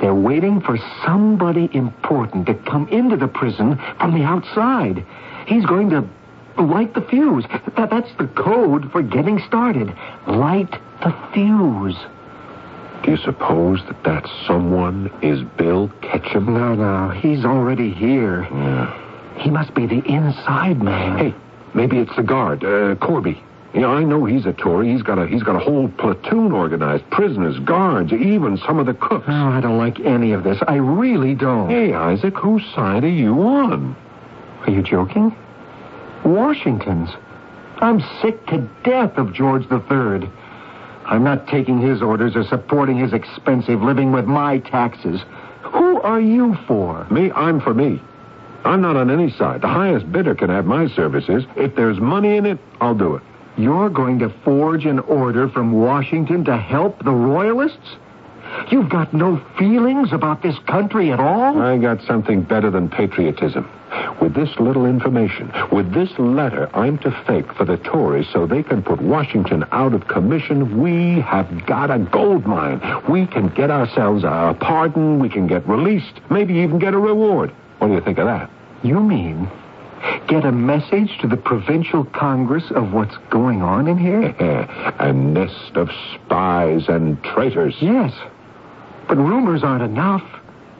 They're 0.00 0.14
waiting 0.14 0.60
for 0.60 0.76
somebody 1.04 1.70
important 1.72 2.46
to 2.46 2.54
come 2.54 2.86
into 2.88 3.16
the 3.16 3.28
prison 3.28 3.80
from 3.98 4.12
the 4.12 4.24
outside. 4.24 5.06
He's 5.46 5.64
going 5.64 5.90
to 5.90 6.06
light 6.58 6.94
the 6.94 7.02
fuse. 7.02 7.44
That, 7.76 7.90
that's 7.90 8.12
the 8.18 8.26
code 8.28 8.90
for 8.92 9.02
getting 9.02 9.38
started. 9.46 9.92
Light 10.26 10.70
the 11.02 11.14
fuse. 11.32 11.96
Do 13.04 13.10
you 13.10 13.16
suppose 13.18 13.80
that 13.86 14.02
that 14.04 14.28
someone 14.46 15.10
is 15.22 15.42
Bill 15.56 15.88
Ketchum? 16.02 16.52
No, 16.54 16.74
no. 16.74 17.10
He's 17.10 17.44
already 17.44 17.92
here. 17.92 18.42
Yeah. 18.42 19.38
He 19.38 19.50
must 19.50 19.74
be 19.74 19.86
the 19.86 20.02
inside 20.06 20.82
man. 20.82 21.18
Hey, 21.18 21.34
maybe 21.74 21.98
it's 21.98 22.16
the 22.16 22.22
guard, 22.22 22.64
uh, 22.64 22.96
Corby. 22.96 23.42
You 23.74 23.82
know, 23.82 23.92
I 23.92 24.04
know 24.04 24.24
he's 24.24 24.46
a 24.46 24.54
Tory. 24.54 24.90
He's 24.90 25.02
got 25.02 25.18
a 25.18 25.26
he's 25.26 25.42
got 25.42 25.54
a 25.54 25.58
whole 25.58 25.88
platoon 25.88 26.52
organized, 26.52 27.08
prisoners, 27.10 27.58
guards, 27.58 28.10
even 28.10 28.56
some 28.66 28.78
of 28.78 28.86
the 28.86 28.94
cooks. 28.94 29.26
Oh, 29.28 29.48
I 29.48 29.60
don't 29.60 29.76
like 29.76 30.00
any 30.00 30.32
of 30.32 30.44
this. 30.44 30.58
I 30.66 30.76
really 30.76 31.34
don't. 31.34 31.68
Hey, 31.68 31.92
Isaac, 31.92 32.34
whose 32.36 32.64
side 32.74 33.04
are 33.04 33.08
you 33.08 33.34
on? 33.42 33.94
Are 34.62 34.70
you 34.70 34.82
joking? 34.82 35.36
Washington's. 36.26 37.10
I'm 37.78 38.00
sick 38.20 38.46
to 38.46 38.68
death 38.84 39.16
of 39.16 39.32
George 39.32 39.64
III. 39.70 40.30
I'm 41.06 41.22
not 41.22 41.46
taking 41.46 41.80
his 41.80 42.02
orders 42.02 42.34
or 42.34 42.44
supporting 42.44 42.98
his 42.98 43.12
expensive 43.12 43.80
living 43.82 44.12
with 44.12 44.26
my 44.26 44.58
taxes. 44.58 45.20
Who 45.62 46.00
are 46.00 46.20
you 46.20 46.56
for? 46.66 47.06
Me, 47.10 47.30
I'm 47.32 47.60
for 47.60 47.74
me. 47.74 48.00
I'm 48.64 48.80
not 48.80 48.96
on 48.96 49.10
any 49.10 49.30
side. 49.30 49.60
The 49.60 49.68
highest 49.68 50.10
bidder 50.10 50.34
can 50.34 50.50
have 50.50 50.66
my 50.66 50.88
services. 50.88 51.44
If 51.54 51.76
there's 51.76 52.00
money 52.00 52.36
in 52.36 52.46
it, 52.46 52.58
I'll 52.80 52.96
do 52.96 53.14
it. 53.14 53.22
You're 53.56 53.88
going 53.88 54.18
to 54.18 54.28
forge 54.44 54.84
an 54.84 54.98
order 54.98 55.48
from 55.48 55.72
Washington 55.72 56.44
to 56.46 56.56
help 56.56 57.04
the 57.04 57.12
Royalists? 57.12 57.96
You've 58.70 58.88
got 58.88 59.12
no 59.12 59.42
feelings 59.58 60.12
about 60.12 60.42
this 60.42 60.58
country 60.66 61.12
at 61.12 61.20
all? 61.20 61.60
I 61.60 61.78
got 61.78 62.02
something 62.02 62.42
better 62.42 62.70
than 62.70 62.88
patriotism. 62.88 63.70
With 64.20 64.34
this 64.34 64.50
little 64.58 64.86
information, 64.86 65.52
with 65.70 65.92
this 65.92 66.10
letter 66.18 66.68
I'm 66.74 66.98
to 66.98 67.10
fake 67.26 67.52
for 67.54 67.64
the 67.64 67.76
Tories 67.76 68.26
so 68.32 68.46
they 68.46 68.62
can 68.62 68.82
put 68.82 69.00
Washington 69.00 69.64
out 69.72 69.94
of 69.94 70.08
commission, 70.08 70.80
we 70.80 71.20
have 71.20 71.66
got 71.66 71.90
a 71.90 71.98
gold 71.98 72.46
mine. 72.46 72.80
We 73.08 73.26
can 73.26 73.48
get 73.48 73.70
ourselves 73.70 74.24
a 74.24 74.56
pardon, 74.58 75.18
we 75.18 75.28
can 75.28 75.46
get 75.46 75.66
released, 75.68 76.20
maybe 76.30 76.54
even 76.54 76.78
get 76.78 76.94
a 76.94 76.98
reward. 76.98 77.52
What 77.78 77.88
do 77.88 77.94
you 77.94 78.00
think 78.00 78.18
of 78.18 78.26
that? 78.26 78.50
You 78.82 79.00
mean 79.00 79.48
get 80.28 80.44
a 80.44 80.52
message 80.52 81.18
to 81.20 81.28
the 81.28 81.36
provincial 81.36 82.04
congress 82.04 82.64
of 82.70 82.92
what's 82.92 83.16
going 83.30 83.62
on 83.62 83.86
in 83.86 83.98
here? 83.98 84.34
a 84.98 85.12
nest 85.12 85.76
of 85.76 85.88
spies 86.14 86.88
and 86.88 87.22
traitors. 87.22 87.76
Yes. 87.80 88.12
But 89.08 89.16
rumors 89.16 89.62
aren't 89.62 89.82
enough. 89.82 90.22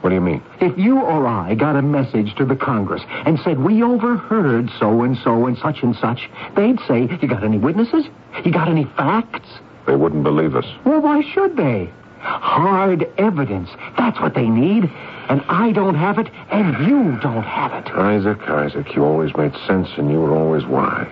What 0.01 0.09
do 0.09 0.15
you 0.15 0.21
mean? 0.21 0.43
If 0.61 0.77
you 0.77 0.99
or 0.99 1.25
I 1.27 1.55
got 1.55 1.75
a 1.75 1.81
message 1.81 2.35
to 2.35 2.45
the 2.45 2.55
Congress 2.55 3.01
and 3.25 3.39
said 3.39 3.59
we 3.59 3.81
overheard 3.81 4.69
so 4.79 5.01
and 5.01 5.17
so 5.17 5.47
and 5.47 5.57
such 5.57 5.81
and 5.81 5.95
such, 5.95 6.29
they'd 6.55 6.79
say, 6.87 7.01
You 7.21 7.27
got 7.27 7.43
any 7.43 7.57
witnesses? 7.57 8.05
You 8.45 8.51
got 8.51 8.67
any 8.67 8.85
facts? 8.95 9.49
They 9.87 9.95
wouldn't 9.95 10.23
believe 10.23 10.55
us. 10.55 10.65
Well, 10.85 11.01
why 11.01 11.23
should 11.33 11.57
they? 11.57 11.89
Hard 12.19 13.09
evidence. 13.17 13.69
That's 13.97 14.19
what 14.19 14.33
they 14.33 14.47
need. 14.47 14.91
And 15.29 15.41
I 15.49 15.71
don't 15.71 15.95
have 15.95 16.19
it, 16.19 16.29
and 16.51 16.87
you 16.87 17.17
don't 17.19 17.43
have 17.43 17.73
it. 17.73 17.91
Isaac, 17.91 18.39
Isaac, 18.49 18.95
you 18.95 19.03
always 19.03 19.35
made 19.35 19.53
sense 19.65 19.89
and 19.97 20.11
you 20.11 20.19
were 20.19 20.35
always 20.35 20.65
wise. 20.65 21.07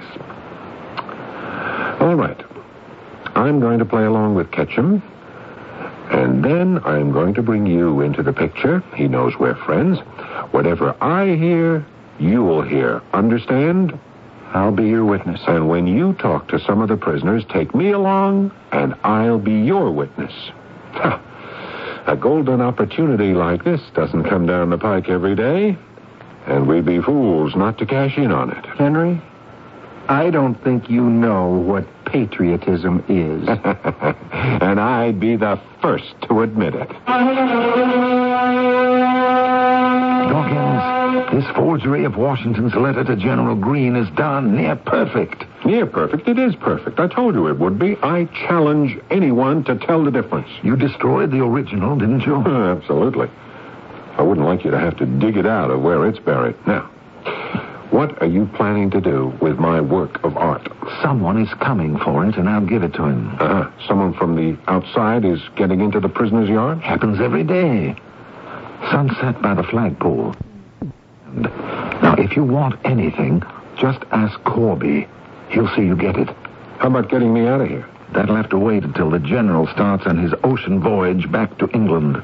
All 2.00 2.16
right. 2.16 2.42
I'm 3.36 3.60
going 3.60 3.80
to 3.80 3.86
play 3.86 4.06
along 4.06 4.36
with 4.36 4.52
Ketchum. 4.52 5.02
And 6.12 6.44
then 6.44 6.80
I'm 6.86 7.12
going 7.12 7.34
to 7.34 7.42
bring 7.42 7.66
you 7.66 8.02
into 8.02 8.24
the 8.24 8.34
picture. 8.34 8.84
He 8.96 9.08
knows 9.08 9.38
we're 9.40 9.56
friends. 9.56 10.00
Whatever 10.52 10.96
I 11.02 11.36
hear, 11.36 11.86
you'll 12.20 12.62
hear. 12.62 13.02
Understand? 13.14 13.98
I'll 14.54 14.72
be 14.72 14.88
your 14.88 15.04
witness. 15.04 15.42
And 15.48 15.68
when 15.68 15.88
you 15.88 16.14
talk 16.14 16.48
to 16.50 16.60
some 16.60 16.82
of 16.82 16.90
the 16.90 16.98
prisoners, 16.98 17.44
take 17.50 17.76
me 17.76 17.92
along, 17.92 18.52
and 18.72 18.96
I'll 19.04 19.40
be 19.40 19.62
your 19.62 19.92
witness. 19.92 20.34
Ha. 20.94 21.22
A 22.08 22.16
golden 22.16 22.62
opportunity 22.62 23.34
like 23.34 23.64
this 23.64 23.82
doesn't 23.96 24.26
come 24.26 24.46
down 24.46 24.70
the 24.70 24.78
pike 24.78 25.10
every 25.10 25.36
day, 25.36 25.76
and 26.46 26.68
we'd 26.68 26.86
be 26.86 27.02
fools 27.02 27.56
not 27.56 27.80
to 27.80 27.86
cash 27.86 28.18
in 28.18 28.32
on 28.32 28.52
it. 28.52 28.66
Henry, 28.78 29.20
I 30.08 30.30
don't 30.30 30.56
think 30.64 30.90
you 30.90 31.02
know 31.02 31.50
what 31.50 31.86
patriotism 32.06 33.04
is. 33.10 33.48
and 34.32 34.80
I'd 34.80 35.20
be 35.20 35.36
the 35.36 35.60
first 35.82 36.16
to 36.30 36.42
admit 36.42 36.76
it. 36.76 36.90
Dawkins, 40.30 41.32
this 41.34 41.56
forgery 41.56 42.06
of 42.06 42.18
Washington's 42.18 42.74
letter 42.76 43.04
to 43.04 43.16
General 43.16 43.56
Greene 43.56 43.96
is 43.96 44.10
done 44.16 44.56
near 44.56 44.76
perfect. 44.76 45.46
Near 45.66 45.86
perfect. 45.86 46.28
It 46.28 46.38
is 46.38 46.56
perfect. 46.56 47.00
I 47.00 47.08
told 47.08 47.36
you 47.36 47.48
it 47.48 47.58
would 47.60 47.80
be. 47.80 47.98
I 48.04 48.26
challenge 48.48 49.00
anyone 49.10 49.64
to 49.66 49.76
tell 49.76 50.04
the 50.04 50.12
difference. 50.12 50.50
You 50.64 50.76
destroyed 50.76 51.32
the 51.32 51.42
original, 51.44 51.96
didn't 51.98 52.22
you? 52.22 52.36
Absolutely. 52.46 53.30
I 54.18 54.22
wouldn't 54.22 54.46
like 54.46 54.64
you 54.64 54.72
to 54.72 54.80
have 54.80 54.98
to 54.98 55.06
dig 55.06 55.38
it 55.38 55.46
out 55.46 55.72
of 55.72 55.82
where 55.82 56.08
it's 56.08 56.20
buried. 56.20 56.56
Now, 56.66 56.90
what 57.92 58.22
are 58.22 58.28
you 58.28 58.46
planning 58.56 58.90
to 58.92 59.02
do 59.02 59.34
with 59.42 59.58
my 59.58 59.80
work 59.82 60.24
of 60.24 60.38
art? 60.38 60.68
Someone 61.02 61.42
is 61.42 61.54
coming 61.56 61.98
for 62.00 62.26
it, 62.26 62.36
and 62.36 62.50
I'll 62.50 62.66
give 62.66 62.84
it 62.84 62.94
to 62.94 63.04
him. 63.04 63.30
Uh-huh. 63.40 63.70
Someone 63.88 64.14
from 64.14 64.36
the 64.36 64.58
outside 64.70 65.26
is 65.26 65.40
getting 65.56 65.82
into 65.82 66.00
the 66.00 66.10
prisoner's 66.10 66.50
yard? 66.50 66.82
Happens 66.82 67.20
every 67.22 67.44
day. 67.44 67.96
Sunset 68.92 69.42
by 69.42 69.54
the 69.54 69.64
flagpole. 69.64 70.36
Now, 71.34 72.16
if 72.18 72.36
you 72.36 72.44
want 72.44 72.80
anything, 72.86 73.44
just 73.78 74.00
ask 74.12 74.42
Corby. 74.44 75.08
He'll 75.50 75.74
see 75.76 75.84
you 75.84 75.96
get 75.96 76.18
it. 76.18 76.30
How 76.80 76.88
about 76.88 77.10
getting 77.10 77.34
me 77.34 77.48
out 77.48 77.62
of 77.62 77.68
here? 77.68 77.88
That'll 78.14 78.36
have 78.36 78.50
to 78.50 78.58
wait 78.58 78.84
until 78.84 79.10
the 79.10 79.20
general 79.20 79.68
starts 79.68 80.06
on 80.06 80.18
his 80.18 80.34
ocean 80.44 80.80
voyage 80.80 81.30
back 81.32 81.58
to 81.58 81.70
England. 81.70 82.22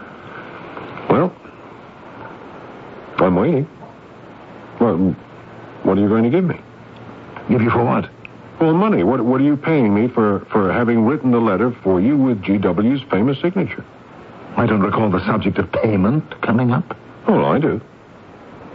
Well, 1.10 1.34
I'm 3.18 3.36
waiting. 3.36 3.68
Well, 4.80 5.16
what 5.92 5.98
are 5.98 6.02
you 6.04 6.08
going 6.08 6.24
to 6.24 6.30
give 6.30 6.46
me? 6.46 6.58
Give 7.50 7.62
you 7.62 7.70
for 7.70 7.84
what? 7.84 8.10
Well, 8.62 8.74
money. 8.74 9.04
What, 9.04 9.26
what 9.26 9.42
are 9.42 9.44
you 9.44 9.58
paying 9.58 9.94
me 9.94 10.08
for, 10.08 10.48
for 10.50 10.72
having 10.72 11.04
written 11.04 11.32
the 11.32 11.40
letter 11.42 11.76
for 11.84 12.00
you 12.00 12.16
with 12.16 12.42
G.W.'s 12.42 13.02
famous 13.12 13.42
signature? 13.42 13.84
I 14.56 14.68
don't 14.68 14.80
recall 14.80 15.12
the 15.12 15.20
subject 15.26 15.58
of 15.58 15.70
payment 15.70 16.40
coming 16.44 16.72
up. 16.72 16.96
Oh, 17.28 17.44
I 17.44 17.60
do. 17.60 17.82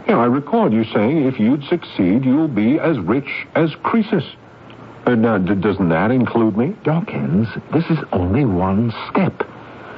Yeah, 0.07 0.17
I 0.19 0.25
recall 0.25 0.71
you 0.71 0.83
saying 0.93 1.25
if 1.25 1.39
you'd 1.39 1.63
succeed, 1.63 2.23
you'll 2.23 2.47
be 2.47 2.77
as 2.77 2.99
rich 2.99 3.47
as 3.55 3.73
Croesus. 3.81 4.23
Uh, 5.07 5.15
now, 5.15 5.39
d- 5.39 5.55
doesn't 5.55 5.89
that 5.89 6.11
include 6.11 6.55
me? 6.55 6.75
Dawkins, 6.83 7.47
this 7.73 7.85
is 7.89 7.97
only 8.11 8.45
one 8.45 8.93
step. 9.09 9.41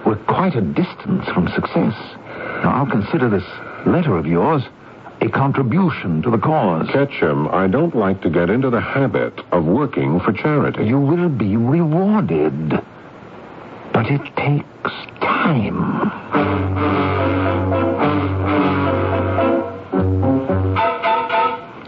We're 0.05 0.23
quite 0.29 0.55
a 0.55 0.61
distance 0.61 1.25
from 1.33 1.49
success. 1.49 1.95
Now, 2.63 2.75
I'll 2.75 2.89
consider 2.89 3.29
this 3.29 3.43
letter 3.85 4.15
of 4.15 4.25
yours 4.25 4.63
a 5.21 5.29
contribution 5.29 6.21
to 6.21 6.31
the 6.31 6.37
cause. 6.37 6.87
Ketchum, 6.91 7.47
I 7.49 7.67
don't 7.67 7.95
like 7.95 8.21
to 8.21 8.29
get 8.29 8.49
into 8.49 8.69
the 8.69 8.81
habit 8.81 9.39
of 9.51 9.65
working 9.65 10.19
for 10.21 10.31
charity. 10.31 10.85
You 10.85 10.99
will 10.99 11.29
be 11.29 11.57
rewarded. 11.57 12.69
But 13.93 14.05
it 14.07 14.21
takes 14.37 14.91
time. 15.19 16.09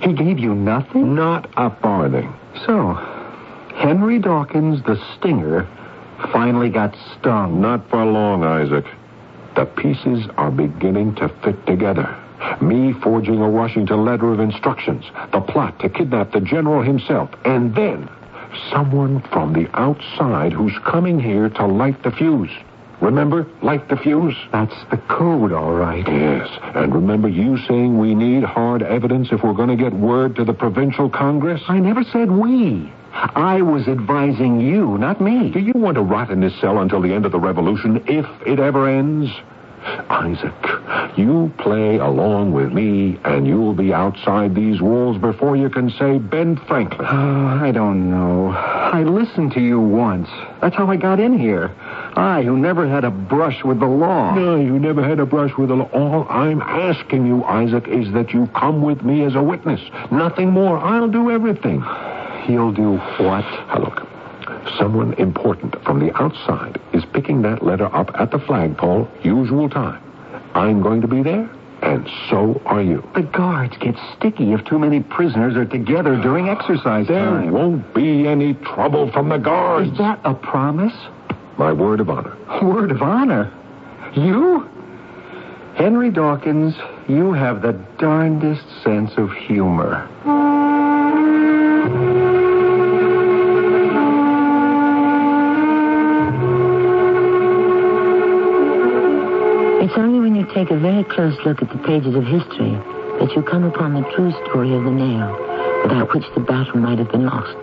He 0.02 0.14
gave 0.14 0.40
you 0.40 0.54
nothing? 0.54 1.16
Not 1.16 1.50
a 1.56 1.70
farthing. 1.82 2.34
So, 2.66 2.94
Henry 3.76 4.20
Dawkins, 4.20 4.84
the 4.84 5.02
stinger, 5.16 5.68
finally 6.34 6.70
got 6.70 6.96
stung. 7.18 7.62
Not 7.62 7.90
for 7.90 8.04
long, 8.06 8.44
Isaac. 8.44 8.86
The 9.56 9.66
pieces 9.66 10.28
are 10.38 10.52
beginning 10.52 11.16
to 11.16 11.30
fit 11.44 11.66
together. 11.66 12.21
Me 12.62 12.94
forging 13.02 13.42
a 13.42 13.50
Washington 13.50 14.06
letter 14.06 14.32
of 14.32 14.40
instructions, 14.40 15.06
the 15.32 15.42
plot 15.42 15.80
to 15.80 15.90
kidnap 15.90 16.32
the 16.32 16.42
general 16.42 16.82
himself, 16.82 17.30
and 17.46 17.76
then 17.76 18.10
someone 18.70 19.22
from 19.32 19.54
the 19.54 19.70
outside 19.74 20.52
who's 20.52 20.78
coming 20.86 21.20
here 21.20 21.50
to 21.50 21.66
light 21.66 22.02
the 22.04 22.12
fuse. 22.12 22.52
Remember? 23.02 23.48
Light 23.64 23.90
the 23.90 23.98
fuse? 23.98 24.36
That's 24.52 24.76
the 24.92 24.98
code, 24.98 25.52
all 25.52 25.74
right. 25.74 26.08
Yes. 26.08 26.48
And 26.76 26.94
remember 26.94 27.28
you 27.28 27.58
saying 27.68 27.98
we 27.98 28.14
need 28.14 28.44
hard 28.44 28.84
evidence 28.84 29.30
if 29.32 29.44
we're 29.44 29.54
going 29.54 29.76
to 29.76 29.76
get 29.76 29.94
word 29.94 30.36
to 30.36 30.44
the 30.44 30.54
provincial 30.54 31.10
congress? 31.10 31.62
I 31.68 31.80
never 31.80 32.04
said 32.04 32.30
we. 32.30 32.92
I 33.14 33.62
was 33.62 33.88
advising 33.88 34.62
you, 34.62 34.98
not 34.98 35.20
me. 35.20 35.50
Do 35.50 35.60
you 35.60 35.74
want 35.76 35.96
to 35.96 36.02
rot 36.02 36.30
in 36.30 36.40
this 36.42 36.58
cell 36.62 36.78
until 36.78 37.02
the 37.02 37.14
end 37.14 37.26
of 37.26 37.32
the 37.32 37.40
revolution, 37.40 38.04
if 38.08 38.26
it 38.46 38.60
ever 38.60 38.88
ends? 38.88 39.32
Isaac, 40.10 41.18
you 41.18 41.52
play 41.58 41.98
along 41.98 42.52
with 42.52 42.72
me, 42.72 43.20
and 43.24 43.48
you'll 43.48 43.74
be 43.74 43.94
outside 43.94 44.54
these 44.56 44.82
walls 44.82 45.18
before 45.18 45.56
you 45.56 45.70
can 45.70 45.90
say 45.92 46.18
Ben 46.20 46.58
Franklin. 46.68 47.08
Oh, 47.10 47.48
I 47.48 47.72
don't 47.72 48.10
know. 48.10 48.50
I 48.50 49.04
listened 49.04 49.54
to 49.54 49.62
you 49.62 49.80
once. 49.80 50.30
That's 50.62 50.76
how 50.76 50.88
I 50.88 50.98
got 50.98 51.20
in 51.20 51.38
here. 51.38 51.74
I, 52.16 52.44
who 52.44 52.58
never 52.58 52.88
had 52.88 53.04
a 53.04 53.12
brush 53.12 53.64
with 53.64 53.80
the 53.80 53.88
law. 53.88 54.36
No, 54.36 54.56
you 54.58 54.78
never 54.80 55.04
had 55.04 55.20
a 55.20 55.26
brush 55.26 55.56
with 55.58 55.70
the 55.70 55.76
law. 55.76 55.90
All 55.94 56.28
I'm 56.30 56.62
asking 56.62 57.26
you, 57.26 57.44
Isaac, 57.46 57.88
is 57.88 58.12
that 58.14 58.32
you 58.34 58.48
come 58.48 58.82
with 58.82 59.02
me 59.04 59.24
as 59.24 59.36
a 59.36 59.42
witness. 59.42 59.82
Nothing 60.12 60.52
more. 60.52 60.78
I'll 60.78 61.10
do 61.10 61.32
everything. 61.32 61.82
He'll 62.44 62.72
do 62.72 62.98
what? 63.18 63.46
Now, 63.46 63.80
look. 63.80 64.11
Someone 64.78 65.14
important 65.14 65.82
from 65.84 66.00
the 66.00 66.16
outside 66.22 66.80
is 66.94 67.04
picking 67.14 67.42
that 67.44 67.64
letter 67.64 67.94
up 67.96 68.12
at 68.16 68.32
the 68.32 68.40
flagpole, 68.40 69.08
usual 69.24 69.70
time. 69.70 70.02
I'm 70.54 70.82
going 70.82 71.02
to 71.02 71.08
be 71.08 71.24
there, 71.24 71.50
and 71.82 72.08
so 72.30 72.62
are 72.66 72.82
you. 72.82 73.08
The 73.16 73.24
guards 73.24 73.76
get 73.78 73.96
sticky 74.18 74.54
if 74.54 74.64
too 74.66 74.78
many 74.78 75.00
prisoners 75.02 75.56
are 75.56 75.66
together 75.66 76.16
during 76.22 76.50
exercise 76.50 77.08
There 77.08 77.26
time. 77.26 77.52
won't 77.52 77.94
be 77.94 78.28
any 78.28 78.54
trouble 78.56 79.12
from 79.12 79.30
the 79.30 79.38
guards. 79.38 79.92
Is 79.92 79.98
that 79.98 80.20
a 80.24 80.34
promise? 80.34 80.94
My 81.58 81.72
word 81.74 82.00
of 82.00 82.10
honor. 82.10 82.36
Word 82.62 82.92
of 82.92 83.02
honor. 83.02 83.52
You? 84.16 84.68
Henry 85.76 86.12
Dawkins, 86.12 86.76
you 87.08 87.34
have 87.34 87.62
the 87.62 87.74
darndest 87.98 88.66
sense 88.84 89.12
of 89.18 89.32
humor. 89.32 90.08
Take 100.54 100.70
a 100.70 100.78
very 100.78 101.04
close 101.06 101.38
look 101.46 101.62
at 101.62 101.70
the 101.70 101.78
pages 101.80 102.14
of 102.14 102.26
history 102.26 102.76
that 103.20 103.32
you 103.36 103.42
come 103.42 103.64
upon 103.64 103.94
the 103.94 104.04
true 104.12 104.32
story 104.46 104.74
of 104.76 104.84
the 104.84 104.92
nail 104.92 105.32
without 105.84 106.14
which 106.14 106.26
the 106.36 106.42
battle 106.42 106.78
might 106.78 107.00
have 107.00 107.12
been 107.12 107.26
lost. 107.26 107.56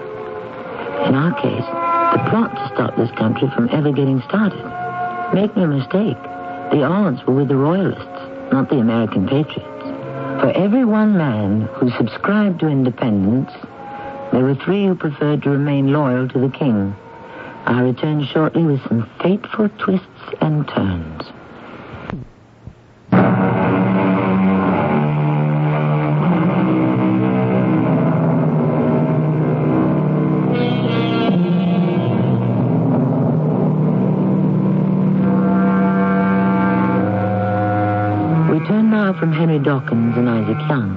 In 1.06 1.14
our 1.14 1.32
case, 1.40 1.68
the 2.16 2.30
plot 2.30 2.54
to 2.54 2.74
stop 2.74 2.96
this 2.96 3.10
country 3.12 3.48
from 3.54 3.68
ever 3.70 3.92
getting 3.92 4.22
started. 4.22 4.64
Make 5.34 5.54
no 5.56 5.66
mistake, 5.66 6.16
the 6.72 6.82
odds 6.82 7.24
were 7.26 7.34
with 7.34 7.48
the 7.48 7.56
Royalists, 7.56 8.52
not 8.52 8.70
the 8.70 8.78
American 8.78 9.28
patriots. 9.28 9.84
For 10.40 10.52
every 10.56 10.84
one 10.84 11.16
man 11.16 11.68
who 11.74 11.90
subscribed 11.90 12.60
to 12.60 12.68
independence, 12.68 13.50
there 14.32 14.44
were 14.44 14.54
three 14.54 14.86
who 14.86 14.94
preferred 14.94 15.42
to 15.42 15.50
remain 15.50 15.92
loyal 15.92 16.28
to 16.28 16.38
the 16.38 16.50
king. 16.56 16.96
I'll 17.66 17.84
return 17.84 18.24
shortly 18.32 18.64
with 18.64 18.80
some 18.88 19.08
fateful 19.20 19.68
twists 19.78 20.06
and 20.40 20.66
turns. 20.68 21.37
Dawkins 39.58 40.16
and 40.16 40.28
Isaac 40.28 40.58
Young, 40.68 40.96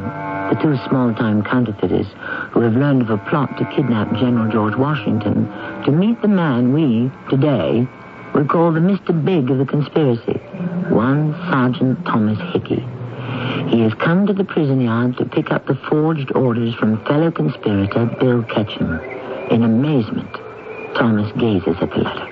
the 0.50 0.60
two 0.62 0.78
small-time 0.88 1.44
counterfeiters 1.44 2.08
who 2.52 2.62
have 2.62 2.74
learned 2.74 3.02
of 3.02 3.10
a 3.10 3.18
plot 3.30 3.58
to 3.58 3.66
kidnap 3.76 4.14
General 4.14 4.52
George 4.52 4.76
Washington, 4.76 5.48
to 5.86 5.92
meet 5.92 6.22
the 6.22 6.28
man 6.28 6.74
we, 6.74 7.12
today, 7.30 7.88
would 8.34 8.50
call 8.50 8.72
the 8.72 8.80
Mr. 8.80 9.14
Big 9.26 9.50
of 9.50 9.58
the 9.58 9.66
conspiracy, 9.66 10.40
one 10.90 11.34
Sergeant 11.50 12.06
Thomas 12.06 12.40
Hickey. 12.54 12.86
He 13.70 13.82
has 13.82 13.94
come 13.96 14.28
to 14.28 14.34
the 14.34 14.44
prison 14.44 14.82
yard 14.82 15.18
to 15.18 15.26
pick 15.26 15.52
up 15.52 15.66
the 15.68 15.76
forged 15.90 16.32
orders 16.36 16.74
from 16.76 17.04
fellow 17.06 17.32
conspirator 17.32 18.06
Bill 18.20 18.44
Ketchum. 18.44 19.00
In 19.50 19.64
amazement, 19.64 20.32
Thomas 20.96 21.32
gazes 21.34 21.78
at 21.82 21.90
the 21.90 21.98
letter. 21.98 22.28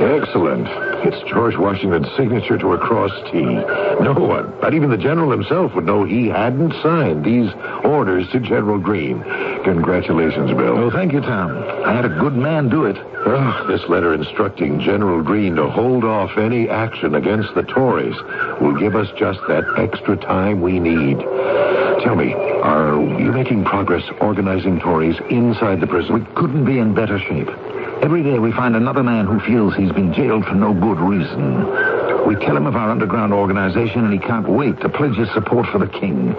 Excellent. 0.00 0.87
It's 1.04 1.30
George 1.30 1.56
Washington's 1.56 2.08
signature 2.16 2.58
to 2.58 2.72
a 2.72 2.78
cross 2.78 3.12
T. 3.30 3.40
No 3.40 4.14
one, 4.14 4.50
not 4.60 4.74
even 4.74 4.90
the 4.90 4.96
general 4.96 5.30
himself, 5.30 5.74
would 5.74 5.86
know 5.86 6.04
he 6.04 6.28
hadn't 6.28 6.72
signed 6.82 7.24
these 7.24 7.50
orders 7.84 8.28
to 8.32 8.40
General 8.40 8.78
Greene. 8.78 9.22
Congratulations, 9.64 10.50
Bill. 10.50 10.76
Oh, 10.76 10.90
thank 10.90 11.12
you, 11.12 11.20
Tom. 11.20 11.56
I 11.84 11.92
had 11.94 12.04
a 12.04 12.08
good 12.08 12.34
man 12.34 12.68
do 12.68 12.84
it. 12.84 12.96
Oh, 12.98 13.66
this 13.68 13.88
letter 13.88 14.12
instructing 14.12 14.80
General 14.80 15.22
Greene 15.22 15.56
to 15.56 15.68
hold 15.68 16.04
off 16.04 16.36
any 16.36 16.68
action 16.68 17.14
against 17.14 17.54
the 17.54 17.62
Tories 17.62 18.16
will 18.60 18.76
give 18.78 18.96
us 18.96 19.08
just 19.18 19.40
that 19.48 19.64
extra 19.76 20.16
time 20.16 20.60
we 20.60 20.80
need. 20.80 21.18
Tell 22.02 22.16
me, 22.16 22.32
are 22.34 23.00
you 23.20 23.32
making 23.32 23.64
progress 23.64 24.02
organizing 24.20 24.80
Tories 24.80 25.16
inside 25.30 25.80
the 25.80 25.86
prison? 25.86 26.14
We 26.14 26.34
couldn't 26.34 26.64
be 26.64 26.78
in 26.78 26.94
better 26.94 27.18
shape. 27.18 27.48
Every 28.02 28.22
day 28.22 28.38
we 28.38 28.52
find 28.52 28.76
another 28.76 29.02
man 29.02 29.26
who 29.26 29.40
feels 29.40 29.74
he's 29.74 29.92
been 29.92 30.14
jailed 30.14 30.44
for 30.44 30.54
no 30.54 30.72
good 30.72 31.00
reason. 31.00 32.26
We 32.26 32.36
tell 32.36 32.56
him 32.56 32.66
of 32.66 32.76
our 32.76 32.90
underground 32.90 33.32
organization, 33.32 34.04
and 34.04 34.12
he 34.12 34.18
can't 34.18 34.48
wait 34.48 34.80
to 34.80 34.88
pledge 34.88 35.16
his 35.16 35.30
support 35.32 35.66
for 35.66 35.78
the 35.78 35.88
king. 35.88 36.34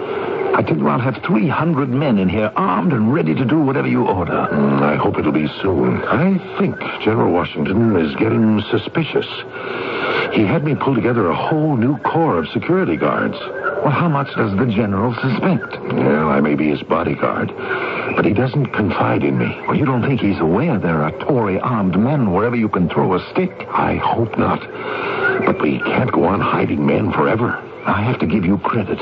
I 0.54 0.62
tell 0.62 0.76
you, 0.76 0.88
I'll 0.88 0.98
have 0.98 1.22
300 1.24 1.88
men 1.88 2.18
in 2.18 2.28
here, 2.28 2.52
armed 2.56 2.92
and 2.92 3.12
ready 3.12 3.34
to 3.34 3.44
do 3.44 3.60
whatever 3.60 3.88
you 3.88 4.06
order. 4.06 4.48
Mm, 4.50 4.82
I 4.82 4.96
hope 4.96 5.18
it'll 5.18 5.32
be 5.32 5.48
soon. 5.62 6.02
I 6.04 6.38
think 6.58 6.78
General 7.02 7.32
Washington 7.32 7.96
is 7.96 8.14
getting 8.16 8.62
suspicious. 8.70 9.26
He 10.32 10.44
had 10.44 10.64
me 10.64 10.74
pull 10.74 10.94
together 10.94 11.28
a 11.28 11.36
whole 11.36 11.76
new 11.76 11.98
corps 11.98 12.38
of 12.38 12.48
security 12.48 12.96
guards. 12.96 13.36
Well, 13.82 13.90
how 13.90 14.08
much 14.08 14.28
does 14.36 14.56
the 14.58 14.66
general 14.66 15.14
suspect? 15.14 15.80
Well, 15.80 16.28
I 16.28 16.40
may 16.40 16.54
be 16.54 16.68
his 16.68 16.82
bodyguard, 16.82 17.50
but 18.16 18.24
he 18.24 18.32
doesn't 18.32 18.66
confide 18.66 19.22
in 19.22 19.38
me. 19.38 19.56
Well, 19.66 19.76
you 19.76 19.84
don't 19.84 20.02
think 20.02 20.20
he's 20.20 20.38
aware 20.38 20.78
there 20.78 21.02
are 21.02 21.12
Tory 21.20 21.58
armed 21.58 21.98
men 21.98 22.32
wherever 22.32 22.56
you 22.56 22.68
can 22.68 22.88
throw 22.88 23.14
a 23.14 23.30
stick? 23.30 23.50
I 23.70 23.96
hope 23.96 24.36
not. 24.38 24.60
But 25.46 25.60
we 25.60 25.78
can't 25.78 26.12
go 26.12 26.24
on 26.24 26.40
hiding 26.40 26.84
men 26.84 27.12
forever. 27.12 27.52
I 27.86 28.02
have 28.02 28.18
to 28.20 28.26
give 28.26 28.44
you 28.44 28.58
credit. 28.58 28.98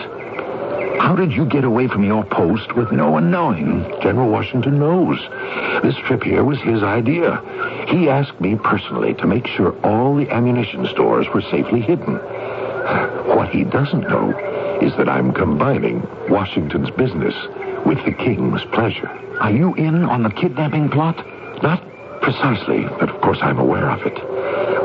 How 1.00 1.14
did 1.16 1.32
you 1.32 1.46
get 1.46 1.64
away 1.64 1.88
from 1.88 2.04
your 2.04 2.24
post 2.24 2.74
with 2.74 2.92
no 2.92 3.10
one 3.10 3.30
knowing? 3.30 3.82
General 4.02 4.28
Washington 4.30 4.78
knows. 4.78 5.18
This 5.82 5.96
trip 6.06 6.22
here 6.22 6.44
was 6.44 6.58
his 6.60 6.82
idea. 6.82 7.40
He 7.88 8.08
asked 8.08 8.40
me 8.40 8.56
personally 8.56 9.14
to 9.14 9.26
make 9.26 9.46
sure 9.46 9.78
all 9.86 10.16
the 10.16 10.28
ammunition 10.30 10.86
stores 10.86 11.26
were 11.32 11.42
safely 11.42 11.80
hidden. 11.80 12.16
What 13.34 13.48
he 13.50 13.64
doesn't 13.64 14.08
know 14.08 14.30
is 14.82 14.94
that 14.96 15.08
I'm 15.08 15.32
combining 15.32 16.06
Washington's 16.28 16.90
business 16.90 17.34
with 17.88 18.04
the 18.04 18.12
king's 18.12 18.62
pleasure. 18.74 19.08
Are 19.40 19.50
you 19.50 19.74
in 19.76 20.04
on 20.04 20.22
the 20.22 20.28
kidnapping 20.28 20.90
plot? 20.90 21.16
Not 21.62 21.82
precisely, 22.20 22.84
but 23.00 23.08
of 23.08 23.18
course 23.22 23.38
I'm 23.40 23.58
aware 23.58 23.90
of 23.90 24.02
it. 24.02 24.12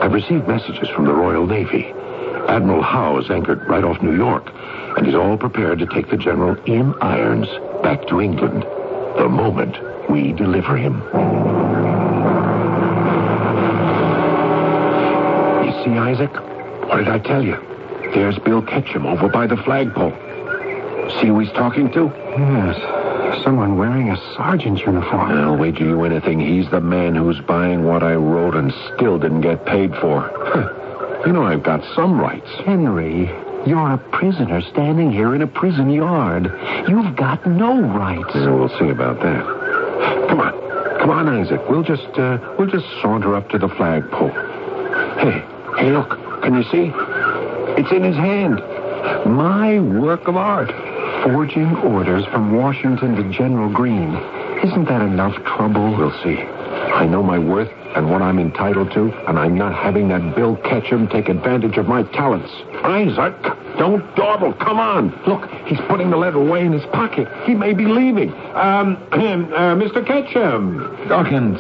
I've 0.02 0.14
received 0.14 0.48
messages 0.48 0.88
from 0.96 1.04
the 1.04 1.14
Royal 1.14 1.46
Navy. 1.46 1.92
Admiral 2.48 2.82
Howe 2.82 3.20
is 3.20 3.30
anchored 3.30 3.68
right 3.68 3.84
off 3.84 4.02
New 4.02 4.16
York, 4.16 4.50
and 4.96 5.06
he's 5.06 5.16
all 5.16 5.38
prepared 5.38 5.80
to 5.80 5.86
take 5.88 6.10
the 6.10 6.16
general 6.16 6.56
in 6.64 6.94
irons 7.02 7.48
back 7.84 8.08
to 8.08 8.22
England 8.22 8.64
the 9.18 9.28
moment 9.28 9.76
we 10.10 10.32
deliver 10.32 10.78
him. 10.78 10.96
You 15.66 15.72
see, 15.84 16.00
Isaac? 16.00 16.34
What 16.88 17.00
did 17.00 17.10
I 17.10 17.20
tell 17.20 17.44
you? 17.44 17.58
There's 18.14 18.40
Bill 18.40 18.62
Ketchum 18.62 19.06
over 19.06 19.28
by 19.28 19.46
the 19.48 19.58
flagpole. 19.58 20.14
See 21.20 21.28
who 21.28 21.40
he's 21.40 21.52
talking 21.52 21.92
to? 21.94 22.12
Yes. 22.38 23.44
Someone 23.44 23.78
wearing 23.78 24.10
a 24.10 24.18
sergeant's 24.36 24.82
uniform. 24.82 25.32
I'll 25.32 25.58
wager 25.58 25.86
you 25.86 26.04
anything 26.04 26.40
he's 26.40 26.70
the 26.70 26.82
man 26.82 27.16
who's 27.16 27.40
buying 27.42 27.84
what 27.84 28.04
I 28.04 28.14
wrote 28.16 28.56
and 28.56 28.74
still 28.94 29.18
didn't 29.18 29.42
get 29.42 29.66
paid 29.66 29.92
for. 29.96 30.30
You 31.26 31.34
know 31.34 31.44
I've 31.44 31.64
got 31.64 31.84
some 31.96 32.20
rights. 32.20 32.50
Henry, 32.66 33.26
you're 33.66 33.92
a 33.94 33.98
prisoner 34.12 34.62
standing 34.62 35.12
here 35.12 35.34
in 35.36 35.42
a 35.42 35.48
prison 35.48 35.90
yard. 35.90 36.46
You've 36.88 37.16
got 37.16 37.46
no 37.46 37.82
rights. 37.82 38.30
Yeah, 38.36 38.52
we'll 38.52 38.70
see 38.78 38.90
about 38.90 39.20
that. 39.22 40.28
Come 40.30 40.40
on. 40.40 41.00
Come 41.00 41.10
on, 41.10 41.28
Isaac. 41.28 41.62
We'll 41.70 41.84
just, 41.84 42.08
uh, 42.18 42.38
we'll 42.58 42.70
just 42.70 42.86
saunter 43.02 43.36
up 43.36 43.50
to 43.50 43.58
the 43.58 43.68
flagpole. 43.68 44.30
Hey, 45.20 45.44
hey, 45.78 45.92
look. 45.92 46.10
Can 46.44 46.56
you 46.56 46.64
see? 46.64 46.92
It's 47.82 47.92
in 47.92 48.04
his 48.04 48.16
hand. 48.16 48.62
My 49.26 49.80
work 49.80 50.28
of 50.28 50.38
art. 50.38 50.72
Forging 51.24 51.78
orders 51.78 52.26
from 52.26 52.54
Washington 52.54 53.16
to 53.16 53.24
General 53.32 53.72
Greene. 53.72 54.14
Isn't 54.62 54.86
that 54.90 55.02
enough 55.02 55.34
trouble? 55.46 55.96
We'll 55.96 56.12
see. 56.22 56.36
I 56.36 57.06
know 57.06 57.24
my 57.24 57.40
worth, 57.40 57.72
and 57.96 58.12
what 58.12 58.22
I'm 58.22 58.40
entitled 58.40 58.92
to, 58.92 59.10
and 59.30 59.40
I'm 59.40 59.58
not 59.58 59.74
having 59.74 60.10
that 60.10 60.36
Bill 60.36 60.58
Ketchum 60.58 61.08
take 61.08 61.30
advantage 61.30 61.78
of 61.78 61.88
my 61.88 62.04
talents. 62.12 62.52
Isaac, 62.84 63.42
don't 63.78 64.04
dawdle. 64.18 64.54
Come 64.54 64.80
on. 64.80 65.18
Look, 65.26 65.50
he's 65.66 65.80
putting 65.88 66.10
the 66.10 66.18
letter 66.18 66.40
away 66.40 66.66
in 66.66 66.74
his 66.74 66.86
pocket. 66.88 67.30
He 67.46 67.56
may 67.56 67.74
be 67.74 67.86
leaving. 67.86 68.32
Um, 68.54 68.98
uh, 69.14 69.76
Mr. 69.76 70.06
Ketchum. 70.06 71.08
Dawkins, 71.08 71.60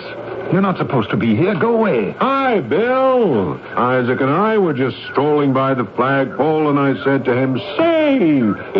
you're 0.52 0.62
not 0.62 0.78
supposed 0.78 1.10
to 1.12 1.18
be 1.18 1.36
here. 1.36 1.56
Go 1.56 1.76
away. 1.76 2.12
Hi, 2.20 2.60
Bill. 2.60 3.60
Isaac 3.78 4.22
and 4.22 4.30
I 4.30 4.58
were 4.58 4.74
just 4.74 4.98
strolling 5.12 5.54
by 5.54 5.74
the 5.74 5.86
flagpole, 5.96 6.70
and 6.70 6.80
I 6.80 7.02
said 7.04 7.26
to 7.26 7.36
him, 7.36 7.58
Say, 7.78 8.18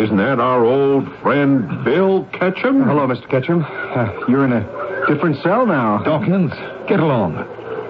isn't 0.00 0.16
that 0.16 0.40
our 0.40 0.64
old 0.64 1.08
friend 1.22 1.84
Bill 1.84 2.24
Ketchum? 2.32 2.82
Hello, 2.82 3.06
Mr. 3.06 3.28
Ketchum. 3.28 3.64
Uh, 3.64 4.12
you're 4.28 4.44
in 4.44 4.52
a 4.52 5.06
different 5.08 5.42
cell 5.42 5.66
now. 5.66 5.98
Dawkins, 6.04 6.52
get 6.88 7.00
along. 7.00 7.34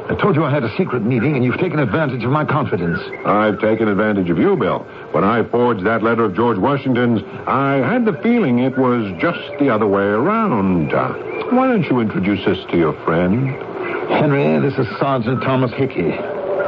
I 0.08 0.14
told 0.16 0.36
you 0.36 0.44
I 0.44 0.50
had 0.50 0.64
a 0.64 0.76
secret 0.76 1.02
meeting, 1.02 1.34
and 1.34 1.44
you've 1.44 1.58
taken 1.58 1.78
advantage 1.78 2.24
of 2.24 2.30
my 2.30 2.44
confidence. 2.44 3.00
I've 3.24 3.58
taken 3.60 3.88
advantage 3.88 4.28
of 4.28 4.38
you, 4.38 4.54
Bill. 4.54 4.80
When 5.12 5.24
I 5.24 5.44
forged 5.44 5.84
that 5.86 6.02
letter 6.02 6.24
of 6.24 6.34
George 6.34 6.58
Washington's, 6.58 7.22
I 7.46 7.76
had 7.76 8.04
the 8.04 8.12
feeling 8.22 8.58
it 8.58 8.76
was 8.76 9.10
just 9.18 9.40
the 9.58 9.70
other 9.70 9.86
way 9.86 10.04
around. 10.04 10.92
Uh, 10.92 11.14
why 11.50 11.68
don't 11.68 11.84
you 11.84 12.00
introduce 12.00 12.46
us 12.46 12.58
to 12.70 12.76
your 12.76 12.92
friend? 13.04 13.48
Henry, 14.10 14.60
this 14.60 14.78
is 14.78 14.86
Sergeant 14.98 15.42
Thomas 15.42 15.72
Hickey. 15.72 16.10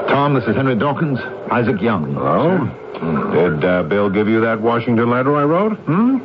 Tom, 0.09 0.35
this 0.35 0.44
is 0.44 0.57
Henry 0.57 0.75
Dawkins. 0.75 1.18
Isaac 1.51 1.81
Young. 1.83 2.14
Hello? 2.14 2.64
Did 3.33 3.64
uh, 3.64 3.83
Bill 3.83 4.09
give 4.09 4.29
you 4.29 4.40
that 4.40 4.62
Washington 4.62 5.11
letter 5.11 5.37
I 5.37 5.44
wrote? 5.44 5.77
Hmm? 5.81 6.18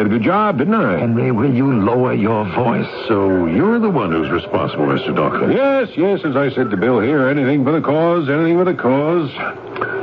Did 0.00 0.06
a 0.06 0.16
good 0.16 0.22
job, 0.22 0.56
didn't 0.56 0.72
I? 0.72 0.98
Henry, 0.98 1.30
will 1.30 1.54
you 1.54 1.70
lower 1.78 2.14
your 2.14 2.46
voice? 2.54 2.88
So 3.06 3.44
you're 3.44 3.78
the 3.78 3.90
one 3.90 4.10
who's 4.10 4.30
responsible, 4.30 4.86
Mr. 4.86 5.14
Dawkins. 5.14 5.52
Yes, 5.54 5.90
yes, 5.94 6.20
as 6.24 6.36
I 6.36 6.48
said 6.54 6.70
to 6.70 6.76
Bill 6.78 7.00
here, 7.00 7.28
anything 7.28 7.64
for 7.64 7.72
the 7.72 7.82
cause, 7.82 8.26
anything 8.30 8.56
for 8.56 8.64
the 8.64 8.72
cause. 8.72 9.30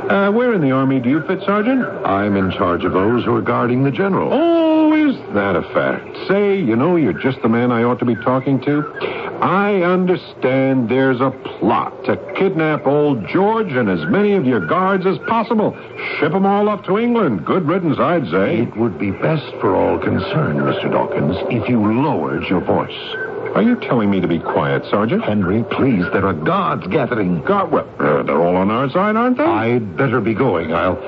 Uh, 0.08 0.30
where 0.30 0.54
in 0.54 0.60
the 0.60 0.70
Army 0.70 1.00
do 1.00 1.10
you 1.10 1.20
fit, 1.22 1.40
Sergeant? 1.44 1.82
I'm 2.06 2.36
in 2.36 2.52
charge 2.52 2.84
of 2.84 2.92
those 2.92 3.24
who 3.24 3.34
are 3.34 3.42
guarding 3.42 3.82
the 3.82 3.90
general. 3.90 4.30
Oh, 4.32 4.94
is 4.94 5.16
that 5.34 5.56
a 5.56 5.62
fact? 5.74 6.06
Say, 6.28 6.60
you 6.60 6.76
know, 6.76 6.94
you're 6.94 7.12
just 7.12 7.42
the 7.42 7.48
man 7.48 7.72
I 7.72 7.82
ought 7.82 7.98
to 7.98 8.04
be 8.04 8.14
talking 8.14 8.60
to. 8.60 9.17
I 9.40 9.82
understand 9.82 10.88
there's 10.88 11.20
a 11.20 11.30
plot 11.30 12.04
to 12.06 12.16
kidnap 12.36 12.86
old 12.86 13.28
George 13.28 13.72
and 13.72 13.88
as 13.88 14.04
many 14.06 14.32
of 14.32 14.44
your 14.44 14.66
guards 14.66 15.06
as 15.06 15.18
possible. 15.28 15.76
Ship 16.18 16.34
'em 16.34 16.44
all 16.44 16.68
up 16.68 16.84
to 16.86 16.98
England. 16.98 17.44
Good 17.44 17.66
riddance, 17.66 17.98
I'd 18.00 18.26
say. 18.28 18.58
It 18.58 18.76
would 18.76 18.98
be 18.98 19.12
best 19.12 19.54
for 19.60 19.76
all 19.76 19.98
concerned, 19.98 20.60
Mr. 20.60 20.90
Dawkins, 20.90 21.36
if 21.50 21.68
you 21.68 21.78
lowered 21.80 22.48
your 22.48 22.60
voice. 22.60 23.14
Are 23.54 23.62
you 23.62 23.76
telling 23.76 24.10
me 24.10 24.20
to 24.20 24.28
be 24.28 24.40
quiet, 24.40 24.84
Sergeant? 24.86 25.24
Henry, 25.24 25.64
please, 25.70 26.04
there 26.12 26.26
are 26.26 26.34
guards 26.34 26.86
gathering. 26.88 27.40
God, 27.42 27.70
well, 27.70 27.86
uh, 27.98 28.22
they're 28.24 28.42
all 28.42 28.56
on 28.56 28.70
our 28.70 28.90
side, 28.90 29.16
aren't 29.16 29.38
they? 29.38 29.44
I'd 29.44 29.96
better 29.96 30.20
be 30.20 30.34
going. 30.34 30.74
I'll. 30.74 30.98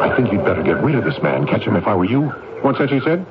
I 0.00 0.14
think 0.16 0.32
you'd 0.32 0.44
better 0.44 0.62
get 0.62 0.82
rid 0.82 0.96
of 0.96 1.04
this 1.04 1.22
man. 1.22 1.46
Catch 1.46 1.62
him 1.62 1.76
if 1.76 1.86
I 1.86 1.94
were 1.94 2.04
you. 2.04 2.22
What's 2.62 2.78
that 2.78 2.90
you 2.90 3.00
said? 3.00 3.24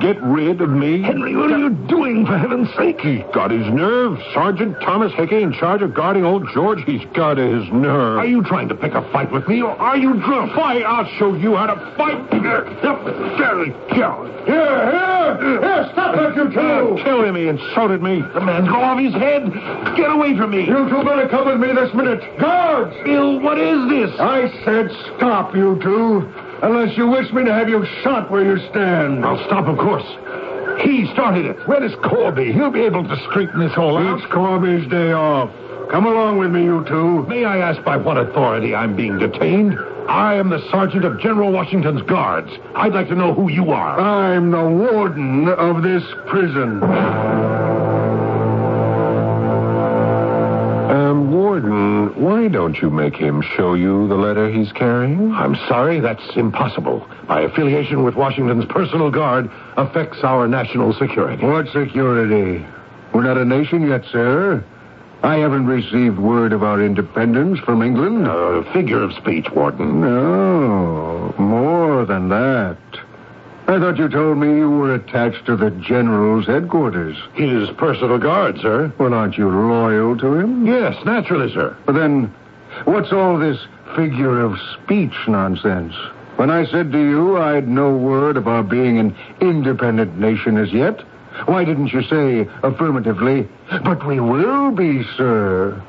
Get 0.00 0.20
rid 0.22 0.60
of 0.60 0.70
me? 0.70 1.02
Henry, 1.02 1.34
what 1.34 1.50
are 1.50 1.58
you 1.58 1.70
doing, 1.70 2.26
for 2.26 2.36
heaven's 2.36 2.68
sake? 2.76 3.00
He's 3.00 3.22
got 3.32 3.50
his 3.50 3.66
nerve. 3.68 4.18
Sergeant 4.34 4.78
Thomas 4.80 5.12
Hickey 5.12 5.42
in 5.42 5.52
charge 5.52 5.82
of 5.82 5.94
guarding 5.94 6.24
old 6.24 6.46
George. 6.52 6.82
He's 6.84 7.04
got 7.14 7.38
his 7.38 7.66
nerve. 7.72 8.18
Are 8.18 8.26
you 8.26 8.42
trying 8.42 8.68
to 8.68 8.74
pick 8.74 8.94
a 8.94 9.02
fight 9.12 9.32
with 9.32 9.48
me, 9.48 9.62
or 9.62 9.70
are 9.70 9.96
you 9.96 10.14
drunk? 10.20 10.52
Fight! 10.54 10.82
I'll 10.82 11.08
show 11.18 11.34
you 11.34 11.56
how 11.56 11.66
to 11.66 11.96
fight. 11.96 12.30
Very 12.30 13.70
coward. 13.90 14.32
Here, 14.46 14.90
here! 14.90 15.60
Here, 15.60 15.88
stop 15.92 16.16
that, 16.16 16.36
you 16.36 16.50
two! 16.52 17.02
Kill 17.02 17.24
him. 17.24 17.36
He 17.36 17.48
insulted 17.48 18.02
me. 18.02 18.20
The 18.34 18.40
man's 18.40 18.68
go 18.68 18.76
off 18.76 18.98
his 18.98 19.14
head. 19.14 19.50
Get 19.96 20.10
away 20.10 20.36
from 20.36 20.50
me. 20.50 20.66
You 20.66 20.88
two 20.88 21.02
better 21.04 21.28
come 21.28 21.46
with 21.46 21.60
me 21.60 21.72
this 21.72 21.94
minute. 21.94 22.20
Guards! 22.38 22.94
Bill, 23.04 23.40
what 23.40 23.58
is 23.58 23.88
this? 23.88 24.20
I 24.20 24.50
said 24.64 24.90
stop, 25.16 25.54
you 25.54 25.78
two. 25.82 26.28
Unless 26.64 26.96
you 26.96 27.06
wish 27.06 27.30
me 27.30 27.44
to 27.44 27.52
have 27.52 27.68
you 27.68 27.84
shot 28.02 28.30
where 28.30 28.42
you 28.42 28.56
stand. 28.70 29.22
I'll 29.22 29.36
stop, 29.44 29.68
of 29.68 29.76
course. 29.76 30.06
He 30.82 31.06
started 31.12 31.44
it. 31.44 31.68
Where 31.68 31.84
is 31.84 31.94
Corby? 31.96 32.54
He'll 32.54 32.70
be 32.70 32.80
able 32.80 33.04
to 33.06 33.16
straighten 33.28 33.60
this 33.60 33.76
all 33.76 33.98
out. 33.98 34.18
It's 34.18 34.32
Corby's 34.32 34.88
day 34.88 35.12
off. 35.12 35.50
Come 35.90 36.06
along 36.06 36.38
with 36.38 36.50
me, 36.50 36.64
you 36.64 36.82
two. 36.88 37.26
May 37.26 37.44
I 37.44 37.58
ask 37.58 37.84
by 37.84 37.98
what 37.98 38.16
authority 38.16 38.74
I'm 38.74 38.96
being 38.96 39.18
detained? 39.18 39.78
I 40.08 40.36
am 40.36 40.48
the 40.48 40.66
sergeant 40.70 41.04
of 41.04 41.20
General 41.20 41.52
Washington's 41.52 42.00
guards. 42.02 42.50
I'd 42.74 42.94
like 42.94 43.08
to 43.08 43.14
know 43.14 43.34
who 43.34 43.50
you 43.50 43.70
are. 43.70 44.00
I'm 44.00 44.50
the 44.50 44.66
warden 44.66 45.48
of 45.50 45.82
this 45.82 46.02
prison. 46.26 46.80
Why 52.44 52.50
don't 52.50 52.76
you 52.82 52.90
make 52.90 53.16
him 53.16 53.40
show 53.56 53.72
you 53.72 54.06
the 54.06 54.16
letter 54.16 54.50
he's 54.50 54.70
carrying? 54.72 55.32
I'm 55.32 55.54
sorry, 55.66 56.00
that's 56.00 56.36
impossible. 56.36 57.08
My 57.26 57.40
affiliation 57.40 58.04
with 58.04 58.16
Washington's 58.16 58.66
personal 58.66 59.10
guard 59.10 59.50
affects 59.78 60.18
our 60.22 60.46
national 60.46 60.92
security. 60.92 61.42
What 61.42 61.68
security? 61.68 62.62
We're 63.14 63.22
not 63.22 63.38
a 63.38 63.46
nation 63.46 63.88
yet, 63.88 64.04
sir. 64.12 64.62
I 65.22 65.36
haven't 65.36 65.64
received 65.64 66.18
word 66.18 66.52
of 66.52 66.62
our 66.62 66.84
independence 66.84 67.60
from 67.60 67.80
England. 67.80 68.26
A 68.26 68.70
figure 68.74 69.02
of 69.02 69.14
speech, 69.14 69.46
Warden. 69.56 70.02
No, 70.02 71.34
more 71.38 72.04
than 72.04 72.28
that. 72.28 72.76
I 73.66 73.78
thought 73.78 73.96
you 73.96 74.10
told 74.10 74.36
me 74.38 74.58
you 74.58 74.70
were 74.70 74.94
attached 74.94 75.46
to 75.46 75.56
the 75.56 75.70
General's 75.70 76.46
headquarters. 76.46 77.16
His 77.32 77.70
personal 77.70 78.18
guard, 78.18 78.60
sir. 78.60 78.92
Well, 78.98 79.14
aren't 79.14 79.38
you 79.38 79.48
loyal 79.48 80.18
to 80.18 80.34
him? 80.34 80.66
Yes, 80.66 81.02
naturally, 81.06 81.52
sir. 81.52 81.74
But 81.86 81.94
then, 81.94 82.32
what's 82.84 83.10
all 83.12 83.38
this 83.38 83.58
figure 83.96 84.40
of 84.40 84.58
speech 84.74 85.14
nonsense? 85.26 85.94
When 86.36 86.50
I 86.50 86.66
said 86.66 86.92
to 86.92 86.98
you 86.98 87.38
I'd 87.38 87.66
no 87.66 87.96
word 87.96 88.36
of 88.36 88.48
our 88.48 88.62
being 88.62 88.98
an 88.98 89.16
independent 89.40 90.18
nation 90.18 90.58
as 90.58 90.70
yet, 90.72 91.00
why 91.46 91.64
didn't 91.64 91.92
you 91.92 92.02
say 92.02 92.48
affirmatively, 92.62 93.48
but 93.82 94.06
we 94.06 94.20
will 94.20 94.72
be, 94.72 95.04
sir? 95.16 95.82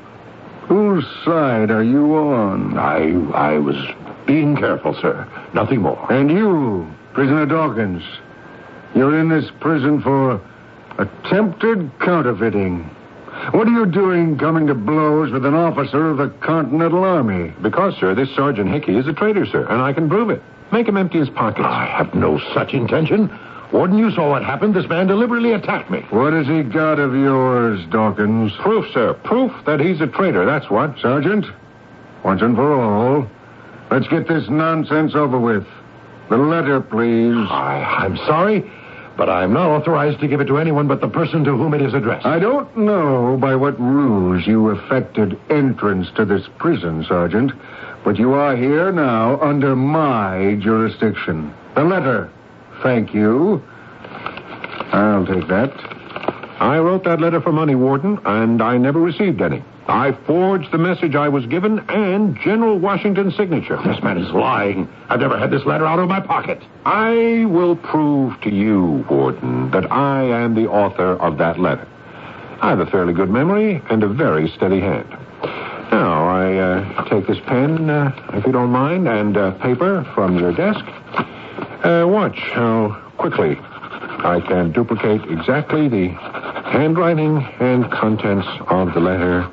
Whose 0.62 1.04
side 1.24 1.70
are 1.70 1.82
you 1.82 2.14
on? 2.16 2.78
I 2.78 3.12
I 3.32 3.58
was 3.58 3.76
being 4.26 4.56
careful, 4.56 4.94
sir. 4.94 5.28
Nothing 5.52 5.82
more. 5.82 6.12
And 6.12 6.30
you, 6.30 6.92
Prisoner 7.16 7.46
Dawkins, 7.46 8.02
you're 8.94 9.18
in 9.18 9.30
this 9.30 9.50
prison 9.58 10.02
for 10.02 10.38
attempted 10.98 11.90
counterfeiting. 11.98 12.80
What 13.52 13.66
are 13.66 13.70
you 13.70 13.86
doing 13.86 14.36
coming 14.36 14.66
to 14.66 14.74
blows 14.74 15.32
with 15.32 15.46
an 15.46 15.54
officer 15.54 16.10
of 16.10 16.18
the 16.18 16.28
Continental 16.42 17.04
Army? 17.04 17.54
Because, 17.62 17.96
sir, 17.98 18.14
this 18.14 18.28
Sergeant 18.36 18.70
Hickey 18.70 18.98
is 18.98 19.08
a 19.08 19.14
traitor, 19.14 19.46
sir, 19.46 19.66
and 19.66 19.80
I 19.80 19.94
can 19.94 20.10
prove 20.10 20.28
it. 20.28 20.42
Make 20.72 20.88
him 20.88 20.98
empty 20.98 21.18
his 21.18 21.30
pockets. 21.30 21.64
I 21.66 21.86
have 21.86 22.14
no 22.14 22.38
such 22.52 22.74
intention. 22.74 23.30
Warden, 23.72 23.96
you 23.96 24.10
saw 24.10 24.28
what 24.28 24.44
happened. 24.44 24.74
This 24.74 24.86
man 24.86 25.06
deliberately 25.06 25.52
attacked 25.52 25.90
me. 25.90 26.00
What 26.10 26.34
has 26.34 26.46
he 26.46 26.64
got 26.64 26.98
of 26.98 27.14
yours, 27.14 27.80
Dawkins? 27.88 28.52
Proof, 28.60 28.92
sir. 28.92 29.14
Proof 29.14 29.52
that 29.64 29.80
he's 29.80 30.02
a 30.02 30.06
traitor, 30.06 30.44
that's 30.44 30.68
what. 30.68 30.98
Sergeant, 30.98 31.46
once 32.22 32.42
and 32.42 32.54
for 32.54 32.74
all, 32.78 33.26
let's 33.90 34.06
get 34.08 34.28
this 34.28 34.50
nonsense 34.50 35.14
over 35.14 35.40
with. 35.40 35.66
The 36.28 36.36
letter, 36.36 36.80
please. 36.80 37.34
I, 37.48 37.98
I'm 37.98 38.16
sorry, 38.18 38.68
but 39.16 39.28
I'm 39.28 39.52
not 39.52 39.68
authorized 39.68 40.20
to 40.20 40.28
give 40.28 40.40
it 40.40 40.46
to 40.46 40.58
anyone 40.58 40.88
but 40.88 41.00
the 41.00 41.08
person 41.08 41.44
to 41.44 41.56
whom 41.56 41.72
it 41.74 41.82
is 41.82 41.94
addressed. 41.94 42.26
I 42.26 42.38
don't 42.38 42.76
know 42.76 43.36
by 43.40 43.54
what 43.54 43.78
ruse 43.80 44.46
you 44.46 44.70
effected 44.70 45.38
entrance 45.50 46.08
to 46.16 46.24
this 46.24 46.42
prison, 46.58 47.04
Sergeant, 47.08 47.52
but 48.04 48.18
you 48.18 48.32
are 48.32 48.56
here 48.56 48.90
now 48.92 49.40
under 49.40 49.76
my 49.76 50.58
jurisdiction. 50.60 51.54
The 51.74 51.84
letter. 51.84 52.30
Thank 52.82 53.14
you. 53.14 53.62
I'll 54.92 55.26
take 55.26 55.48
that. 55.48 55.72
I 56.58 56.78
wrote 56.78 57.04
that 57.04 57.20
letter 57.20 57.40
for 57.40 57.52
money, 57.52 57.74
Warden, 57.74 58.18
and 58.24 58.62
I 58.62 58.78
never 58.78 59.00
received 59.00 59.40
any. 59.40 59.62
I 59.88 60.12
forged 60.26 60.72
the 60.72 60.78
message 60.78 61.14
I 61.14 61.28
was 61.28 61.46
given 61.46 61.78
and 61.88 62.36
General 62.40 62.76
Washington's 62.76 63.36
signature. 63.36 63.76
This 63.84 64.02
man 64.02 64.18
is 64.18 64.28
lying. 64.32 64.88
I've 65.08 65.20
never 65.20 65.38
had 65.38 65.52
this 65.52 65.64
letter 65.64 65.86
out 65.86 66.00
of 66.00 66.08
my 66.08 66.18
pocket. 66.18 66.60
I 66.84 67.44
will 67.48 67.76
prove 67.76 68.40
to 68.40 68.50
you, 68.50 69.06
Warden, 69.08 69.70
that 69.70 69.90
I 69.92 70.24
am 70.24 70.56
the 70.56 70.66
author 70.66 71.12
of 71.12 71.38
that 71.38 71.60
letter. 71.60 71.86
I 72.60 72.70
have 72.70 72.80
a 72.80 72.86
fairly 72.86 73.12
good 73.12 73.30
memory 73.30 73.80
and 73.88 74.02
a 74.02 74.08
very 74.08 74.48
steady 74.48 74.80
hand. 74.80 75.08
Now, 75.92 76.28
I 76.28 76.56
uh, 76.56 77.08
take 77.08 77.28
this 77.28 77.38
pen, 77.46 77.88
uh, 77.88 78.12
if 78.32 78.44
you 78.44 78.50
don't 78.50 78.70
mind, 78.70 79.06
and 79.06 79.36
uh, 79.36 79.52
paper 79.58 80.04
from 80.16 80.36
your 80.36 80.52
desk. 80.52 80.84
Uh, 81.84 82.04
watch 82.08 82.38
how 82.54 83.00
quickly 83.18 83.56
I 83.60 84.42
can 84.48 84.72
duplicate 84.72 85.22
exactly 85.30 85.88
the 85.88 86.08
handwriting 86.08 87.38
and 87.60 87.88
contents 87.92 88.48
of 88.68 88.92
the 88.94 89.00
letter 89.00 89.48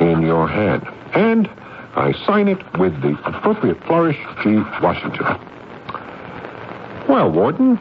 in 0.00 0.22
your 0.22 0.48
hand. 0.48 0.86
And 1.14 1.48
I 1.94 2.12
sign 2.26 2.48
it 2.48 2.58
with 2.78 3.00
the 3.02 3.18
appropriate 3.24 3.82
flourish, 3.84 4.18
G. 4.42 4.56
Washington. 4.82 5.26
Well, 7.08 7.30
Warden, 7.30 7.76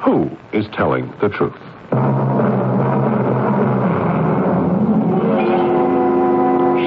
who 0.00 0.30
is 0.52 0.66
telling 0.72 1.12
the 1.20 1.28
truth? 1.28 1.58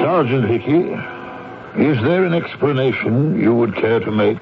Sergeant 0.02 0.50
Hickey, 0.50 0.94
is 1.84 2.02
there 2.04 2.24
an 2.24 2.34
explanation 2.34 3.40
you 3.40 3.54
would 3.54 3.76
care 3.76 4.00
to 4.00 4.12
make 4.12 4.40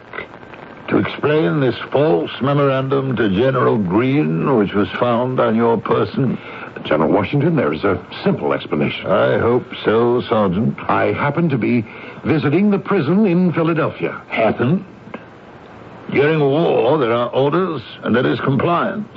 to 0.90 0.98
explain 0.98 1.62
this 1.62 1.76
false 1.92 2.32
memorandum 2.42 3.16
to 3.16 3.30
General 3.30 3.78
Greene, 3.78 4.58
which 4.58 4.74
was 4.74 4.90
found 5.00 5.40
on 5.40 5.56
your 5.56 5.78
person? 5.78 6.38
General 6.86 7.12
Washington, 7.12 7.56
there 7.56 7.74
is 7.74 7.84
a 7.84 8.04
simple 8.24 8.54
explanation. 8.54 9.06
I 9.06 9.38
hope 9.38 9.66
so, 9.86 10.22
Sergeant. 10.22 10.80
I 10.80 11.14
happened 11.14 11.52
to 11.52 11.58
be 11.58 11.86
visiting 12.26 12.72
the 12.72 12.80
prison 12.80 13.26
in 13.26 13.54
Philadelphia. 13.54 14.22
Happened? 14.30 14.86
During 16.12 16.40
war, 16.40 16.98
there 16.98 17.14
are 17.14 17.30
orders, 17.30 17.82
and 18.04 18.16
there 18.16 18.26
is 18.26 18.40
compliance. 18.42 19.08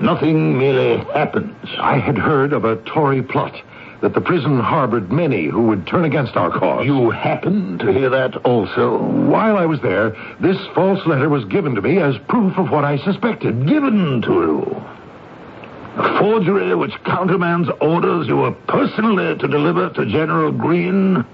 Nothing 0.00 0.58
merely 0.58 1.04
happens. 1.12 1.68
I 1.78 1.98
had 1.98 2.16
heard 2.16 2.52
of 2.52 2.64
a 2.64 2.76
Tory 2.76 3.22
plot 3.22 3.54
that 4.02 4.14
the 4.14 4.20
prison 4.20 4.58
harbored 4.58 5.12
many 5.12 5.46
who 5.46 5.62
would 5.68 5.86
turn 5.86 6.04
against 6.04 6.36
our 6.36 6.50
cause. 6.50 6.84
You 6.84 7.10
happened 7.10 7.78
to 7.80 7.92
hear 7.92 8.10
that 8.10 8.36
also? 8.44 8.98
While 8.98 9.56
I 9.56 9.66
was 9.66 9.80
there, 9.80 10.10
this 10.40 10.58
false 10.74 11.06
letter 11.06 11.28
was 11.28 11.44
given 11.44 11.76
to 11.76 11.82
me 11.82 11.98
as 11.98 12.16
proof 12.28 12.58
of 12.58 12.70
what 12.70 12.84
I 12.84 12.98
suspected. 12.98 13.66
Given 13.66 14.22
to 14.22 14.32
you? 14.32 14.91
A 15.96 16.18
forgery 16.18 16.74
which 16.74 16.92
countermands 17.04 17.68
orders 17.80 18.26
you 18.26 18.36
were 18.36 18.52
personally 18.52 19.36
to 19.36 19.46
deliver 19.46 19.90
to 19.90 20.06
General 20.06 20.50
Greene? 20.50 21.24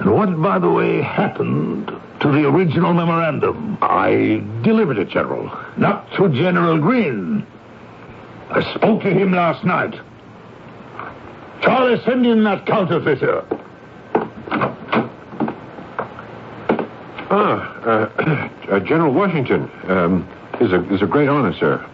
And 0.00 0.12
what, 0.12 0.40
by 0.40 0.58
the 0.58 0.70
way, 0.70 1.02
happened 1.02 1.88
to 2.20 2.28
the 2.32 2.48
original 2.48 2.94
memorandum? 2.94 3.76
I 3.82 4.42
delivered 4.62 4.98
it, 4.98 5.10
General. 5.10 5.50
Not 5.76 6.10
to 6.14 6.28
General 6.30 6.78
Greene. 6.78 7.46
I 8.50 8.74
spoke 8.74 9.02
to 9.02 9.10
him 9.10 9.32
last 9.32 9.64
night. 9.64 10.00
Charlie, 11.60 12.02
send 12.04 12.26
in 12.26 12.44
that 12.44 12.66
counterfeiter. 12.66 13.44
Ah, 17.30 17.82
uh, 17.84 18.50
uh, 18.72 18.80
General 18.80 19.12
Washington. 19.12 19.70
Um, 19.88 20.28
is 20.60 20.72
a 20.72 20.94
is 20.94 21.02
a 21.02 21.06
great 21.06 21.28
honor, 21.28 21.54
sir. 21.58 21.84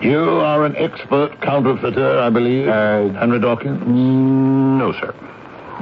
You 0.00 0.18
are 0.40 0.64
an 0.64 0.76
expert 0.76 1.40
counterfeiter, 1.40 2.18
I 2.20 2.28
believe, 2.30 2.68
Uh, 2.68 3.08
Henry 3.18 3.40
Dawkins? 3.40 3.82
No, 3.86 4.92
sir. 4.92 5.14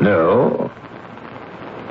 No. 0.01 0.71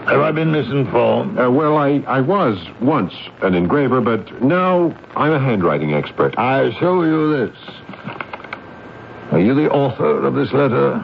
Have 0.07 0.21
I 0.21 0.31
been 0.31 0.51
misinformed? 0.51 1.39
Uh, 1.39 1.51
well, 1.51 1.77
I, 1.77 2.03
I 2.07 2.21
was 2.21 2.57
once 2.81 3.13
an 3.41 3.53
engraver, 3.53 4.01
but 4.01 4.41
now 4.41 4.93
I'm 5.15 5.31
a 5.33 5.39
handwriting 5.39 5.93
expert. 5.93 6.37
I 6.37 6.71
show 6.79 7.03
you 7.03 7.31
this. 7.47 7.57
Are 9.31 9.39
you 9.39 9.53
the 9.53 9.69
author 9.69 10.25
of 10.25 10.33
this 10.33 10.51
letter? 10.53 11.03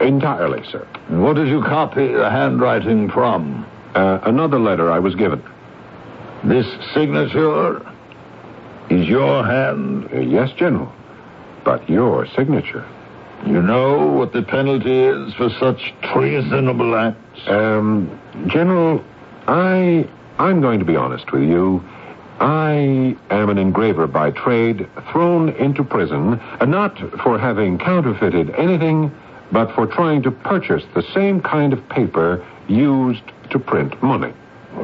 Entirely, 0.00 0.62
sir. 0.70 0.86
And 1.08 1.22
what 1.22 1.36
did 1.36 1.48
you 1.48 1.62
copy 1.62 2.12
the 2.12 2.30
handwriting 2.30 3.10
from? 3.10 3.66
Uh, 3.94 4.18
another 4.24 4.58
letter 4.58 4.90
I 4.90 4.98
was 4.98 5.14
given. 5.14 5.42
This 6.44 6.66
signature 6.94 7.80
is 8.90 9.08
your 9.08 9.44
hand. 9.44 10.08
Uh, 10.12 10.20
yes, 10.20 10.50
General. 10.52 10.92
But 11.64 11.88
your 11.88 12.26
signature. 12.28 12.84
You 13.44 13.60
know 13.60 14.06
what 14.06 14.32
the 14.32 14.42
penalty 14.42 15.04
is 15.04 15.34
for 15.34 15.50
such 15.50 15.94
treasonable 16.02 16.94
acts? 16.96 17.48
Um, 17.48 18.18
General, 18.46 19.04
I 19.46 20.08
I'm 20.38 20.60
going 20.60 20.78
to 20.80 20.84
be 20.84 20.96
honest 20.96 21.32
with 21.32 21.42
you. 21.42 21.82
I 22.40 23.16
am 23.30 23.48
an 23.48 23.56
engraver 23.56 24.06
by 24.06 24.30
trade, 24.30 24.86
thrown 25.10 25.50
into 25.50 25.82
prison, 25.82 26.40
not 26.66 26.98
for 27.22 27.38
having 27.38 27.78
counterfeited 27.78 28.50
anything, 28.50 29.10
but 29.52 29.74
for 29.74 29.86
trying 29.86 30.22
to 30.24 30.30
purchase 30.30 30.82
the 30.94 31.02
same 31.14 31.40
kind 31.40 31.72
of 31.72 31.88
paper 31.88 32.44
used 32.68 33.22
to 33.50 33.58
print 33.58 34.02
money. 34.02 34.32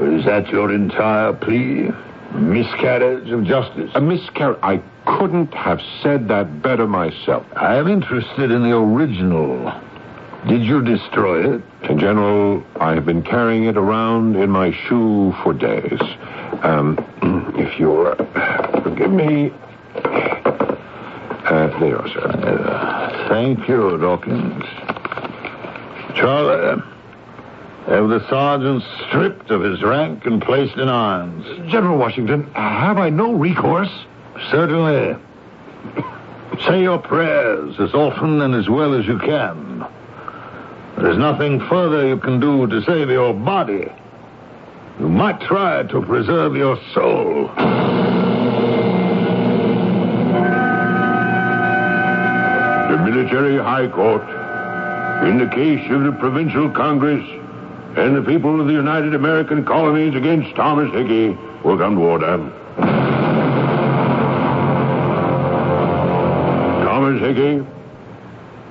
Is 0.01 0.25
that 0.25 0.49
your 0.49 0.73
entire 0.73 1.35
plea? 1.35 1.91
Miscarriage 2.35 3.31
of 3.31 3.45
justice? 3.45 3.91
A 3.95 4.01
miscarriage. 4.01 4.59
I 4.63 4.83
couldn't 5.07 5.53
have 5.55 5.81
said 6.03 6.29
that 6.29 6.63
better 6.63 6.87
myself. 6.87 7.47
I 7.55 7.77
am 7.77 7.89
interested 7.89 8.51
in 8.51 8.63
the 8.63 8.77
original. 8.77 9.73
Did 10.49 10.63
you 10.63 10.83
destroy 10.83 11.55
it? 11.57 11.63
In 11.89 11.99
general, 11.99 12.65
I 12.77 12.95
have 12.95 13.07
been 13.07 13.23
carrying 13.23 13.65
it 13.65 13.77
around 13.77 14.37
in 14.37 14.51
my 14.51 14.73
shoe 14.73 15.33
for 15.43 15.53
days. 15.53 16.01
Um, 16.63 16.99
if 17.57 17.79
you'll 17.79 18.07
uh, 18.09 18.83
forgive 18.83 19.11
me. 19.11 19.53
Uh, 21.45 21.79
there 21.79 21.89
you 21.89 21.97
are, 21.97 22.09
sir. 22.09 22.27
Uh, 22.27 23.29
thank 23.29 23.69
you, 23.69 23.99
Dawkins. 23.99 24.65
Charlie, 26.17 26.83
have 27.87 28.09
the 28.09 28.27
sergeant 28.29 28.83
stripped 29.07 29.51
of 29.51 29.63
his 29.63 29.83
rank 29.83 30.25
and 30.25 30.41
placed 30.41 30.77
in 30.77 30.89
irons? 30.89 31.45
General 31.71 31.99
Washington, 31.99 32.51
have 32.55 32.99
I 32.99 33.11
no 33.11 33.33
recourse? 33.33 33.91
Certainly. 34.51 35.17
Say 36.67 36.83
your 36.83 36.99
prayers 36.99 37.75
as 37.81 37.93
often 37.93 38.41
and 38.41 38.55
as 38.55 38.69
well 38.69 38.95
as 38.95 39.07
you 39.07 39.19
can. 39.19 39.85
There 40.97 41.11
is 41.11 41.19
nothing 41.19 41.59
further 41.69 42.07
you 42.07 42.19
can 42.19 42.39
do 42.39 42.67
to 42.69 42.83
save 42.83 43.11
your 43.11 43.35
body. 43.35 43.91
You 45.01 45.09
might 45.09 45.41
try 45.41 45.83
to 45.83 46.03
preserve 46.03 46.55
your 46.55 46.79
soul. 46.95 47.49
The 52.89 52.99
military 53.05 53.57
high 53.59 53.89
court, 53.89 54.23
in 55.27 55.39
the 55.39 55.49
case 55.53 55.91
of 55.91 56.05
the 56.05 56.13
provincial 56.13 56.71
congress 56.71 57.42
and 57.97 58.17
the 58.17 58.23
people 58.23 58.61
of 58.61 58.67
the 58.67 58.73
United 58.73 59.15
American 59.15 59.65
colonies 59.65 60.15
against 60.15 60.55
Thomas 60.57 60.93
Hickey, 60.93 61.37
will 61.63 61.79
come 61.79 61.97
to 61.97 62.03
order. 62.03 62.39
Thomas 66.85 67.21
Hickey, 67.21 67.65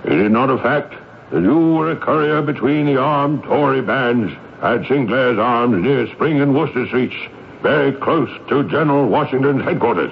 it 0.06 0.20
is 0.20 0.32
not 0.32 0.50
a 0.50 0.58
fact 0.58 0.96
that 1.32 1.42
you 1.42 1.76
were 1.76 1.92
a 1.92 1.96
courier 1.96 2.42
between 2.42 2.86
the 2.86 2.98
armed 2.98 3.44
Tory 3.44 3.82
bands 3.82 4.34
at 4.62 4.88
Sinclair's 4.88 5.40
Arms 5.40 5.84
near 5.84 6.08
Spring 6.14 6.42
and 6.42 6.56
Worcester 6.56 6.88
Streets, 6.88 7.16
very 7.62 7.92
close 7.92 8.30
to 8.50 8.64
General 8.70 9.08
Washington's 9.08 9.64
headquarters. 9.64 10.12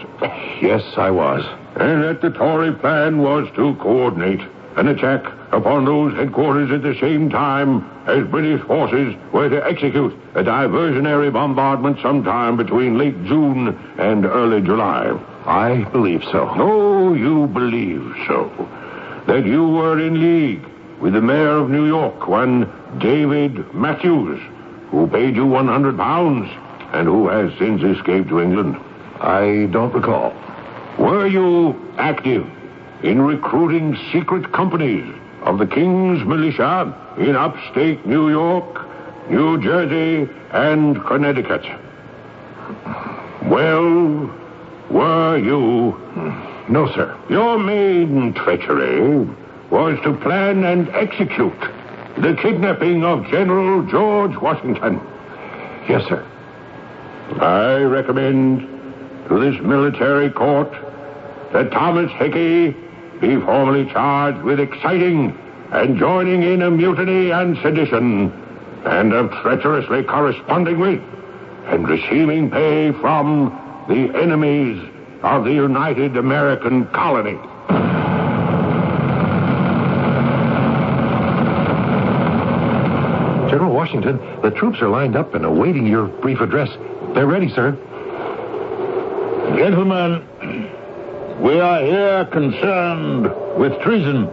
Yes, 0.62 0.84
I 0.97 1.10
was. 1.10 1.43
And 1.76 2.03
that 2.03 2.22
the 2.22 2.30
Tory 2.30 2.72
plan 2.74 3.20
was 3.20 3.47
to 3.55 3.76
coordinate 3.76 4.41
an 4.78 4.88
attack 4.88 5.24
upon 5.52 5.86
those 5.86 6.14
headquarters 6.14 6.72
at 6.72 6.82
the 6.82 7.00
same 7.00 7.30
time 7.30 7.84
as 8.08 8.28
British 8.28 8.62
forces 8.68 9.16
were 9.34 9.50
to 9.50 9.66
execute 9.66 10.14
a 10.36 10.43
diversionary 10.43 11.32
bombardment 11.32 12.00
sometime 12.02 12.56
between 12.58 12.97
late 12.97 13.24
June 13.26 13.70
and 13.97 14.26
early 14.26 14.62
July. 14.62 15.12
I 15.45 15.84
believe 15.91 16.24
so. 16.32 16.47
Oh, 16.56 17.14
you 17.14 17.47
believe 17.47 18.14
so. 18.28 18.50
That 19.28 19.45
you 19.45 19.68
were 19.68 20.00
in 20.00 20.20
league 20.20 20.66
with 21.00 21.14
the 21.14 21.22
mayor 21.22 21.58
of 21.58 21.70
New 21.70 21.86
York, 21.86 22.28
one 22.28 22.72
David 23.00 23.74
Mathews, 23.74 24.39
who 24.91 25.08
paid 25.08 25.36
you 25.36 25.45
100 25.45 25.97
pounds 25.97 26.50
and 26.93 27.08
who 27.08 27.28
has 27.30 27.52
since 27.58 27.82
escaped 27.82 28.30
to 28.30 28.41
England. 28.41 28.76
I 29.20 29.68
don't 29.72 29.93
recall. 29.93 30.34
Were 30.97 31.28
you 31.28 31.93
active 31.97 32.45
in 33.04 33.22
recruiting 33.22 33.97
secret 34.12 34.52
companies 34.52 35.18
of 35.44 35.58
the 35.58 35.68
King's 35.68 36.24
militia 36.26 36.94
in 37.18 37.36
upstate 37.36 38.06
New 38.06 38.30
York, 38.30 38.88
New 39.30 39.62
Jersey, 39.62 40.32
and 40.52 41.04
Connecticut? 41.06 41.66
Well, 43.46 44.30
were 44.90 45.38
you? 45.38 45.98
No, 46.70 46.92
sir. 46.94 47.18
Your 47.30 47.58
main 47.58 48.34
treachery 48.34 49.28
was 49.70 50.00
to 50.04 50.14
plan 50.18 50.64
and 50.64 50.90
execute 50.90 51.60
the 52.18 52.36
kidnapping 52.42 53.04
of 53.04 53.26
General 53.28 53.84
George 53.88 54.36
Washington. 54.38 55.00
Yes, 55.88 56.08
sir. 56.08 56.26
I 57.40 57.78
recommend 57.84 58.62
to 59.30 59.40
this 59.40 59.62
military 59.62 60.30
court 60.32 60.72
that 61.54 61.72
Thomas 61.72 62.12
Hickey 62.14 62.76
be 63.20 63.36
formally 63.36 63.86
charged 63.91 64.41
with 64.43 64.59
exciting 64.59 65.38
and 65.72 65.97
joining 65.97 66.43
in 66.43 66.61
a 66.61 66.72
mutiny 66.72 67.32
and 67.32 67.57
sedition, 67.61 68.32
and 68.86 69.13
of 69.13 69.32
treacherously 69.41 70.03
corresponding 70.03 70.80
with 70.80 71.01
and 71.65 71.88
receiving 71.88 72.49
pay 72.49 72.91
from 72.93 73.86
the 73.88 74.17
enemies 74.20 74.82
of 75.22 75.43
the 75.43 75.53
United 75.53 76.17
American 76.17 76.88
colony. 76.88 77.38
General 83.49 83.74
Washington, 83.74 84.17
the 84.41 84.51
troops 84.51 84.80
are 84.82 84.89
lined 84.89 85.15
up 85.15 85.36
and 85.36 85.43
awaiting 85.43 85.86
your 85.86 86.07
brief 86.07 86.39
address. 86.39 86.70
They're 87.13 87.28
ready, 87.28 87.49
sir. 87.49 87.72
Gentlemen, 89.57 90.26
we 91.40 91.58
are 91.58 91.82
here 91.82 92.26
concerned 92.26 93.24
with 93.58 93.82
treason. 93.82 94.26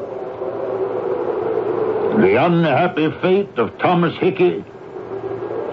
The 2.21 2.45
unhappy 2.45 3.13
fate 3.23 3.57
of 3.59 3.79
Thomas 3.79 4.17
Hickey, 4.19 4.65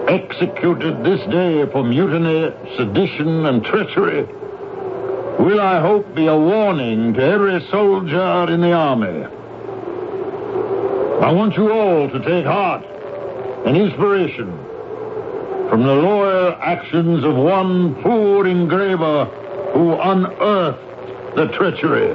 executed 0.06 1.02
this 1.02 1.20
day 1.30 1.66
for 1.72 1.82
mutiny, 1.82 2.52
sedition, 2.76 3.46
and 3.46 3.64
treachery, 3.64 4.22
will, 5.42 5.60
I 5.60 5.80
hope, 5.80 6.14
be 6.14 6.26
a 6.26 6.36
warning 6.36 7.14
to 7.14 7.22
every 7.22 7.66
soldier 7.68 8.46
in 8.48 8.60
the 8.60 8.72
army. 8.72 9.24
I 11.20 11.32
want 11.32 11.56
you 11.56 11.72
all 11.72 12.08
to 12.10 12.18
take 12.20 12.44
heart 12.44 12.84
and 13.66 13.76
inspiration 13.76 14.56
from 15.68 15.82
the 15.82 15.94
loyal 15.94 16.54
actions 16.60 17.24
of 17.24 17.34
one 17.34 18.00
poor 18.02 18.46
engraver 18.46 19.24
who 19.72 19.94
unearthed 19.94 20.83
the 21.36 21.48
treachery. 21.48 22.14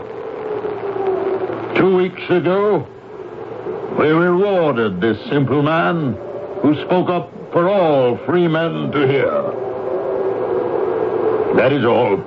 Two 1.78 1.96
weeks 1.96 2.22
ago, 2.30 2.88
we 4.00 4.08
rewarded 4.08 5.02
this 5.02 5.18
simple 5.30 5.62
man 5.62 6.14
who 6.62 6.76
spoke 6.86 7.10
up 7.10 7.32
for 7.52 7.68
all 7.68 8.18
free 8.26 8.48
men 8.48 8.92
to 8.92 9.08
hear. 9.08 9.32
That 11.56 11.74
is 11.74 11.84
all. 11.84 12.22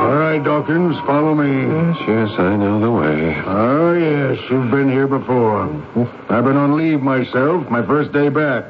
All 0.00 0.16
right, 0.16 0.42
Dawkins, 0.42 0.96
follow 1.06 1.34
me. 1.34 1.66
Yes, 1.66 1.96
yes, 2.06 2.38
I 2.38 2.56
know 2.56 2.80
the 2.80 2.90
way. 2.90 3.42
Oh, 3.46 3.92
yes, 3.94 4.38
you've 4.50 4.70
been 4.70 4.88
here 4.88 5.08
before. 5.08 5.64
I've 6.28 6.44
been 6.44 6.56
on 6.56 6.76
leave 6.76 7.00
myself, 7.00 7.68
my 7.68 7.84
first 7.84 8.12
day 8.12 8.28
back. 8.28 8.64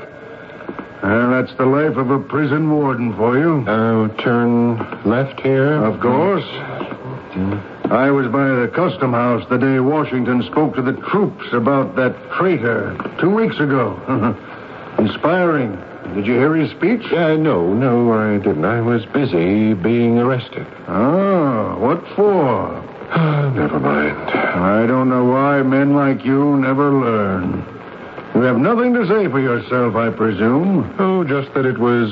And 1.02 1.32
that's 1.32 1.56
the 1.56 1.66
life 1.66 1.96
of 1.96 2.10
a 2.10 2.18
prison 2.18 2.70
warden 2.70 3.16
for 3.16 3.38
you. 3.38 3.64
Uh, 3.66 4.08
turn 4.22 4.76
left 5.04 5.40
here. 5.40 5.82
Of 5.82 6.00
course. 6.00 6.44
I 7.90 8.10
was 8.10 8.26
by 8.28 8.48
the 8.48 8.70
custom 8.74 9.12
house 9.12 9.44
the 9.48 9.58
day 9.58 9.80
Washington 9.80 10.42
spoke 10.50 10.74
to 10.76 10.82
the 10.82 10.92
troops 11.10 11.46
about 11.52 11.96
that 11.96 12.14
traitor 12.38 12.96
two 13.20 13.30
weeks 13.30 13.56
ago. 13.58 13.96
Inspiring. 14.98 15.78
Did 16.14 16.26
you 16.26 16.34
hear 16.34 16.54
his 16.54 16.70
speech? 16.72 17.02
Uh, 17.12 17.36
no, 17.36 17.72
no, 17.72 18.12
I 18.12 18.38
didn't. 18.38 18.64
I 18.64 18.80
was 18.80 19.06
busy 19.06 19.74
being 19.74 20.18
arrested. 20.18 20.66
Oh, 20.88 21.76
what 21.78 22.04
for? 22.14 22.82
Never 23.54 23.80
mind. 23.80 24.30
I 24.30 24.86
don't 24.86 25.08
know 25.08 25.24
why 25.24 25.62
men 25.62 25.94
like 25.94 26.24
you 26.24 26.56
never 26.56 26.92
learn. 26.92 27.79
You 28.40 28.46
have 28.46 28.56
nothing 28.56 28.94
to 28.94 29.06
say 29.06 29.28
for 29.28 29.38
yourself, 29.38 29.96
I 29.96 30.08
presume. 30.08 30.96
Oh, 30.98 31.24
just 31.24 31.52
that 31.52 31.66
it 31.66 31.76
was 31.76 32.10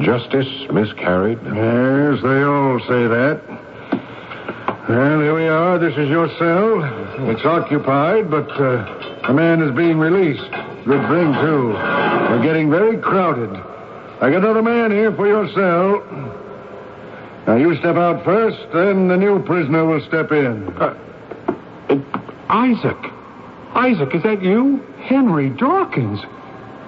justice 0.00 0.48
miscarried. 0.72 1.38
Yes, 1.44 2.20
they 2.24 2.42
all 2.42 2.80
say 2.88 3.06
that. 3.06 3.40
Well, 4.88 5.20
here 5.20 5.32
we 5.32 5.46
are. 5.46 5.78
This 5.78 5.96
is 5.96 6.08
your 6.08 6.26
cell. 6.40 6.82
It's 7.30 7.44
occupied, 7.44 8.28
but 8.32 8.50
uh, 8.50 9.22
a 9.28 9.32
man 9.32 9.62
is 9.62 9.70
being 9.76 10.00
released. 10.00 10.50
Good 10.50 11.06
thing, 11.06 11.32
too. 11.38 11.68
We're 11.68 12.42
getting 12.42 12.68
very 12.68 12.98
crowded. 12.98 13.50
I 14.20 14.28
got 14.28 14.42
another 14.42 14.62
man 14.62 14.90
here 14.90 15.14
for 15.14 15.28
your 15.28 15.46
cell. 15.54 16.02
Now, 17.46 17.54
you 17.54 17.76
step 17.76 17.94
out 17.94 18.24
first, 18.24 18.58
then 18.74 19.06
the 19.06 19.16
new 19.16 19.40
prisoner 19.44 19.86
will 19.86 20.04
step 20.08 20.32
in. 20.32 20.66
Uh, 20.76 20.96
Isaac. 22.48 22.98
Isaac, 23.76 24.16
is 24.16 24.24
that 24.24 24.42
you? 24.42 24.84
Henry 25.10 25.50
Dawkins. 25.50 26.20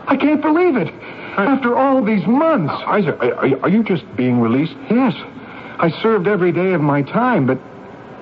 I 0.06 0.16
can't 0.16 0.40
believe 0.40 0.76
it. 0.76 0.88
After 1.36 1.76
all 1.76 2.04
these 2.04 2.24
months. 2.24 2.72
Isaac, 2.86 3.16
are, 3.20 3.62
are 3.62 3.68
you 3.68 3.82
just 3.82 4.04
being 4.16 4.40
released? 4.40 4.74
Yes. 4.88 5.12
I 5.80 5.90
served 6.02 6.28
every 6.28 6.52
day 6.52 6.72
of 6.72 6.80
my 6.80 7.02
time, 7.02 7.48
but 7.48 7.58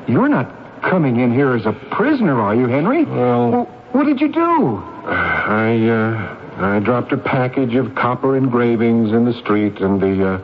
you're 0.08 0.28
not 0.28 0.50
coming 0.80 1.20
in 1.20 1.34
here 1.34 1.54
as 1.54 1.66
a 1.66 1.72
prisoner, 1.90 2.40
are 2.40 2.54
you, 2.54 2.66
Henry? 2.66 3.04
Well- 3.04 3.66
what 3.92 4.06
did 4.06 4.20
you 4.20 4.28
do? 4.28 4.76
I, 5.04 5.88
uh, 5.88 6.64
I 6.64 6.78
dropped 6.78 7.12
a 7.12 7.18
package 7.18 7.74
of 7.74 7.94
copper 7.96 8.36
engravings 8.36 9.10
in 9.12 9.24
the 9.24 9.34
street, 9.34 9.80
and 9.80 10.00
the, 10.00 10.34
uh, 10.34 10.38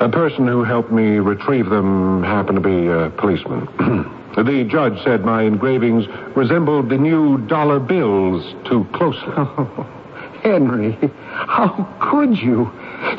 a 0.00 0.08
person 0.08 0.46
who 0.46 0.64
helped 0.64 0.90
me 0.90 1.18
retrieve 1.18 1.70
them 1.70 2.22
happened 2.22 2.56
to 2.56 2.68
be 2.68 2.88
a 2.88 3.10
policeman. 3.10 3.66
the 4.36 4.66
judge 4.68 5.02
said 5.04 5.24
my 5.24 5.42
engravings 5.42 6.06
resembled 6.36 6.88
the 6.88 6.98
new 6.98 7.38
dollar 7.46 7.78
bills 7.78 8.54
too 8.68 8.86
closely. 8.92 9.32
Oh, 9.36 9.86
Henry, 10.42 10.92
how 11.32 11.88
could 12.00 12.36
you? 12.36 12.70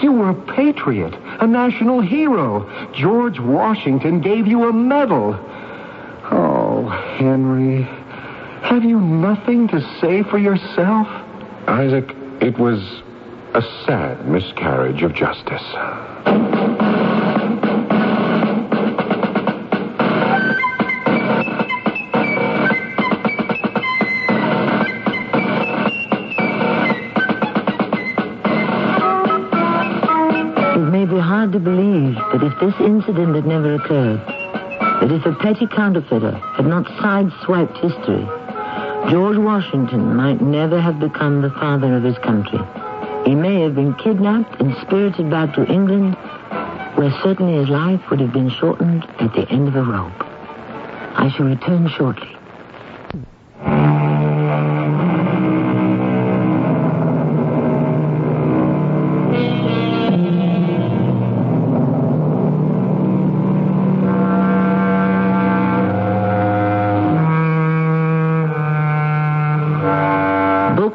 You 0.02 0.12
were 0.12 0.30
a 0.30 0.54
patriot, 0.54 1.16
a 1.40 1.48
national 1.48 2.02
hero. 2.02 2.92
George 2.94 3.40
Washington 3.40 4.22
gave 4.22 4.46
you 4.46 4.70
a 4.70 4.74
medal. 4.74 5.34
Oh, 6.32 6.88
Henry, 7.18 7.84
have 8.62 8.84
you 8.84 9.00
nothing 9.00 9.68
to 9.70 9.82
say 10.00 10.24
for 10.24 10.38
yourself? 10.38 11.08
Isaac, 11.68 12.12
it 12.42 12.60
was 12.60 12.80
a 13.56 13.62
sad 13.86 14.28
miscarriage 14.28 15.02
of 15.02 15.14
justice. 15.16 15.64
That 32.36 32.44
if 32.44 32.60
this 32.60 32.76
incident 32.82 33.34
had 33.34 33.46
never 33.46 33.76
occurred, 33.76 34.20
that 34.20 35.10
if 35.10 35.26
a 35.26 35.34
petty 35.36 35.66
counterfeiter 35.68 36.32
had 36.32 36.66
not 36.66 36.84
sideswiped 37.00 37.78
history, 37.78 38.28
George 39.10 39.38
Washington 39.38 40.14
might 40.18 40.42
never 40.42 40.82
have 40.82 41.00
become 41.00 41.42
the 41.42 41.50
father 41.52 41.96
of 41.96 42.04
his 42.04 42.18
country. 42.18 42.60
He 43.24 43.36
may 43.36 43.62
have 43.62 43.74
been 43.74 43.94
kidnapped 43.94 44.60
and 44.60 44.76
spirited 44.82 45.30
back 45.30 45.56
to 45.56 45.66
England, 45.72 46.16
where 46.96 47.12
certainly 47.24 47.54
his 47.54 47.70
life 47.70 48.02
would 48.10 48.20
have 48.20 48.34
been 48.34 48.50
shortened 48.50 49.06
at 49.20 49.34
the 49.34 49.48
end 49.50 49.70
of 49.70 49.76
a 49.78 49.84
rope. 49.84 50.12
I 51.18 51.34
shall 51.34 51.46
return 51.46 51.88
shortly. 51.88 52.36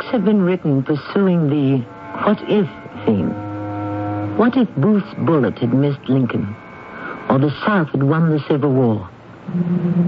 Books 0.01 0.12
have 0.12 0.24
been 0.24 0.40
written 0.40 0.82
pursuing 0.82 1.51
the 1.51 1.84
what 2.24 2.40
if 2.48 2.66
theme. 3.05 3.28
What 4.38 4.57
if 4.57 4.66
Booth's 4.76 5.12
bullet 5.26 5.59
had 5.59 5.74
missed 5.74 6.09
Lincoln? 6.09 6.57
Or 7.28 7.38
the 7.38 7.55
South 7.66 7.90
had 7.90 8.03
won 8.03 8.30
the 8.30 8.42
Civil 8.48 8.72
War? 8.72 9.01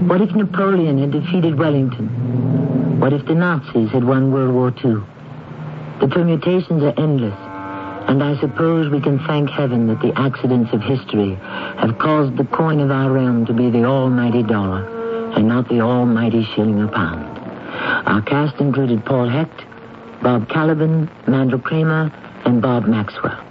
What 0.07 0.19
if 0.21 0.31
Napoleon 0.31 0.97
had 0.97 1.11
defeated 1.11 1.59
Wellington? 1.59 2.99
What 2.99 3.13
if 3.13 3.23
the 3.27 3.35
Nazis 3.35 3.91
had 3.91 4.03
won 4.03 4.31
World 4.33 4.55
War 4.55 4.69
II? 4.83 5.03
The 6.01 6.07
permutations 6.07 6.81
are 6.81 6.99
endless, 6.99 7.37
and 8.09 8.23
I 8.23 8.35
suppose 8.39 8.89
we 8.89 8.99
can 8.99 9.19
thank 9.27 9.51
heaven 9.51 9.85
that 9.89 10.01
the 10.01 10.19
accidents 10.19 10.73
of 10.73 10.81
history 10.81 11.35
have 11.77 11.99
caused 11.99 12.35
the 12.37 12.45
coin 12.45 12.79
of 12.79 12.89
our 12.89 13.11
realm 13.11 13.45
to 13.45 13.53
be 13.53 13.69
the 13.69 13.85
almighty 13.85 14.41
dollar 14.41 14.87
and 15.35 15.47
not 15.47 15.69
the 15.69 15.81
almighty 15.81 16.47
shilling 16.55 16.81
a 16.81 16.87
pound. 16.87 17.29
Our 18.07 18.23
cast 18.23 18.59
included 18.59 19.05
Paul 19.05 19.29
Hecht, 19.29 19.65
Bob 20.23 20.47
Kaliban, 20.47 21.09
Mandel 21.27 21.59
Kramer, 21.59 22.09
and 22.45 22.61
Bob 22.61 22.85
Maxwell. 22.85 23.43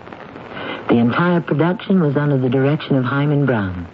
The 0.88 0.96
entire 0.96 1.42
production 1.42 2.00
was 2.00 2.16
under 2.16 2.38
the 2.38 2.48
direction 2.48 2.96
of 2.96 3.04
Himan 3.04 3.44
Brown. 3.44 3.86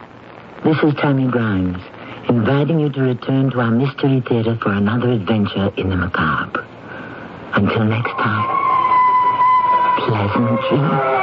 This 0.64 0.76
is 0.84 0.94
Tammy 0.94 1.26
Grimes, 1.28 1.82
inviting 2.28 2.78
you 2.78 2.88
to 2.90 3.00
return 3.02 3.50
to 3.50 3.60
our 3.60 3.72
Mystery 3.72 4.22
Theater 4.28 4.56
for 4.62 4.70
another 4.72 5.10
adventure 5.10 5.72
in 5.76 5.90
the 5.90 5.96
macabre. 5.96 6.64
Until 7.54 7.84
next 7.84 8.12
time, 8.12 8.46
pleasant 10.06 10.60
dreams. 10.70 11.17